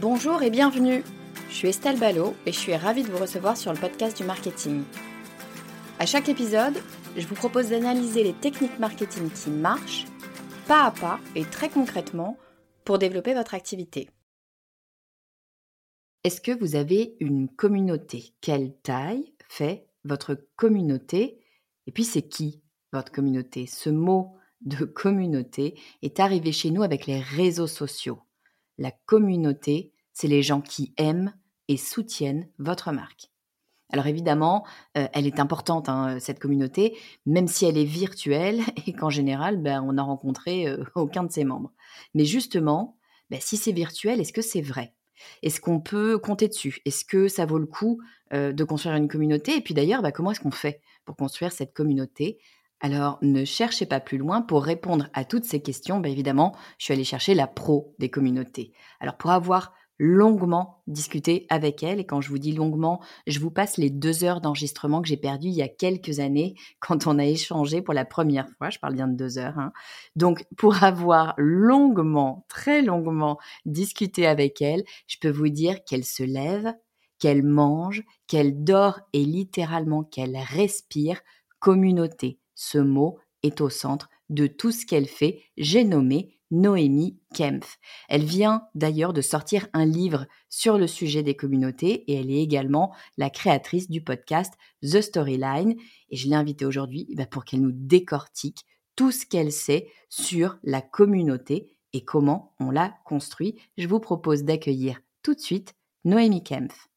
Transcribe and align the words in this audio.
Bonjour 0.00 0.44
et 0.44 0.50
bienvenue. 0.50 1.02
Je 1.48 1.54
suis 1.54 1.68
Estelle 1.68 1.98
Ballot 1.98 2.36
et 2.46 2.52
je 2.52 2.58
suis 2.58 2.76
ravie 2.76 3.02
de 3.02 3.08
vous 3.08 3.18
recevoir 3.18 3.56
sur 3.56 3.72
le 3.72 3.80
podcast 3.80 4.16
du 4.16 4.22
marketing. 4.22 4.84
À 5.98 6.06
chaque 6.06 6.28
épisode, 6.28 6.80
je 7.16 7.26
vous 7.26 7.34
propose 7.34 7.70
d'analyser 7.70 8.22
les 8.22 8.32
techniques 8.32 8.78
marketing 8.78 9.28
qui 9.28 9.50
marchent, 9.50 10.06
pas 10.68 10.84
à 10.84 10.92
pas 10.92 11.18
et 11.34 11.44
très 11.44 11.68
concrètement, 11.68 12.38
pour 12.84 13.00
développer 13.00 13.34
votre 13.34 13.54
activité. 13.54 14.08
Est-ce 16.22 16.40
que 16.40 16.56
vous 16.56 16.76
avez 16.76 17.16
une 17.18 17.48
communauté? 17.48 18.34
Quelle 18.40 18.76
taille 18.84 19.34
fait 19.48 19.88
votre 20.04 20.36
communauté? 20.54 21.40
Et 21.88 21.90
puis 21.90 22.04
c'est 22.04 22.22
qui 22.22 22.62
votre 22.92 23.10
communauté? 23.10 23.66
Ce 23.66 23.90
mot 23.90 24.36
de 24.60 24.84
communauté 24.84 25.76
est 26.02 26.20
arrivé 26.20 26.52
chez 26.52 26.70
nous 26.70 26.84
avec 26.84 27.06
les 27.06 27.18
réseaux 27.18 27.66
sociaux. 27.66 28.20
La 28.78 28.92
communauté, 29.06 29.92
c'est 30.12 30.28
les 30.28 30.42
gens 30.42 30.60
qui 30.60 30.94
aiment 30.96 31.34
et 31.68 31.76
soutiennent 31.76 32.48
votre 32.58 32.92
marque. 32.92 33.30
Alors 33.90 34.06
évidemment, 34.06 34.66
euh, 34.96 35.06
elle 35.12 35.26
est 35.26 35.40
importante, 35.40 35.88
hein, 35.88 36.18
cette 36.20 36.38
communauté, 36.38 36.96
même 37.24 37.48
si 37.48 37.64
elle 37.64 37.78
est 37.78 37.84
virtuelle 37.84 38.60
et 38.86 38.92
qu'en 38.92 39.10
général, 39.10 39.56
ben, 39.56 39.82
on 39.82 39.94
n'a 39.94 40.02
rencontré 40.02 40.68
euh, 40.68 40.84
aucun 40.94 41.24
de 41.24 41.32
ses 41.32 41.44
membres. 41.44 41.72
Mais 42.14 42.24
justement, 42.24 42.96
ben, 43.30 43.40
si 43.40 43.56
c'est 43.56 43.72
virtuel, 43.72 44.20
est-ce 44.20 44.32
que 44.32 44.42
c'est 44.42 44.60
vrai? 44.60 44.94
Est-ce 45.42 45.60
qu'on 45.60 45.80
peut 45.80 46.18
compter 46.18 46.48
dessus? 46.48 46.80
Est-ce 46.84 47.04
que 47.04 47.28
ça 47.28 47.46
vaut 47.46 47.58
le 47.58 47.66
coup 47.66 48.00
euh, 48.32 48.52
de 48.52 48.64
construire 48.64 48.94
une 48.94 49.08
communauté? 49.08 49.56
Et 49.56 49.60
puis 49.60 49.74
d'ailleurs, 49.74 50.02
ben, 50.02 50.12
comment 50.12 50.32
est-ce 50.32 50.40
qu'on 50.40 50.50
fait 50.50 50.80
pour 51.04 51.16
construire 51.16 51.52
cette 51.52 51.72
communauté? 51.72 52.38
Alors, 52.80 53.18
ne 53.22 53.44
cherchez 53.44 53.86
pas 53.86 53.98
plus 53.98 54.18
loin 54.18 54.40
pour 54.40 54.62
répondre 54.62 55.08
à 55.12 55.24
toutes 55.24 55.44
ces 55.44 55.60
questions. 55.60 55.98
Bien 55.98 56.12
évidemment, 56.12 56.54
je 56.78 56.84
suis 56.84 56.94
allée 56.94 57.04
chercher 57.04 57.34
la 57.34 57.48
pro 57.48 57.94
des 57.98 58.08
communautés. 58.08 58.72
Alors, 59.00 59.16
pour 59.16 59.30
avoir 59.30 59.72
longuement 59.98 60.84
discuté 60.86 61.46
avec 61.50 61.82
elle, 61.82 61.98
et 61.98 62.06
quand 62.06 62.20
je 62.20 62.28
vous 62.28 62.38
dis 62.38 62.52
longuement, 62.52 63.02
je 63.26 63.40
vous 63.40 63.50
passe 63.50 63.78
les 63.78 63.90
deux 63.90 64.22
heures 64.22 64.40
d'enregistrement 64.40 65.02
que 65.02 65.08
j'ai 65.08 65.16
perdues 65.16 65.48
il 65.48 65.54
y 65.54 65.62
a 65.62 65.68
quelques 65.68 66.20
années 66.20 66.54
quand 66.80 67.08
on 67.08 67.18
a 67.18 67.24
échangé 67.24 67.82
pour 67.82 67.94
la 67.94 68.04
première 68.04 68.48
fois. 68.58 68.70
Je 68.70 68.78
parle 68.78 68.94
bien 68.94 69.08
de 69.08 69.16
deux 69.16 69.38
heures. 69.38 69.58
Hein. 69.58 69.72
Donc, 70.14 70.44
pour 70.56 70.84
avoir 70.84 71.34
longuement, 71.36 72.46
très 72.48 72.82
longuement 72.82 73.38
discuté 73.66 74.24
avec 74.24 74.62
elle, 74.62 74.84
je 75.08 75.16
peux 75.20 75.30
vous 75.30 75.48
dire 75.48 75.82
qu'elle 75.82 76.04
se 76.04 76.22
lève, 76.22 76.72
qu'elle 77.18 77.42
mange, 77.42 78.04
qu'elle 78.28 78.62
dort 78.62 79.00
et 79.12 79.24
littéralement 79.24 80.04
qu'elle 80.04 80.36
respire 80.36 81.20
communauté 81.58 82.38
ce 82.58 82.78
mot 82.78 83.18
est 83.44 83.60
au 83.60 83.70
centre 83.70 84.10
de 84.30 84.48
tout 84.48 84.72
ce 84.72 84.84
qu'elle 84.84 85.06
fait. 85.06 85.42
J'ai 85.56 85.84
nommé 85.84 86.36
Noémie 86.50 87.16
Kempf. 87.32 87.78
Elle 88.08 88.24
vient 88.24 88.64
d'ailleurs 88.74 89.12
de 89.12 89.20
sortir 89.20 89.68
un 89.74 89.86
livre 89.86 90.26
sur 90.48 90.76
le 90.76 90.88
sujet 90.88 91.22
des 91.22 91.36
communautés 91.36 92.10
et 92.10 92.14
elle 92.14 92.32
est 92.32 92.42
également 92.42 92.92
la 93.16 93.30
créatrice 93.30 93.88
du 93.88 94.02
podcast 94.02 94.54
The 94.82 95.00
Storyline. 95.00 95.76
Et 96.10 96.16
je 96.16 96.28
l'ai 96.28 96.34
invitée 96.34 96.66
aujourd'hui 96.66 97.06
bah, 97.14 97.26
pour 97.26 97.44
qu'elle 97.44 97.60
nous 97.60 97.72
décortique 97.72 98.64
tout 98.96 99.12
ce 99.12 99.24
qu'elle 99.24 99.52
sait 99.52 99.88
sur 100.08 100.58
la 100.64 100.82
communauté 100.82 101.76
et 101.92 102.04
comment 102.04 102.54
on 102.58 102.72
la 102.72 102.92
construit. 103.04 103.54
Je 103.76 103.86
vous 103.86 104.00
propose 104.00 104.42
d'accueillir 104.42 104.98
tout 105.22 105.34
de 105.34 105.40
suite 105.40 105.74
Noémie 106.04 106.42
Kempf. 106.42 106.88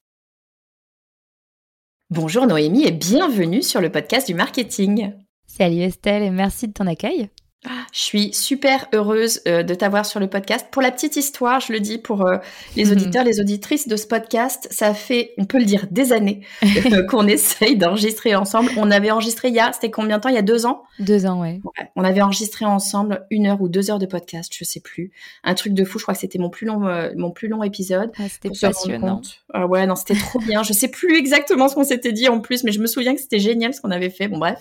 Bonjour 2.09 2.47
Noémie 2.47 2.87
et 2.87 2.91
bienvenue 2.91 3.61
sur 3.61 3.79
le 3.79 3.91
podcast 3.91 4.25
du 4.25 4.33
marketing. 4.33 5.13
Salut 5.47 5.81
Estelle 5.81 6.23
et 6.23 6.29
merci 6.29 6.67
de 6.67 6.73
ton 6.73 6.87
accueil. 6.87 7.29
Ah, 7.63 7.85
je 7.93 8.01
suis 8.01 8.33
super 8.33 8.87
heureuse 8.91 9.41
euh, 9.47 9.61
de 9.61 9.75
t'avoir 9.75 10.03
sur 10.07 10.19
le 10.19 10.27
podcast. 10.27 10.65
Pour 10.71 10.81
la 10.81 10.89
petite 10.89 11.15
histoire, 11.15 11.59
je 11.59 11.71
le 11.71 11.79
dis 11.79 11.99
pour 11.99 12.25
euh, 12.25 12.37
les 12.75 12.91
auditeurs, 12.91 13.23
les 13.23 13.39
auditrices 13.39 13.87
de 13.87 13.95
ce 13.97 14.07
podcast, 14.07 14.67
ça 14.71 14.95
fait, 14.95 15.35
on 15.37 15.45
peut 15.45 15.59
le 15.59 15.65
dire, 15.65 15.85
des 15.91 16.11
années 16.11 16.41
euh, 16.91 17.05
qu'on 17.05 17.27
essaye 17.27 17.77
d'enregistrer 17.77 18.33
ensemble. 18.33 18.71
On 18.77 18.89
avait 18.89 19.11
enregistré 19.11 19.49
il 19.49 19.53
y 19.53 19.59
a, 19.59 19.71
c'était 19.73 19.91
combien 19.91 20.17
de 20.17 20.23
temps? 20.23 20.29
Il 20.29 20.35
y 20.35 20.39
a 20.39 20.41
deux 20.41 20.65
ans? 20.65 20.81
Deux 20.97 21.27
ans, 21.27 21.39
ouais. 21.41 21.61
On 21.95 22.03
avait 22.03 22.23
enregistré 22.23 22.65
ensemble 22.65 23.27
une 23.29 23.45
heure 23.45 23.61
ou 23.61 23.69
deux 23.69 23.91
heures 23.91 23.99
de 23.99 24.07
podcast, 24.07 24.51
je 24.57 24.63
sais 24.63 24.79
plus. 24.79 25.11
Un 25.43 25.53
truc 25.53 25.75
de 25.75 25.85
fou. 25.85 25.99
Je 25.99 26.03
crois 26.05 26.15
que 26.15 26.21
c'était 26.21 26.39
mon 26.39 26.49
plus 26.49 26.65
long, 26.65 26.79
mon 27.15 27.29
plus 27.29 27.47
long 27.47 27.61
épisode. 27.61 28.11
Ah, 28.17 28.27
c'était 28.27 28.49
passionnant. 28.49 29.21
Ah 29.53 29.67
ouais, 29.67 29.85
non, 29.85 29.95
c'était 29.95 30.15
trop 30.15 30.39
bien. 30.39 30.63
Je 30.63 30.73
sais 30.73 30.87
plus 30.87 31.15
exactement 31.15 31.67
ce 31.67 31.75
qu'on 31.75 31.83
s'était 31.83 32.11
dit 32.11 32.27
en 32.27 32.39
plus, 32.39 32.63
mais 32.63 32.71
je 32.71 32.79
me 32.79 32.87
souviens 32.87 33.13
que 33.13 33.21
c'était 33.21 33.39
génial 33.39 33.73
ce 33.75 33.81
qu'on 33.81 33.91
avait 33.91 34.09
fait. 34.09 34.27
Bon, 34.27 34.39
bref 34.39 34.57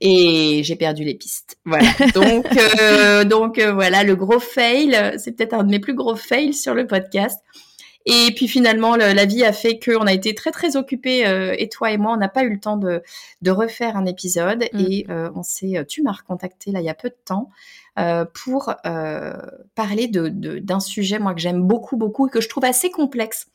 et 0.00 0.62
j'ai 0.64 0.76
perdu 0.76 1.04
les 1.04 1.14
pistes. 1.14 1.58
Voilà. 1.64 1.90
Donc, 2.14 2.46
euh, 2.56 3.24
donc 3.24 3.58
euh, 3.58 3.72
voilà, 3.72 4.02
le 4.02 4.16
gros 4.16 4.40
fail, 4.40 5.14
c'est 5.18 5.32
peut-être 5.32 5.54
un 5.54 5.64
de 5.64 5.70
mes 5.70 5.78
plus 5.78 5.94
gros 5.94 6.16
fails 6.16 6.54
sur 6.54 6.74
le 6.74 6.86
podcast. 6.86 7.38
Et 8.06 8.32
puis 8.34 8.48
finalement, 8.48 8.96
la 8.96 9.24
vie 9.26 9.44
a 9.44 9.52
fait 9.52 9.78
qu'on 9.78 10.06
a 10.06 10.12
été 10.12 10.34
très 10.34 10.50
très 10.52 10.76
occupés 10.76 11.26
euh, 11.26 11.54
et 11.58 11.68
toi 11.68 11.90
et 11.90 11.98
moi, 11.98 12.14
on 12.14 12.16
n'a 12.16 12.30
pas 12.30 12.44
eu 12.44 12.50
le 12.50 12.58
temps 12.58 12.78
de, 12.78 13.02
de 13.42 13.50
refaire 13.50 13.94
un 13.94 14.06
épisode 14.06 14.64
mm. 14.72 14.80
et 14.80 15.06
on 15.34 15.42
s'est, 15.42 15.84
tu 15.86 16.02
m'as 16.02 16.12
recontacté 16.12 16.72
là 16.72 16.80
il 16.80 16.86
y 16.86 16.88
a 16.88 16.94
peu 16.94 17.10
de 17.10 17.16
temps 17.26 17.50
pour 18.32 18.74
parler 19.74 20.08
de, 20.08 20.28
d'un 20.30 20.80
sujet 20.80 21.18
moi 21.18 21.34
que 21.34 21.40
j'aime 21.40 21.60
beaucoup 21.60 21.98
beaucoup 21.98 22.26
et 22.26 22.30
que 22.30 22.40
je 22.40 22.48
trouve 22.48 22.64
assez 22.64 22.90
complexe 22.90 23.48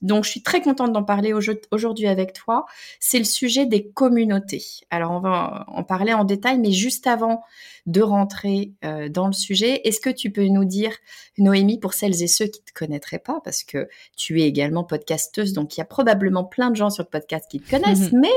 donc, 0.00 0.24
je 0.24 0.30
suis 0.30 0.42
très 0.42 0.60
contente 0.60 0.92
d'en 0.92 1.02
parler 1.02 1.32
aujourd'hui 1.32 2.06
avec 2.06 2.32
toi. 2.32 2.66
C'est 3.00 3.18
le 3.18 3.24
sujet 3.24 3.66
des 3.66 3.88
communautés. 3.88 4.64
Alors, 4.90 5.10
on 5.10 5.20
va 5.20 5.64
en 5.66 5.82
parler 5.82 6.12
en 6.12 6.24
détail, 6.24 6.58
mais 6.58 6.70
juste 6.70 7.06
avant 7.06 7.42
de 7.86 8.00
rentrer 8.00 8.72
euh, 8.84 9.08
dans 9.08 9.26
le 9.26 9.32
sujet, 9.32 9.80
est-ce 9.84 10.00
que 10.00 10.10
tu 10.10 10.30
peux 10.30 10.46
nous 10.46 10.64
dire, 10.64 10.94
Noémie, 11.36 11.80
pour 11.80 11.94
celles 11.94 12.22
et 12.22 12.28
ceux 12.28 12.46
qui 12.46 12.60
ne 12.60 12.66
te 12.66 12.72
connaîtraient 12.72 13.18
pas, 13.18 13.40
parce 13.42 13.64
que 13.64 13.88
tu 14.16 14.40
es 14.40 14.46
également 14.46 14.84
podcasteuse, 14.84 15.52
donc 15.52 15.76
il 15.76 15.80
y 15.80 15.82
a 15.82 15.86
probablement 15.86 16.44
plein 16.44 16.70
de 16.70 16.76
gens 16.76 16.90
sur 16.90 17.04
le 17.04 17.08
podcast 17.08 17.46
qui 17.50 17.60
te 17.60 17.70
connaissent, 17.70 18.12
mais 18.12 18.28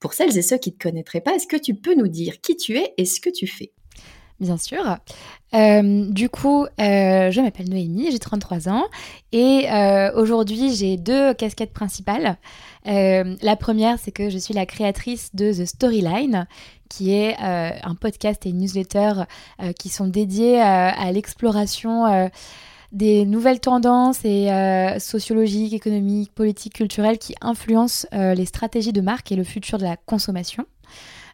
pour 0.00 0.12
celles 0.12 0.36
et 0.36 0.42
ceux 0.42 0.58
qui 0.58 0.70
ne 0.70 0.74
te 0.74 0.82
connaîtraient 0.82 1.20
pas, 1.20 1.34
est-ce 1.34 1.46
que 1.46 1.56
tu 1.56 1.74
peux 1.74 1.94
nous 1.94 2.08
dire 2.08 2.40
qui 2.40 2.56
tu 2.56 2.76
es 2.76 2.92
et 2.98 3.06
ce 3.06 3.20
que 3.20 3.30
tu 3.30 3.46
fais? 3.46 3.72
Bien 4.40 4.56
sûr. 4.56 4.98
Euh, 5.54 6.06
du 6.10 6.28
coup, 6.28 6.64
euh, 6.64 7.30
je 7.30 7.40
m'appelle 7.40 7.70
Noémie, 7.70 8.10
j'ai 8.10 8.18
33 8.18 8.68
ans 8.68 8.84
et 9.30 9.66
euh, 9.70 10.10
aujourd'hui 10.16 10.74
j'ai 10.74 10.96
deux 10.96 11.32
casquettes 11.34 11.72
principales. 11.72 12.36
la 12.84 13.56
première, 13.56 13.98
c'est 13.98 14.10
que 14.10 14.30
je 14.30 14.38
suis 14.38 14.52
la 14.52 14.66
créatrice 14.66 15.30
de 15.34 15.52
The 15.52 15.64
Storyline, 15.64 16.46
qui 16.88 17.12
est 17.12 17.36
un 17.38 17.94
podcast 17.94 18.44
et 18.46 18.50
une 18.50 18.58
newsletter 18.58 19.24
qui 19.78 19.88
sont 19.88 20.06
dédiés 20.06 20.60
à 20.60 21.10
l'exploration 21.12 22.30
des 22.92 23.24
nouvelles 23.24 23.60
tendances 23.60 24.24
et 24.24 24.48
sociologiques, 24.98 25.72
économiques, 25.72 26.34
politiques, 26.34 26.74
culturelles 26.74 27.18
qui 27.18 27.34
influencent 27.40 28.06
les 28.12 28.44
stratégies 28.44 28.92
de 28.92 29.00
marque 29.00 29.32
et 29.32 29.36
le 29.36 29.44
futur 29.44 29.78
de 29.78 29.84
la 29.84 29.96
consommation. 29.96 30.66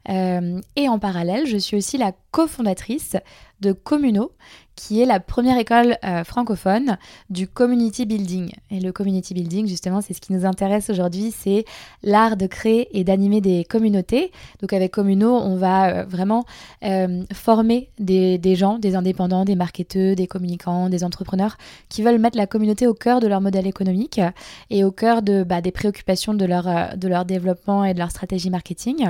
et 0.09 0.89
en 0.89 0.99
parallèle, 1.01 1.47
je 1.47 1.57
suis 1.57 1.77
aussi 1.77 1.99
la 1.99 2.13
cofondatrice 2.31 3.17
de 3.61 3.73
Communo, 3.73 4.33
qui 4.81 5.03
est 5.03 5.07
la 5.07 5.21
première 5.21 5.59
école 5.59 5.99
euh, 6.05 6.25
francophone 6.25 6.97
du 7.29 7.47
community 7.47 8.07
building. 8.07 8.51
Et 8.71 8.81
le 8.81 8.93
community 8.93 9.35
building, 9.35 9.67
justement, 9.67 10.01
c'est 10.01 10.15
ce 10.15 10.21
qui 10.23 10.33
nous 10.33 10.47
intéresse 10.47 10.89
aujourd'hui, 10.89 11.35
c'est 11.37 11.67
l'art 12.03 12.37
de 12.39 12.47
créer 12.47 12.89
et 12.99 13.05
d'animer 13.05 13.43
des 13.43 13.65
communautés. 13.65 14.33
Donc 14.61 14.73
avec 14.73 14.93
Communo, 14.93 15.37
on 15.37 15.57
va 15.57 15.91
euh, 15.91 16.05
vraiment 16.05 16.47
euh, 16.83 17.25
former 17.35 17.91
des, 17.99 18.41
gens, 18.57 18.79
des 18.79 18.95
indépendants, 18.95 19.45
des 19.45 19.55
marketeurs, 19.55 20.17
des 20.17 20.27
communicants, 20.27 20.89
des 20.89 21.05
entrepreneurs 21.05 21.59
qui 21.91 22.03
veulent 22.03 22.19
mettre 22.19 22.39
la 22.39 22.47
communauté 22.47 22.87
au 22.87 22.95
cœur 22.95 23.21
de 23.21 23.27
leur 23.27 23.43
modèle 23.43 23.67
économique 23.67 24.21
et 24.71 24.83
au 24.83 24.93
cœur 24.93 25.21
bah, 25.23 25.61
des 25.61 25.73
préoccupations 25.73 26.33
de 26.33 26.45
leur 26.47 27.25
développement 27.27 27.85
et 27.85 27.93
de 27.93 27.99
leur 27.99 28.11
stratégie 28.11 28.51
marketing. 28.51 29.09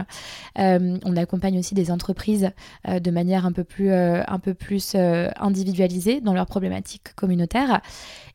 on 0.56 1.16
accompagne 1.16 1.58
aussi 1.58 1.75
des 1.75 1.90
entreprises 1.90 2.50
de 2.88 3.10
manière 3.11 3.47
un 3.47 3.53
peu 3.53 3.65
plus, 3.65 3.93
un 3.93 4.39
peu 4.39 4.55
plus 4.55 4.95
individuelle 4.95 5.61
individualisés 5.61 6.21
dans 6.21 6.33
leurs 6.33 6.47
problématiques 6.47 7.15
communautaires. 7.17 7.81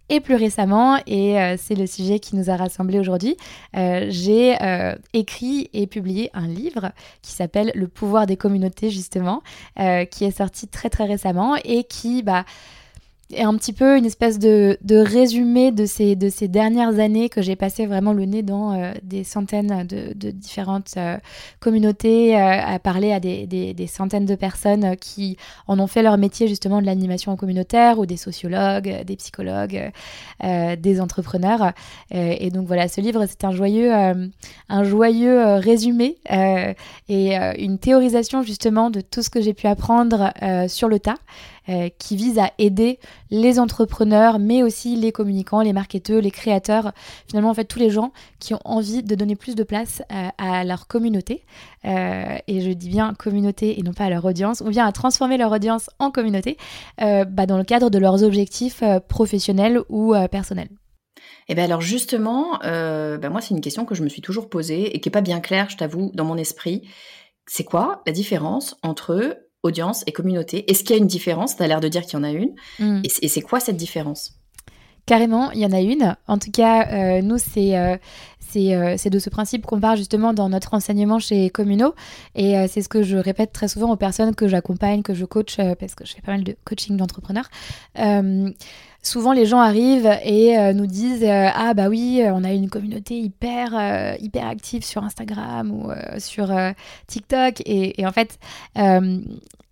Et 0.08 0.20
plus 0.20 0.36
récemment, 0.36 1.00
et 1.08 1.42
euh, 1.42 1.56
c'est 1.58 1.74
le 1.74 1.88
sujet 1.88 2.20
qui 2.20 2.36
nous 2.36 2.52
a 2.52 2.56
rassemblés 2.56 3.00
aujourd'hui, 3.00 3.38
euh, 3.76 4.06
j'ai 4.10 4.56
euh, 4.62 4.94
écrit 5.14 5.68
et 5.74 5.88
publié 5.88 6.30
un 6.36 6.48
livre 6.48 6.92
qui 7.24 7.32
s'appelle 7.32 7.72
Le 7.74 7.88
pouvoir 7.88 8.28
des 8.28 8.38
communautés, 8.38 8.92
justement, 8.92 9.42
qui 9.76 10.26
est 10.26 10.38
sorti 10.38 10.68
très 10.68 10.90
très 10.90 11.06
récemment 11.06 11.56
et 11.64 11.84
qui... 11.84 12.22
Bah, 12.22 12.46
et 13.32 13.42
un 13.42 13.56
petit 13.56 13.74
peu 13.74 13.98
une 13.98 14.06
espèce 14.06 14.38
de, 14.38 14.78
de, 14.84 14.98
résumé 14.98 15.72
de 15.72 15.88
ces, 15.88 16.16
de 16.16 16.30
ces 16.30 16.48
dernières 16.48 17.00
années 17.00 17.28
que 17.28 17.42
j'ai 17.42 17.56
passé 17.56 17.88
vraiment 17.88 18.14
le 18.14 18.26
nez 18.26 18.44
dans 18.44 18.74
euh, 18.74 18.94
des 19.02 19.24
centaines 19.24 19.86
de, 19.88 20.30
différentes 20.30 20.94
euh, 20.98 21.18
communautés, 21.60 22.38
euh, 22.38 22.62
à 22.64 22.78
parler 22.78 23.12
à 23.12 23.20
des, 23.20 23.48
des, 23.48 23.74
des, 23.74 23.88
centaines 23.88 24.26
de 24.26 24.36
personnes 24.36 24.96
qui 24.98 25.38
en 25.68 25.80
ont 25.80 25.88
fait 25.88 26.04
leur 26.04 26.20
métier 26.20 26.48
justement 26.48 26.82
de 26.82 26.86
l'animation 26.86 27.36
communautaire 27.36 27.98
ou 27.98 28.06
des 28.06 28.18
sociologues, 28.18 29.04
des 29.04 29.16
psychologues, 29.16 29.92
des 30.44 31.02
entrepreneurs. 31.02 31.74
et 32.12 32.50
donc 32.52 32.68
voilà, 32.68 32.88
ce 32.88 33.02
livre 33.02 33.26
c'est 33.28 33.44
un 33.44 33.52
joyeux, 33.52 33.92
un 33.92 34.84
joyeux 34.84 35.56
résumé 35.56 36.18
et 37.10 37.36
une 37.58 37.80
théorisation 37.80 38.44
justement 38.44 38.90
de 38.90 39.02
tout 39.02 39.22
ce 39.22 39.30
que 39.30 39.42
j'ai 39.42 39.54
pu 39.54 39.68
apprendre 39.68 40.34
sur 40.68 40.88
le 40.88 41.00
tas. 41.00 41.16
Euh, 41.68 41.90
qui 41.98 42.16
vise 42.16 42.38
à 42.38 42.52
aider 42.60 43.00
les 43.32 43.58
entrepreneurs, 43.58 44.38
mais 44.38 44.62
aussi 44.62 44.96
les 44.96 45.12
communicants, 45.12 45.62
les 45.62 45.74
marketeurs, 45.74 46.22
les 46.22 46.30
créateurs, 46.30 46.92
finalement 47.28 47.50
en 47.50 47.56
fait 47.56 47.66
tous 47.66 47.80
les 47.80 47.90
gens 47.90 48.12
qui 48.40 48.54
ont 48.54 48.60
envie 48.66 49.02
de 49.02 49.16
donner 49.16 49.36
plus 49.36 49.56
de 49.56 49.64
place 49.64 50.04
euh, 50.12 50.28
à 50.38 50.64
leur 50.64 50.86
communauté. 50.86 51.44
Euh, 51.86 52.38
et 52.48 52.62
je 52.62 52.70
dis 52.70 52.90
bien 52.90 53.16
communauté 53.16 53.80
et 53.80 53.82
non 53.82 53.94
pas 53.94 54.04
à 54.04 54.10
leur 54.12 54.24
audience, 54.26 54.62
ou 54.62 54.70
bien 54.70 54.86
à 54.86 54.92
transformer 54.92 55.38
leur 55.38 55.52
audience 55.52 55.90
en 55.98 56.12
communauté 56.12 56.58
bah, 57.00 57.48
dans 57.48 57.58
le 57.58 57.64
cadre 57.64 57.90
de 57.90 57.98
leurs 57.98 58.24
objectifs 58.24 58.84
professionnels 59.08 59.82
ou 59.90 60.14
personnels. 60.30 60.70
Et 61.48 61.54
eh 61.54 61.56
bien 61.56 61.64
alors 61.64 61.82
justement, 61.82 62.60
ben 62.62 63.30
moi 63.30 63.42
c'est 63.42 63.56
une 63.56 63.62
question 63.62 63.86
que 63.86 63.96
je 63.96 64.04
me 64.04 64.10
suis 64.10 64.22
toujours 64.22 64.50
posée 64.50 64.96
et 64.96 65.00
qui 65.00 65.10
n'est 65.10 65.14
pas 65.14 65.22
bien 65.22 65.40
claire, 65.40 65.70
je 65.70 65.78
t'avoue, 65.78 66.12
dans 66.14 66.26
mon 66.26 66.38
esprit. 66.38 66.88
C'est 67.48 67.64
quoi 67.64 68.02
la 68.06 68.14
différence 68.14 68.76
entre 68.84 69.38
audience 69.66 70.04
et 70.08 70.12
communauté. 70.12 70.70
Est-ce 70.70 70.84
qu'il 70.84 70.96
y 70.96 71.00
a 71.00 71.02
une 71.02 71.08
différence? 71.08 71.58
Tu 71.58 71.64
as 71.64 71.68
l'air 71.68 71.82
de 71.82 71.88
dire 71.88 72.04
qu'il 72.04 72.14
y 72.14 72.22
en 72.22 72.24
a 72.24 72.32
une. 72.32 72.54
Mm. 72.80 73.02
Et 73.04 73.28
c'est 73.28 73.42
quoi 73.42 73.60
cette 73.60 73.78
différence? 73.78 74.34
Carrément, 75.06 75.52
il 75.52 75.60
y 75.60 75.66
en 75.66 75.72
a 75.72 75.82
une. 75.82 76.16
En 76.28 76.40
tout 76.40 76.50
cas, 76.50 76.88
euh, 76.88 77.22
nous, 77.22 77.38
c'est 77.38 77.78
euh, 77.78 77.96
euh, 78.56 78.98
de 78.98 79.20
ce 79.20 79.30
principe 79.30 79.66
qu'on 79.66 79.80
parle 79.80 79.98
justement 79.98 80.34
dans 80.34 80.50
notre 80.50 80.74
enseignement 80.74 81.20
chez 81.20 81.52
Communo. 81.52 81.94
Et 82.34 82.56
c'est 82.68 82.82
ce 82.82 82.90
que 82.90 83.04
je 83.04 83.18
répète 83.18 83.52
très 83.52 83.68
souvent 83.68 83.92
aux 83.92 83.98
personnes 83.98 84.34
que 84.34 84.48
j'accompagne, 84.48 85.04
que 85.04 85.14
je 85.14 85.26
coach, 85.26 85.58
parce 85.80 85.94
que 85.94 86.06
je 86.06 86.14
fais 86.14 86.22
pas 86.22 86.32
mal 86.32 86.44
de 86.44 86.56
coaching 86.66 86.98
d'entrepreneurs 86.98 87.50
souvent 89.02 89.34
les 89.34 89.46
gens 89.46 89.60
arrivent 89.60 90.12
et 90.24 90.74
nous 90.74 90.88
disent 90.88 91.24
ah 91.24 91.76
bah 91.76 91.90
oui 91.90 92.24
on 92.26 92.44
a 92.44 92.52
une 92.54 92.72
communauté 92.72 93.20
hyper 93.20 94.16
hyper 94.20 94.48
active 94.48 94.84
sur 94.84 95.04
Instagram 95.04 95.72
ou 95.72 95.92
sur 96.18 96.52
TikTok 97.06 97.62
et, 97.62 98.02
et, 98.02 98.08
en 98.08 98.12
fait 98.12 98.40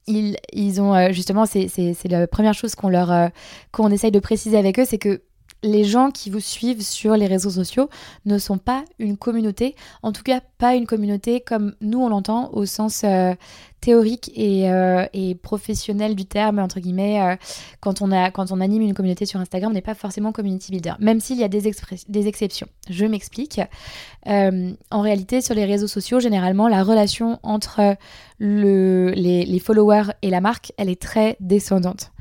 ils, 0.08 0.38
ils 0.52 0.82
ont 0.82 0.94
euh, 0.94 1.12
justement, 1.12 1.46
c'est 1.46 1.70
la 2.10 2.28
première 2.28 2.54
chose 2.54 2.76
qu'on 2.76 2.90
leur 2.90 3.12
euh, 3.12 3.28
qu'on 3.72 3.90
essaye 3.90 4.12
de 4.12 4.20
préciser 4.20 4.58
avec 4.58 4.80
eux, 4.80 4.86
c'est 4.86 4.98
que 4.98 5.22
les 5.64 5.86
gens 5.86 6.12
qui 6.12 6.30
vous 6.30 6.42
suivent 6.42 6.82
sur 6.82 7.16
les 7.16 7.26
réseaux 7.26 7.50
sociaux 7.50 7.90
ne 8.26 8.38
sont 8.38 8.58
pas 8.58 8.84
une 9.00 9.18
communauté, 9.18 9.76
en 10.04 10.12
tout 10.12 10.24
cas 10.24 10.42
pas 10.58 10.76
une 10.76 10.86
communauté 10.86 11.42
comme 11.42 11.74
nous 11.82 12.00
on 12.00 12.10
l'entend 12.10 12.52
au 12.54 12.66
sens 12.66 13.02
euh, 13.04 13.34
théorique 13.80 14.32
euh, 14.38 15.06
et, 15.14 15.36
professionnel 15.36 16.16
du 16.16 16.26
terme, 16.26 16.60
entre 16.60 16.80
guillemets. 16.80 17.22
Euh, 17.22 17.36
quand, 17.82 18.02
on 18.02 18.12
anime 18.62 18.82
une 18.82 18.94
communauté 18.94 19.26
sur 19.26 19.40
Instagram, 19.40 19.72
on 19.72 19.74
n'est 19.74 19.82
pas 19.82 19.96
forcément 19.96 20.32
community 20.32 20.72
builder, 20.72 20.94
même 21.00 21.20
s'il 21.20 21.38
y 21.38 21.44
a 21.44 21.50
des, 21.50 21.68
exceptions. 21.68 22.68
Je 22.90 23.06
m'explique. 23.06 23.60
en 24.26 25.02
réalité, 25.02 25.42
sur 25.42 25.56
les 25.56 25.66
réseaux 25.66 25.88
sociaux, 25.88 26.22
généralement, 26.22 26.70
la 26.70 26.84
relation 26.84 27.40
entre 27.44 27.98
le, 28.40 29.12
les, 29.16 29.46
les 29.46 29.60
followers 29.60 30.14
et 30.22 30.30
la 30.30 30.40
marque, 30.40 30.72
elle 30.78 30.90
est 30.90 31.02
très 31.02 31.36
descendante 31.42 32.13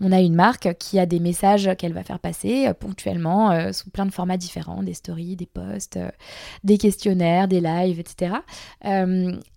on 0.00 0.12
a 0.12 0.20
une 0.20 0.34
marque 0.34 0.74
qui 0.78 0.98
a 0.98 1.06
des 1.06 1.20
messages 1.20 1.70
qu'elle 1.78 1.92
va 1.92 2.02
faire 2.02 2.18
passer 2.18 2.66
euh, 2.66 2.74
ponctuellement 2.74 3.50
euh, 3.50 3.72
sous 3.72 3.90
plein 3.90 4.06
de 4.06 4.10
formats 4.10 4.36
différents, 4.36 4.82
des 4.82 4.94
stories, 4.94 5.36
des 5.36 5.46
posts, 5.46 5.98
euh, 5.98 6.10
des 6.64 6.78
questionnaires, 6.78 7.48
des 7.48 7.60
lives, 7.60 8.00
etc. 8.00 8.34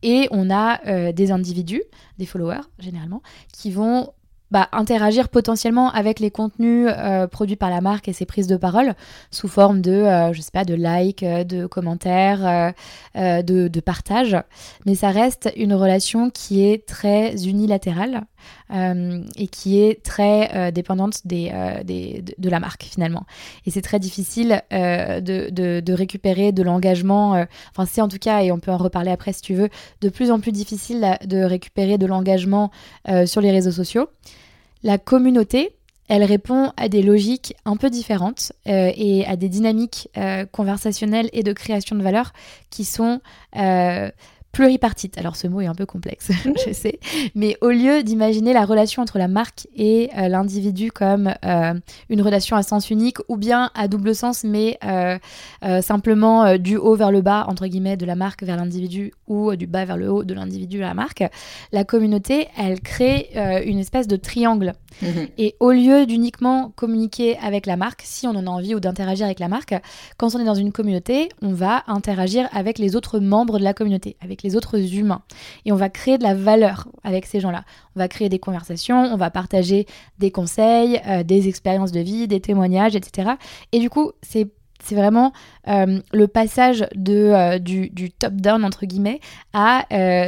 et 0.02 0.28
on 0.32 0.50
a 0.50 1.12
des 1.12 1.32
individus, 1.32 1.84
des 2.18 2.26
followers 2.26 2.62
généralement, 2.80 3.22
qui 3.52 3.72
vont 3.72 4.12
bah, 4.52 4.70
interagir 4.72 5.30
potentiellement 5.30 5.90
avec 5.92 6.20
les 6.20 6.32
contenus 6.32 6.90
produits 7.32 7.56
par 7.56 7.70
la 7.70 7.82
marque 7.82 8.08
et 8.08 8.14
ses 8.14 8.26
prises 8.26 8.48
de 8.48 8.58
parole 8.58 8.94
sous 9.32 9.48
forme 9.48 9.82
de, 9.82 10.32
sais 10.40 10.52
pas, 10.52 10.66
de 10.66 10.76
likes, 10.76 11.24
de 11.24 11.66
commentaires, 11.66 12.74
de, 13.16 13.68
de 13.68 13.80
partage. 13.80 14.38
Mais 14.86 14.96
ça 14.96 15.10
reste 15.10 15.52
une 15.56 15.74
relation 15.74 16.30
qui 16.30 16.66
est 16.66 16.86
très 16.86 17.48
unilatérale 17.48 18.26
et 18.72 19.48
qui 19.48 19.80
est 19.80 20.02
très 20.04 20.72
dépendante 20.72 21.26
des, 21.26 21.52
des, 21.84 22.24
de, 22.38 22.50
la 22.50 22.60
marque 22.60 22.84
finalement. 22.84 23.26
Et 23.66 23.72
c'est 23.72 23.82
très 23.82 24.00
difficile 24.00 24.62
de, 24.72 25.94
récupérer 25.94 26.52
de 26.52 26.64
l'engagement, 26.64 27.46
enfin 27.72 27.86
c'est 27.86 28.02
en 28.02 28.08
tout 28.08 28.20
cas, 28.20 28.42
et 28.42 28.52
on 28.52 28.60
peut 28.60 28.72
en 28.72 28.78
reparler 28.78 29.12
après 29.12 29.34
si 29.34 29.42
tu 29.42 29.54
veux, 29.54 29.70
de 30.02 30.10
plus 30.10 30.32
en 30.32 30.40
plus 30.40 30.52
difficile 30.52 31.18
de 31.26 31.44
récupérer 31.44 31.98
de 31.98 32.06
l'engagement 32.06 32.72
sur 33.26 33.42
les 33.42 33.52
réseaux 33.52 33.72
sociaux. 33.72 34.08
La 34.84 34.98
communauté, 34.98 35.76
elle 36.10 36.24
répond 36.24 36.72
à 36.76 36.90
des 36.90 37.02
logiques 37.02 37.56
un 37.66 37.78
peu 37.78 37.90
différentes 37.90 38.52
euh, 38.68 38.92
et 38.96 39.26
à 39.26 39.36
des 39.36 39.50
dynamiques 39.50 40.10
euh, 40.18 40.46
conversationnelles 40.46 41.30
et 41.34 41.44
de 41.44 41.54
création 41.54 41.96
de 41.96 42.04
valeur 42.04 42.34
qui 42.70 42.84
sont 42.84 43.22
euh, 43.56 44.12
pluripartite. 44.54 45.18
Alors 45.18 45.36
ce 45.36 45.48
mot 45.48 45.62
est 45.62 45.66
un 45.66 45.74
peu 45.74 45.88
complexe, 45.88 46.32
je 46.66 46.72
sais, 46.72 47.00
mais 47.36 47.58
au 47.62 47.70
lieu 47.70 48.04
d'imaginer 48.04 48.54
la 48.54 48.66
relation 48.66 49.02
entre 49.02 49.18
la 49.18 49.28
marque 49.28 49.68
et 49.76 50.12
euh, 50.16 50.28
l'individu 50.30 50.92
comme 50.92 51.34
euh, 51.44 51.74
une 52.10 52.22
relation 52.22 52.56
à 52.56 52.62
sens 52.62 52.92
unique 52.92 53.18
ou 53.28 53.36
bien 53.36 53.72
à 53.74 53.88
double 53.88 54.14
sens, 54.14 54.44
mais 54.44 54.78
euh, 54.86 55.18
simplement 55.82 56.58
du 56.58 56.78
haut 56.78 56.96
vers 56.96 57.12
le 57.12 57.22
bas, 57.22 57.46
entre 57.50 57.66
guillemets, 57.66 57.98
de 57.98 58.06
la 58.06 58.16
marque 58.16 58.44
vers 58.44 58.56
l'individu 58.56 59.12
ou 59.28 59.56
du 59.56 59.66
bas 59.66 59.86
vers 59.86 59.98
le 59.98 60.12
haut 60.12 60.24
de 60.24 60.34
l'individu 60.36 60.84
à 60.84 60.88
la 60.88 60.94
marque, 60.94 61.24
la 61.72 61.84
communauté, 61.84 62.48
elle 62.58 62.80
crée 62.80 63.30
une 63.66 63.80
espèce 63.80 64.08
de 64.08 64.16
triangle. 64.16 64.74
Mhm. 65.02 65.28
Et 65.40 65.56
au 65.60 65.72
lieu 65.72 66.06
d'uniquement 66.06 66.72
communiquer 66.76 67.38
avec 67.38 67.66
la 67.66 67.78
marque, 67.78 68.02
si 68.04 68.28
on 68.28 68.32
en 68.32 68.46
a 68.46 68.50
envie 68.50 68.76
ou 68.76 68.80
d'interagir 68.80 69.26
avec 69.26 69.40
la 69.40 69.48
marque, 69.48 69.74
quand 70.18 70.36
on 70.36 70.40
est 70.40 70.46
dans 70.46 70.54
une 70.54 70.72
communauté, 70.72 71.30
on 71.42 71.54
va 71.54 71.84
interagir 71.88 72.48
avec 72.52 72.78
les 72.78 72.96
autres 72.96 73.20
membres 73.20 73.58
de 73.58 73.64
la 73.64 73.74
communauté, 73.74 74.16
avec 74.22 74.43
les 74.44 74.56
autres 74.56 74.94
humains. 74.96 75.22
Et 75.66 75.72
on 75.72 75.76
va 75.76 75.90
créer 75.90 76.18
de 76.18 76.24
la 76.24 76.36
valeur 76.36 76.88
avec 77.04 77.26
ces 77.26 77.40
gens-là. 77.40 77.64
On 77.96 78.00
va 78.00 78.08
créer 78.08 78.30
des 78.30 78.40
conversations, 78.40 79.04
on 79.04 79.18
va 79.18 79.30
partager 79.30 79.86
des 80.20 80.32
conseils, 80.32 81.02
euh, 81.08 81.24
des 81.24 81.48
expériences 81.48 81.92
de 81.92 82.00
vie, 82.00 82.28
des 82.28 82.42
témoignages, 82.42 82.96
etc. 82.96 83.32
Et 83.72 83.80
du 83.80 83.90
coup, 83.90 84.12
c'est 84.22 84.50
c'est 84.86 84.96
vraiment 84.96 85.32
euh, 85.70 86.02
le 86.12 86.28
passage 86.28 86.86
de, 86.94 87.14
euh, 87.14 87.58
du, 87.58 88.12
top-down, 88.12 88.66
entre 88.66 88.86
guillemets, 88.86 89.22
à 89.54 89.86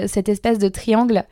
cette 0.07 0.29
espèce 0.29 0.59
de 0.59 0.69
triangle 0.69 1.25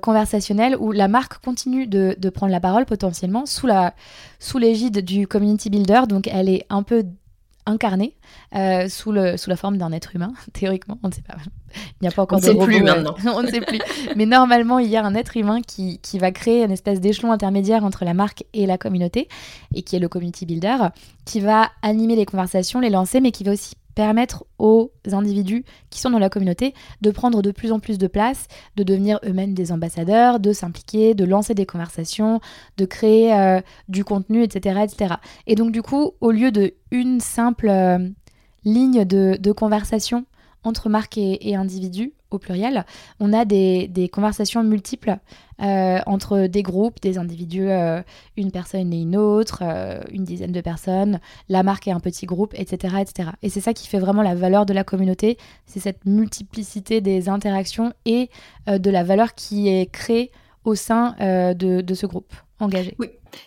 conversationnel 0.00 0.76
où 0.80 0.90
la 0.90 1.06
marque 1.06 1.44
continue 1.44 1.86
de, 1.86 2.16
de, 2.18 2.30
prendre 2.30 2.52
la 2.52 2.60
parole 2.60 2.86
potentiellement 2.86 3.44
sous 3.44 3.66
la 3.66 3.92
sous 4.38 4.56
l'égide 4.56 5.04
du 5.04 5.26
community 5.26 5.68
builder. 5.68 6.02
Donc 6.08 6.26
elle 6.32 6.48
est 6.48 6.64
un 6.70 6.82
peu 6.82 7.04
incarné 7.70 8.14
euh, 8.54 8.88
sous, 8.88 9.12
le, 9.12 9.36
sous 9.36 9.50
la 9.50 9.56
forme 9.56 9.78
d'un 9.78 9.92
être 9.92 10.14
humain, 10.14 10.32
théoriquement, 10.52 10.98
on 11.02 11.08
ne 11.08 11.12
sait 11.12 11.22
pas. 11.22 11.36
Il 11.74 12.02
n'y 12.02 12.08
a 12.08 12.10
pas 12.10 12.22
encore 12.22 12.40
on 12.42 12.46
de 12.46 12.64
Plus 12.64 12.82
maintenant. 12.82 13.14
on 13.34 13.42
ne 13.42 13.48
sait 13.48 13.60
plus. 13.60 13.78
Mais 14.16 14.26
normalement, 14.26 14.78
il 14.78 14.88
y 14.88 14.96
a 14.96 15.04
un 15.04 15.14
être 15.14 15.36
humain 15.36 15.60
qui, 15.62 15.98
qui 16.00 16.18
va 16.18 16.32
créer 16.32 16.64
une 16.64 16.72
espèce 16.72 17.00
d'échelon 17.00 17.32
intermédiaire 17.32 17.84
entre 17.84 18.04
la 18.04 18.14
marque 18.14 18.44
et 18.52 18.66
la 18.66 18.76
communauté, 18.76 19.28
et 19.74 19.82
qui 19.82 19.96
est 19.96 20.00
le 20.00 20.08
community 20.08 20.46
builder, 20.46 20.76
qui 21.24 21.40
va 21.40 21.70
animer 21.82 22.16
les 22.16 22.26
conversations, 22.26 22.80
les 22.80 22.90
lancer, 22.90 23.20
mais 23.20 23.30
qui 23.30 23.44
va 23.44 23.52
aussi 23.52 23.74
permettre 23.94 24.44
aux 24.58 24.92
individus 25.12 25.64
qui 25.90 26.00
sont 26.00 26.10
dans 26.10 26.18
la 26.18 26.28
communauté 26.28 26.74
de 27.00 27.10
prendre 27.10 27.42
de 27.42 27.50
plus 27.50 27.72
en 27.72 27.80
plus 27.80 27.98
de 27.98 28.06
place, 28.06 28.46
de 28.76 28.82
devenir 28.82 29.18
eux-mêmes 29.24 29.54
des 29.54 29.72
ambassadeurs, 29.72 30.40
de 30.40 30.52
s'impliquer, 30.52 31.14
de 31.14 31.24
lancer 31.24 31.54
des 31.54 31.66
conversations, 31.66 32.40
de 32.76 32.84
créer 32.84 33.34
euh, 33.34 33.60
du 33.88 34.04
contenu, 34.04 34.42
etc., 34.42 34.80
etc. 34.84 35.14
Et 35.46 35.54
donc 35.54 35.72
du 35.72 35.82
coup, 35.82 36.12
au 36.20 36.30
lieu 36.30 36.50
de 36.50 36.74
une 36.90 37.20
simple 37.20 37.68
euh, 37.68 37.98
ligne 38.64 39.04
de, 39.04 39.52
conversation 39.52 40.24
entre 40.64 40.88
marques 40.88 41.18
et, 41.18 41.54
individus, 41.56 42.12
au 42.30 42.38
pluriel, 42.38 42.84
on 43.18 43.32
a 43.32 43.44
des, 43.44 44.10
conversations 44.12 44.62
multiples 44.62 45.16
euh, 45.62 45.98
entre 46.06 46.46
des 46.46 46.62
groupes, 46.62 47.00
des 47.00 47.18
individus, 47.18 47.68
euh, 47.68 48.02
une 48.36 48.50
personne 48.50 48.92
et 48.92 49.02
une 49.02 49.16
autre, 49.16 49.60
euh, 49.62 50.00
une 50.12 50.24
dizaine 50.24 50.52
de 50.52 50.60
personnes, 50.60 51.20
la 51.48 51.62
marque 51.62 51.88
et 51.88 51.92
un 51.92 52.00
petit 52.00 52.26
groupe, 52.26 52.54
etc. 52.54 52.96
etc. 53.00 53.30
Et 53.42 53.48
c'est 53.48 53.60
ça 53.60 53.74
qui 53.74 53.88
fait 53.88 53.98
vraiment 53.98 54.22
la 54.22 54.34
valeur 54.34 54.66
de 54.66 54.72
la 54.72 54.84
communauté, 54.84 55.38
c'est 55.66 55.80
cette 55.80 56.04
multiplicité 56.06 57.00
des 57.00 57.28
interactions 57.28 57.92
et 58.04 58.30
de 58.66 58.90
la 58.90 59.02
valeur 59.02 59.34
qui 59.34 59.68
est 59.68 59.90
créée 59.90 60.30
au 60.64 60.74
sein 60.74 61.16
de, 61.18 61.94
ce 61.94 62.06
groupe 62.06 62.32
engagé. 62.60 62.96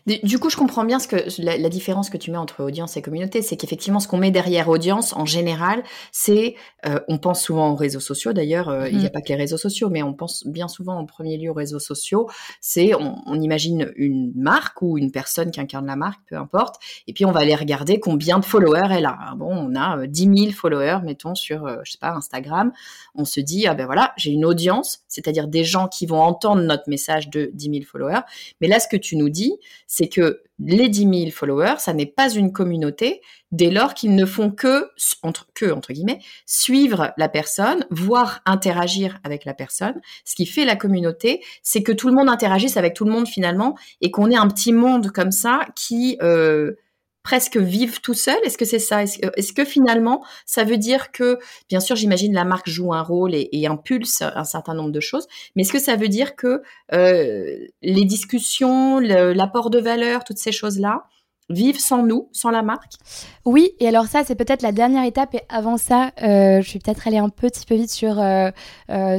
Du 0.06 0.40
coup, 0.40 0.50
je 0.50 0.58
comprends 0.58 0.86
bien 0.86 1.00
ce 1.00 1.08
que 1.08 1.16
la, 1.40 1.70
différence 1.70 2.10
que 2.10 2.18
tu 2.18 2.32
mets 2.32 2.38
entre 2.38 2.64
audience 2.64 2.98
et 2.98 3.02
communauté, 3.02 3.42
c'est 3.42 3.58
qu'effectivement, 3.58 4.00
ce 4.00 4.08
qu'on 4.08 4.18
met 4.18 4.32
derrière 4.32 4.70
audience, 4.70 5.14
en 5.14 5.26
général, 5.26 5.84
c'est, 6.12 6.56
euh, 6.86 7.00
on 7.08 7.18
pense 7.18 7.42
souvent 7.42 7.72
aux 7.72 7.76
réseaux 7.76 8.00
sociaux. 8.00 8.34
D'ailleurs, 8.34 8.70
euh, 8.70 8.90
il 8.90 8.98
n'y 8.98 9.06
a 9.06 9.10
mm. 9.10 9.12
pas 9.12 9.22
que 9.22 9.30
les 9.30 9.36
réseaux 9.36 9.58
sociaux, 9.58 9.90
mais 9.90 10.04
on 10.04 10.14
pense 10.14 10.46
bien 10.46 10.68
souvent 10.68 10.98
en 10.98 11.06
premier 11.06 11.38
lieu 11.38 11.50
aux 11.50 11.56
réseaux 11.56 11.80
sociaux. 11.80 12.30
C'est, 12.62 12.94
on, 12.96 13.42
imagine 13.42 13.92
une 13.96 14.32
marque 14.36 14.82
ou 14.82 14.98
une 14.98 15.12
personne 15.12 15.52
qui 15.52 15.60
incarne 15.60 15.88
la 15.88 15.96
marque, 15.96 16.22
peu 16.30 16.38
importe, 16.38 16.76
et 17.08 17.14
puis 17.14 17.26
on 17.26 17.32
va 17.32 17.42
aller 17.42 17.56
regarder 17.56 18.00
combien 18.00 18.40
de 18.40 18.46
followers 18.46 18.90
elle 18.92 19.06
a. 19.06 19.34
Bon, 19.38 19.50
on 19.50 19.76
a 19.76 20.06
10 20.06 20.28
euh, 20.28 20.36
000 20.36 20.52
followers, 20.52 21.00
mettons 21.04 21.36
sur, 21.36 21.68
je 21.84 21.92
sais 21.92 21.98
pas, 21.98 22.12
Instagram. 22.12 22.72
On 23.16 23.26
se 23.26 23.40
dit, 23.40 23.68
ah 23.68 23.74
ben 23.74 23.86
voilà, 23.86 24.14
j'ai 24.18 24.32
une 24.32 24.46
audience, 24.46 25.04
c'est-à-dire 25.08 25.48
des 25.48 25.64
gens 25.64 25.88
qui 25.88 26.06
vont 26.06 26.22
entendre 26.22 26.62
notre 26.62 26.90
message 26.90 27.30
de 27.30 27.50
10 27.54 27.66
000 27.66 27.76
followers. 27.86 28.22
Mais 28.62 28.68
là, 28.68 28.80
ce 28.80 28.88
que 28.88 28.98
tu 28.98 29.18
nous 29.18 29.30
dis, 29.30 29.58
c'est 29.88 30.08
que 30.08 30.42
les 30.60 30.90
10 30.90 31.20
000 31.26 31.32
followers, 31.32 31.76
ça 31.80 31.94
n'est 31.94 32.06
pas 32.06 32.30
une 32.30 32.52
communauté 32.52 33.22
dès 33.52 33.70
lors 33.70 33.94
qu'ils 33.94 34.16
ne 34.16 34.26
font 34.26 34.50
que, 34.52 34.90
entre, 35.22 35.48
que, 35.54 35.72
entre 35.72 35.94
guillemets, 35.94 36.20
suivre 36.46 37.14
la 37.18 37.30
personne, 37.30 37.86
voire 37.92 38.42
interagir 38.46 39.20
avec 39.24 39.46
la 39.46 39.54
personne. 39.54 40.00
Ce 40.26 40.36
qui 40.36 40.46
fait 40.46 40.66
la 40.66 40.76
communauté, 40.76 41.44
c'est 41.62 41.84
que 41.84 41.92
tout 41.92 42.08
le 42.08 42.16
monde 42.16 42.30
interagisse 42.30 42.78
avec 42.78 42.94
tout 42.94 43.06
le 43.06 43.12
monde 43.12 43.28
finalement 43.28 43.78
et 44.02 44.12
qu'on 44.12 44.32
ait 44.32 44.36
un 44.36 44.48
petit 44.48 44.74
monde 44.74 45.12
comme 45.12 45.32
ça 45.32 45.68
qui 45.76 46.18
euh, 46.22 46.74
presque 47.24 47.58
vivent 47.58 48.02
tout 48.02 48.14
seul 48.14 48.38
Est-ce 48.44 48.58
que 48.58 48.66
c'est 48.66 48.80
ça? 48.80 49.02
Est-ce 49.02 49.54
que, 49.54 49.66
finalement, 49.66 50.24
ça 50.46 50.64
veut 50.66 50.78
dire 50.78 51.12
que, 51.12 51.40
bien 51.70 51.80
sûr, 51.80 51.96
j'imagine 51.96 52.34
la 52.34 52.44
marque 52.44 52.70
joue 52.70 52.94
un 52.94 53.02
rôle 53.02 53.34
et, 53.34 53.64
impulse 53.64 54.22
un 54.22 54.44
certain 54.44 54.74
nombre 54.74 54.92
de 54.92 55.00
choses, 55.00 55.26
mais 55.56 55.62
est-ce 55.62 55.72
que 55.72 55.80
ça 55.80 55.96
veut 55.96 56.10
dire 56.10 56.36
que 56.36 56.62
euh, 56.92 57.66
les 57.82 58.04
discussions, 58.04 59.00
l'apport 59.00 59.70
de 59.70 59.80
valeur, 59.80 60.26
toutes 60.26 60.38
ces 60.38 60.52
choses-là, 60.52 61.06
vivent 61.50 61.80
sans 61.80 62.04
nous, 62.04 62.28
sans 62.34 62.52
la 62.52 62.62
marque? 62.62 62.94
Oui, 63.46 63.72
et 63.80 63.88
alors 63.88 64.08
ça, 64.08 64.24
c'est 64.26 64.36
peut-être 64.36 64.62
la 64.62 64.74
dernière 64.74 65.06
étape. 65.06 65.34
Et 65.34 65.42
avant 65.48 65.78
ça, 65.78 66.12
euh, 66.22 66.62
je 66.62 66.74
vais 66.74 66.80
peut-être 66.80 67.08
aller 67.08 67.18
un 67.18 67.30
petit 67.30 67.66
peu 67.66 67.76
vite 67.76 67.90
sur, 67.90 68.20
euh, 68.20 68.52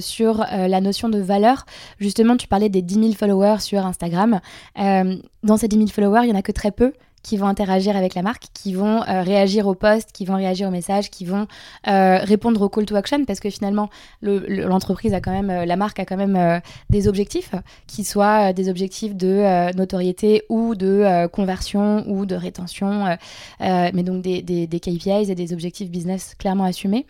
sur 0.01 0.45
la 0.51 0.81
notion 0.83 1.09
de 1.09 1.19
valeur. 1.19 1.65
Justement, 1.99 2.37
tu 2.37 2.49
parlais 2.49 2.69
des 2.69 2.83
10 2.83 2.95
000 2.97 3.13
followers 3.15 3.61
sur 3.61 3.87
Instagram. 3.87 4.41
dans 4.77 5.57
ces 5.57 5.69
10 5.69 5.77
000 5.77 5.89
followers, 5.89 6.21
il 6.25 6.27
n'y 6.27 6.37
en 6.37 6.39
a 6.39 6.43
que 6.43 6.53
très 6.53 6.71
peu 6.71 6.93
qui 7.25 7.39
vont 7.39 7.49
interagir 7.49 7.97
avec 7.97 8.15
la 8.15 8.23
marque, 8.23 8.45
qui 8.53 8.75
vont 8.75 9.03
euh, 9.03 9.23
réagir 9.23 9.67
aux 9.67 9.75
posts, 9.75 10.13
qui 10.13 10.27
vont 10.27 10.37
réagir 10.37 10.69
aux 10.69 10.71
messages, 10.71 11.11
qui 11.11 11.25
vont 11.25 11.49
euh, 11.89 12.19
répondre 12.19 12.61
au 12.63 12.69
call 12.69 12.85
to 12.85 12.95
action, 12.95 13.25
parce 13.25 13.41
que 13.41 13.51
finalement, 13.51 13.89
l'entreprise 14.23 15.15
a 15.15 15.21
quand 15.21 15.33
même, 15.33 15.51
euh, 15.51 15.65
la 15.65 15.77
marque 15.77 15.99
a 15.99 16.05
quand 16.05 16.19
même 16.19 16.61
des 16.91 17.09
objectifs, 17.09 17.55
qui 17.87 18.05
soient 18.05 18.53
des 18.53 18.69
objectifs 18.69 19.17
de 19.17 19.75
notoriété 19.75 20.43
ou 20.51 20.75
de 20.75 21.27
conversion 21.29 22.05
ou 22.07 22.27
de 22.27 22.35
rétention, 22.35 23.17
mais 23.61 24.03
donc 24.03 24.21
des, 24.23 24.43
des, 24.43 24.67
des 24.67 24.81
KPIs 24.81 25.31
et 25.31 25.35
des 25.35 25.55
objectifs 25.55 25.91
business 25.91 26.35
clairement 26.39 26.65
assumés. 26.65 27.07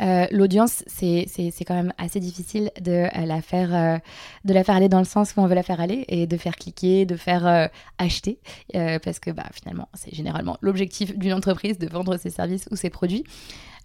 Euh, 0.00 0.26
l'audience, 0.30 0.84
c'est 0.86 1.26
quand 1.66 1.74
même 1.74 1.92
assez 1.98 2.20
difficile 2.20 2.70
de, 2.80 2.92
euh, 2.92 3.26
la 3.26 3.42
faire, 3.42 3.74
euh, 3.74 3.98
de 4.44 4.54
la 4.54 4.64
faire 4.64 4.76
aller 4.76 4.88
dans 4.88 4.98
le 4.98 5.04
sens 5.04 5.34
où 5.36 5.40
on 5.40 5.46
veut 5.46 5.54
la 5.54 5.62
faire 5.62 5.80
aller 5.80 6.04
et 6.08 6.26
de 6.26 6.36
faire 6.36 6.56
cliquer, 6.56 7.04
de 7.04 7.16
faire 7.16 7.70
acheter, 7.98 8.38
parce 8.72 9.18
que 9.18 9.30
bah, 9.30 9.46
finalement, 9.52 9.88
c'est 9.94 10.14
généralement 10.14 10.56
l'objectif 10.60 11.16
d'une 11.16 11.32
entreprise 11.32 11.78
de 11.78 11.88
vendre 11.88 12.16
ses 12.16 12.30
services 12.30 12.68
ou 12.70 12.76
ses 12.76 12.90
produits. 12.90 13.24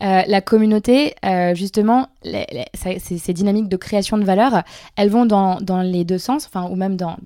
Euh, 0.03 0.21
la 0.27 0.41
communauté, 0.41 1.15
euh, 1.25 1.55
justement, 1.55 2.07
ces, 2.23 3.33
dynamiques 3.33 3.69
de 3.69 3.77
création 3.77 4.17
de 4.17 4.23
valeur, 4.23 4.63
elles 4.95 5.09
vont 5.09 5.25
dans, 5.25 5.81
les 5.81 6.05
deux 6.05 6.19
sens, 6.19 6.45
enfin, 6.45 6.69
ou 6.69 6.75
même 6.75 6.97
dans, 6.97 7.17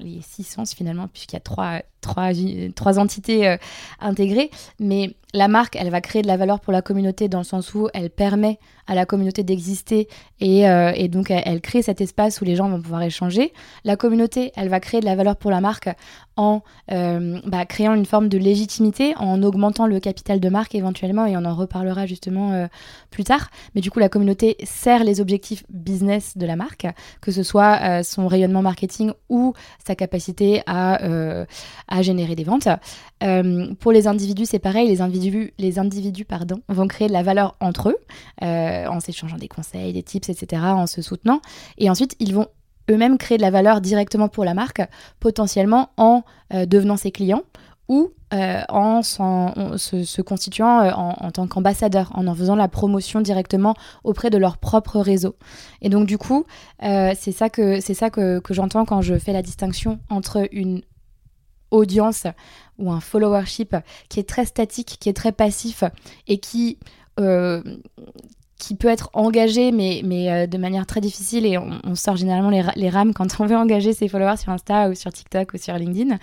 les 0.00 0.20
six 0.22 0.44
sens 0.44 0.74
finalement, 0.74 1.08
puisqu'il 1.08 1.36
y 1.36 1.38
a 1.38 1.82
trois, 2.02 2.98
entités 2.98 3.48
euh, 3.48 3.56
intégrées. 4.00 4.50
Mais 4.78 5.14
la 5.32 5.48
marque, 5.48 5.76
elle 5.76 5.90
va 5.90 6.00
créer 6.00 6.22
de 6.22 6.26
la 6.26 6.36
valeur 6.36 6.60
pour 6.60 6.72
la 6.72 6.82
communauté 6.82 7.28
dans 7.28 7.38
le 7.38 7.44
sens 7.44 7.74
où 7.74 7.88
elle 7.94 8.10
permet 8.10 8.58
à 8.86 8.94
la 8.94 9.04
communauté 9.04 9.42
d'exister 9.42 10.06
et, 10.38 11.08
donc 11.08 11.30
elle, 11.30 11.60
crée 11.60 11.82
cet 11.82 12.00
espace 12.00 12.40
où 12.40 12.44
les 12.44 12.54
gens 12.54 12.68
vont 12.68 12.80
pouvoir 12.80 13.02
échanger. 13.02 13.52
La 13.84 13.96
communauté, 13.96 14.52
elle 14.54 14.68
va 14.68 14.78
créer 14.78 15.00
de 15.00 15.04
la 15.04 15.16
valeur 15.16 15.36
pour 15.36 15.50
la 15.50 15.60
marque 15.60 15.88
en 16.36 16.62
bah, 16.88 17.66
créant 17.66 17.94
une 17.94 18.06
forme 18.06 18.28
de 18.28 18.38
légitimité, 18.38 19.14
en 19.16 19.42
augmentant 19.42 19.86
le 19.86 19.98
capital 19.98 20.38
de 20.38 20.48
marque 20.48 20.74
éventuellement, 20.74 21.26
et 21.26 21.36
on 21.36 21.44
en 21.44 21.54
justement 22.06 22.52
euh, 22.52 22.66
plus 23.10 23.24
tard. 23.24 23.50
Mais 23.74 23.80
du 23.80 23.90
coup, 23.90 23.98
la 23.98 24.08
communauté 24.08 24.56
sert 24.64 25.04
les 25.04 25.20
objectifs 25.20 25.64
business 25.68 26.36
de 26.36 26.46
la 26.46 26.56
marque, 26.56 26.86
que 27.20 27.30
ce 27.30 27.42
soit 27.42 28.02
son 28.02 28.26
rayonnement 28.26 28.62
marketing 28.62 29.12
ou 29.28 29.54
sa 29.84 29.94
capacité 29.94 30.62
à, 30.66 31.00
à 31.88 32.02
générer 32.02 32.34
des 32.34 32.44
ventes. 32.44 32.68
pour 33.80 33.92
les 33.92 34.06
individus, 34.06 34.46
c'est 34.46 34.58
pareil, 34.58 34.88
les 34.88 35.00
individus, 35.00 35.52
les 35.58 35.78
individus 35.78 36.24
pardon, 36.24 36.60
vont 36.68 36.88
créer 36.88 37.08
de 37.08 37.12
la 37.12 37.22
valeur 37.22 37.56
entre 37.60 37.90
eux. 37.90 37.96
Euh, 38.42 38.86
en 38.86 39.00
s'échangeant 39.00 39.36
des 39.36 39.48
conseils, 39.48 39.92
des 39.92 40.02
tips, 40.02 40.28
etc., 40.28 40.62
en 40.66 40.86
se 40.86 41.02
soutenant. 41.02 41.40
Et 41.78 41.90
ensuite, 41.90 42.16
ils 42.18 42.34
vont 42.34 42.48
eux-mêmes 42.90 43.18
créer 43.18 43.38
de 43.38 43.42
la 43.42 43.50
valeur 43.50 43.80
directement 43.80 44.28
pour 44.28 44.44
la 44.44 44.54
marque, 44.54 44.82
potentiellement 45.20 45.90
en 45.96 46.22
euh, 46.52 46.66
devenant 46.66 46.96
ses 46.96 47.10
clients 47.10 47.42
ou 47.88 48.10
euh, 48.34 48.62
en, 48.68 49.02
se, 49.02 50.20
constituant 50.22 50.88
en, 50.88 51.30
tant 51.30 51.46
qu'ambassadeur, 51.46 52.10
en 52.14 52.26
en 52.26 52.34
faisant 52.34 52.56
la 52.56 52.68
promotion 52.68 53.20
directement 53.20 53.74
auprès 54.04 54.30
de 54.30 54.38
leur 54.38 54.58
propre 54.58 55.00
réseau. 55.00 55.36
Et 55.80 55.88
donc 55.88 56.06
du 56.06 56.18
coup, 56.18 56.44
c'est 56.80 57.32
ça 57.32 57.50
que, 57.50 57.80
c'est 57.80 57.94
ça 57.94 58.10
que, 58.10 58.40
que 58.40 58.54
j'entends 58.54 58.84
quand 58.84 59.02
je 59.02 59.18
fais 59.18 59.32
la 59.32 59.42
distinction 59.42 59.98
entre 60.10 60.48
une 60.52 60.82
audience 61.70 62.26
ou 62.78 62.90
un 62.90 63.00
followership 63.00 63.76
qui 64.08 64.20
est 64.20 64.28
très 64.28 64.44
statique, 64.44 64.96
qui 65.00 65.08
est 65.08 65.16
très 65.16 65.32
passif 65.32 65.84
et 66.26 66.38
qui 66.38 66.78
qui 68.58 68.74
peut 68.74 68.88
être 68.88 69.10
engagé, 69.12 69.70
mais, 69.70 70.00
mais 70.04 70.30
euh, 70.30 70.46
de 70.46 70.58
manière 70.58 70.86
très 70.86 71.00
difficile. 71.00 71.46
Et 71.46 71.58
on, 71.58 71.94
sort 71.94 72.16
généralement 72.16 72.50
les, 72.50 72.62
les, 72.76 72.88
rames 72.88 73.12
quand 73.12 73.26
on 73.40 73.46
veut 73.46 73.56
engager 73.56 73.92
ses 73.92 74.08
followers 74.08 74.38
sur 74.38 74.50
Insta 74.50 74.88
ou 74.88 74.94
sur 74.94 75.12
TikTok 75.12 75.52
ou 75.54 75.58
sur 75.58 75.74
LinkedIn. 75.74 76.18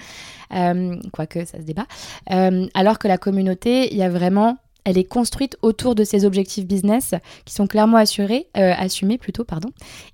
Euh, 0.54 0.96
quoique 1.12 1.46
ça 1.46 1.60
se 1.60 1.63
débat. 1.63 1.86
Euh, 2.32 2.68
alors 2.74 3.00
que 3.00 3.08
la 3.08 3.18
communauté, 3.18 3.92
il 3.92 3.98
y 3.98 4.04
a 4.04 4.10
vraiment. 4.10 4.58
Elle 4.86 4.98
est 4.98 5.06
construite 5.06 5.58
autour 5.62 5.96
de 5.96 6.04
ces 6.04 6.25
objectifs 6.25 6.66
business 6.66 7.16
qui 7.46 7.54
sont 7.54 7.68
clairement 7.68 7.96
assurés, 7.96 8.50
assumés 8.54 9.18
plutôt, 9.18 9.46
pardon, 9.46 9.70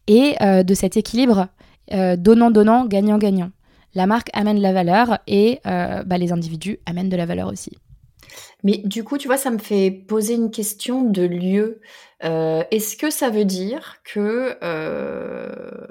et 0.06 0.36
de 0.40 0.74
cet 0.76 0.96
équilibre 0.96 1.48
donnant-donnant, 1.92 2.86
gagnant-gagnant. 2.86 3.50
La 3.96 4.06
marque 4.06 4.30
amène 4.34 4.62
la 4.62 4.72
valeur 4.72 5.18
et 5.26 5.60
bah, 5.66 6.20
les 6.20 6.32
individus 6.32 6.78
amènent 6.86 7.10
de 7.10 7.18
la 7.18 7.26
valeur 7.26 7.48
aussi. 7.48 7.80
Mais 8.64 8.78
du 8.78 9.04
coup, 9.04 9.18
tu 9.18 9.28
vois, 9.28 9.38
ça 9.38 9.52
me 9.52 9.58
fait 9.58 9.92
poser 9.92 10.34
une 10.34 10.52
question 10.52 11.04
de 11.04 11.24
lieu. 11.24 11.82
Euh, 12.24 12.64
est-ce 12.72 12.98
que 12.98 13.10
ça 13.10 13.30
veut 13.30 13.46
dire 13.46 13.98
que 14.04 14.58
euh, 14.64 15.88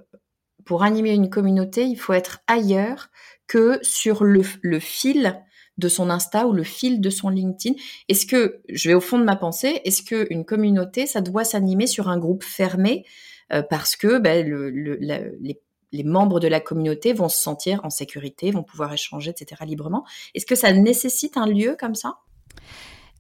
pour 0.65 0.83
animer 0.83 1.13
une 1.13 1.31
communauté, 1.31 1.85
il 1.85 1.97
faut 1.97 2.13
être 2.13 2.41
ailleurs 2.47 3.09
que 3.47 3.79
sur 3.83 4.25
le, 4.25 4.43
fil 4.81 5.43
de 5.79 5.89
son 5.89 6.11
Insta 6.11 6.47
ou 6.47 6.53
le 6.53 6.65
fil 6.65 7.01
de 7.01 7.09
son 7.09 7.31
LinkedIn? 7.31 7.75
Est-ce 8.09 8.27
que, 8.27 8.61
je 8.69 8.89
vais 8.89 8.95
au 8.95 9.01
fond 9.01 9.19
de 9.19 9.25
ma 9.25 9.37
pensée, 9.37 9.81
est-ce 9.85 10.03
qu'une 10.03 10.45
communauté, 10.45 11.07
ça 11.07 11.23
doit 11.23 11.45
s'animer 11.45 11.87
sur 11.87 12.09
un 12.09 12.19
groupe 12.19 12.45
fermé 12.45 13.07
euh, 13.53 13.63
parce 13.63 13.97
que 13.97 14.19
ben, 14.19 14.47
les, 14.47 15.61
les 15.93 16.05
membres 16.05 16.41
de 16.41 16.49
la 16.49 16.61
communauté 16.61 17.15
vont 17.15 17.31
se 17.31 17.39
sentir 17.39 17.81
en 17.85 17.89
sécurité, 17.89 18.51
vont 18.51 18.63
pouvoir 18.63 18.93
échanger, 18.93 19.31
etc. 19.31 19.63
librement? 19.65 20.05
Est-ce 20.35 20.45
que 20.45 20.55
ça 20.55 20.73
nécessite 20.73 21.39
un 21.39 21.47
lieu 21.47 21.77
comme 21.79 21.95
ça? 21.95 22.19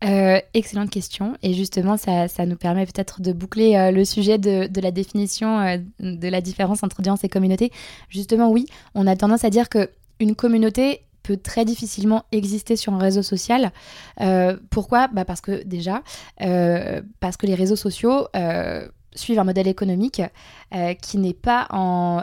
Euh, 0.04 0.38
excellente 0.54 0.90
question. 0.90 1.36
Et 1.42 1.54
justement, 1.54 1.96
ça, 1.96 2.28
nous 2.46 2.56
permet 2.56 2.86
peut-être 2.86 3.20
de 3.20 3.32
boucler 3.32 3.76
euh, 3.76 3.90
le 3.90 4.04
sujet 4.04 4.38
de, 4.38 4.80
la 4.80 4.90
définition 4.92 5.58
euh, 5.58 5.78
de 5.98 6.28
la 6.28 6.40
différence 6.40 6.82
entre 6.84 7.00
audience 7.00 7.24
et 7.24 7.28
communauté. 7.28 7.72
Justement, 8.08 8.50
oui, 8.50 8.66
on 8.94 9.06
a 9.06 9.16
tendance 9.16 9.44
à 9.44 9.50
dire 9.50 9.68
qu'une 9.68 10.36
communauté 10.36 11.02
peut 11.24 11.36
très 11.36 11.64
difficilement 11.64 12.24
exister 12.30 12.76
sur 12.76 12.94
un 12.94 12.98
réseau 12.98 13.22
social. 13.22 13.72
pourquoi? 14.70 15.08
Bah 15.08 15.24
Parce 15.26 15.42
que 15.42 15.62
déjà, 15.64 16.02
parce 16.38 17.36
que 17.36 17.46
les 17.46 17.54
réseaux 17.54 17.76
sociaux 17.76 18.28
suivent 19.18 19.38
un 19.38 19.44
modèle 19.44 19.68
économique 19.68 20.22
euh, 20.74 20.94
qui 20.94 21.18
n'est 21.18 21.34
pas 21.34 21.62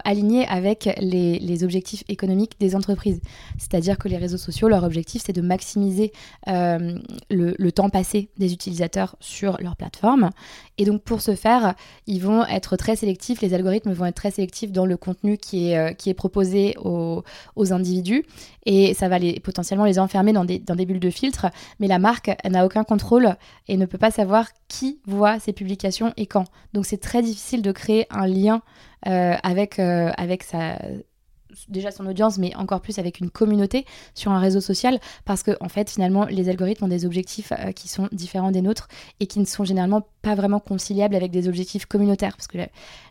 aligné 0.04 0.48
avec 0.48 0.90
les, 1.00 1.64
objectifs 1.64 2.04
économiques 2.10 2.56
des 2.60 2.76
entreprises. 2.76 3.22
C'est-à-dire 3.58 3.98
que 3.98 4.08
les 4.08 4.18
réseaux 4.18 4.38
sociaux, 4.38 4.68
leur 4.68 4.84
objectif, 4.84 5.24
c'est 5.26 5.34
de 5.34 5.42
maximiser 5.42 6.12
euh, 6.48 6.98
le, 7.30 7.72
temps 7.72 7.90
passé 7.90 8.30
des 8.38 8.54
utilisateurs 8.54 9.16
sur 9.20 9.58
leur 9.62 9.76
plateforme. 9.76 10.30
Et 10.78 10.86
donc, 10.86 11.02
pour 11.04 11.22
ce 11.22 11.36
faire, 11.36 11.76
ils 12.06 12.20
vont 12.20 12.46
être 12.46 12.76
très 12.76 12.96
sélectifs, 12.96 13.42
les 13.42 13.54
algorithmes 13.54 13.94
vont 13.94 14.06
être 14.06 14.16
très 14.16 14.32
sélectifs 14.32 14.72
dans 14.72 14.86
le 14.86 14.98
contenu 14.98 15.38
qui 15.38 15.72
est, 15.72 15.78
euh, 15.78 15.94
qui 15.94 16.10
est 16.10 16.14
proposé 16.14 16.76
aux, 16.84 17.24
individus. 17.72 18.26
Et 18.66 18.94
ça 18.94 19.08
va 19.08 19.20
les, 19.20 19.40
potentiellement 19.40 19.86
les 19.86 20.00
enfermer 20.00 20.34
dans 20.34 20.46
des, 20.46 20.60
dans 20.60 20.76
des 20.76 20.86
bulles 20.86 21.00
de 21.00 21.10
filtre. 21.10 21.48
Mais 21.80 21.88
la 21.88 22.00
marque 22.00 22.32
n'a 22.50 22.66
aucun 22.66 22.84
contrôle 22.84 23.36
et 23.68 23.78
ne 23.78 23.86
peut 23.86 23.98
pas 23.98 24.12
savoir 24.12 24.50
qui 24.68 25.00
voit 25.06 25.40
ces 25.40 25.54
publications 25.54 26.14
et 26.18 26.26
quand. 26.26 26.46
Donc, 26.74 26.86
c'est 26.86 27.02
très 27.02 27.22
difficile 27.22 27.62
de 27.62 27.72
créer 27.72 28.06
un 28.10 28.28
lien 28.28 28.62
euh, 29.08 29.36
avec, 29.44 29.80
euh, 29.80 30.12
avec 30.18 30.44
sa, 30.44 30.78
déjà 31.70 31.92
son 31.92 32.06
audience, 32.06 32.38
mais 32.38 32.56
encore 32.56 32.82
plus 32.82 33.00
avec 33.00 33.20
une 33.20 33.30
communauté 33.30 33.86
sur 34.14 34.32
un 34.32 34.40
réseau 34.40 34.62
social, 34.62 35.00
parce 35.26 35.44
que 35.44 35.52
en 35.60 35.70
fait, 35.70 35.90
finalement, 35.90 36.26
les 36.26 36.50
algorithmes 36.50 36.86
ont 36.86 36.90
des 36.90 37.06
objectifs 37.06 37.52
euh, 37.52 37.72
qui 37.72 37.88
sont 37.88 38.10
différents 38.12 38.52
des 38.52 38.62
nôtres 38.62 38.88
et 39.20 39.28
qui 39.28 39.40
ne 39.40 39.46
sont 39.46 39.66
généralement 39.66 40.08
pas 40.22 40.36
vraiment 40.36 40.60
conciliables 40.60 41.16
avec 41.16 41.32
des 41.32 41.48
objectifs 41.48 41.86
communautaires, 41.86 42.36
parce 42.36 42.48
que 42.48 42.58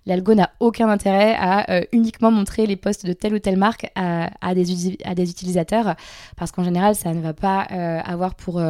l'algo 0.07 0.35
n'a 0.35 0.51
aucun 0.61 0.89
intérêt 0.89 1.35
à 1.39 1.85
uniquement 1.93 2.31
montrer 2.31 2.67
les 2.67 2.77
posts 2.77 3.07
de 3.07 3.13
telle 3.13 3.35
ou 3.35 3.39
telle 3.39 3.57
marque 3.57 3.91
à, 3.95 4.55
des, 4.55 4.99
à 5.05 5.15
des, 5.15 5.31
utilisateurs, 5.31 5.95
parce 6.37 6.51
qu'en 6.51 6.65
général, 6.65 6.97
ça 6.97 7.15
ne 7.15 7.21
va 7.21 7.33
pas 7.33 7.61
avoir 7.61 8.35
pour, 8.35 8.61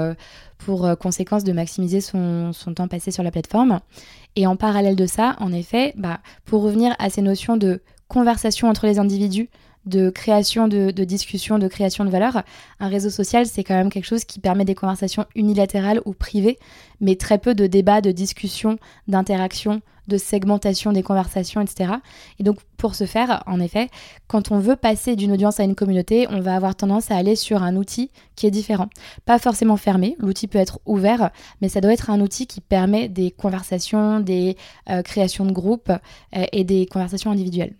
pour 0.59 0.99
conséquence 0.99 1.43
de 1.43 1.53
maximiser 1.53 2.03
son, 2.03 2.53
son 2.53 2.75
temps 2.75 2.89
passé 2.89 3.11
sur 3.11 3.23
la 3.23 3.31
plateforme. 3.31 3.81
Et 4.37 4.47
en 4.47 4.57
parallèle 4.57 4.97
de 4.97 5.07
ça, 5.07 5.37
en 5.39 5.53
effet, 5.53 5.93
bah, 5.97 6.21
pour 6.45 6.63
revenir 6.63 6.95
à 6.99 7.09
ces 7.11 7.23
notions 7.23 7.57
de 7.57 7.81
conversation 8.09 8.69
entre 8.69 8.87
les 8.87 8.99
individus, 8.99 9.49
de 9.87 10.09
création 10.11 10.67
de, 10.67 10.91
de 10.91 11.05
discussion, 11.05 11.59
de 11.59 11.69
création 11.69 12.05
de 12.05 12.11
valeur, 12.11 12.43
un 12.81 12.89
réseau 12.89 13.11
social, 13.11 13.47
c'est 13.47 13.65
quand 13.65 13.75
même 13.75 13.91
quelque 13.91 14.07
chose 14.07 14.25
qui 14.25 14.41
permet 14.41 14.65
des 14.65 14.75
conversations 14.75 15.27
unilatérales 15.35 16.01
ou 16.07 16.15
privées, 16.15 16.59
mais 17.01 17.17
très 17.17 17.39
peu 17.39 17.55
de 17.55 17.67
débats, 17.67 18.01
de 18.01 18.11
discussions, 18.11 18.79
d'interactions, 19.09 19.83
de 20.09 20.19
segmentation 20.19 20.93
des 20.93 21.03
conversations, 21.03 21.61
etc. 21.61 21.95
Et 22.39 22.43
donc, 22.43 22.59
pour 22.77 22.95
ce 22.95 23.07
faire, 23.07 23.43
en 23.47 23.61
effet, 23.61 23.89
quand 24.27 24.51
on 24.51 24.59
veut 24.59 24.77
passer 24.77 25.17
d'une 25.17 25.33
audience 25.33 25.61
à 25.61 25.65
une 25.65 25.75
communauté, 25.75 26.27
on 26.31 26.41
va 26.41 26.57
avoir 26.57 26.75
tendance 26.75 27.11
à 27.11 27.17
aller 27.17 27.37
sur 27.37 27.63
un 27.63 27.77
outil 27.77 28.11
qui 28.37 28.47
est 28.47 28.51
différent. 28.51 28.89
Pas 29.25 29.39
forcément 29.39 29.77
fermé, 29.77 30.17
l'outil 30.19 30.47
peut 30.47 30.59
être 30.59 30.81
ouvert, 30.85 31.31
mais 31.61 31.69
ça 31.69 31.81
doit 31.81 31.93
être 31.93 32.11
un 32.11 32.21
outil 32.21 32.47
qui 32.47 32.61
permet 32.61 33.09
des 33.09 33.31
conversations, 33.31 34.21
des 34.21 34.57
euh, 34.91 35.03
créations 35.03 35.47
de 35.47 35.53
groupes 35.53 35.91
euh, 35.91 36.45
et 36.53 36.65
des 36.65 36.87
conversations 36.87 37.31
individuelles. 37.31 37.75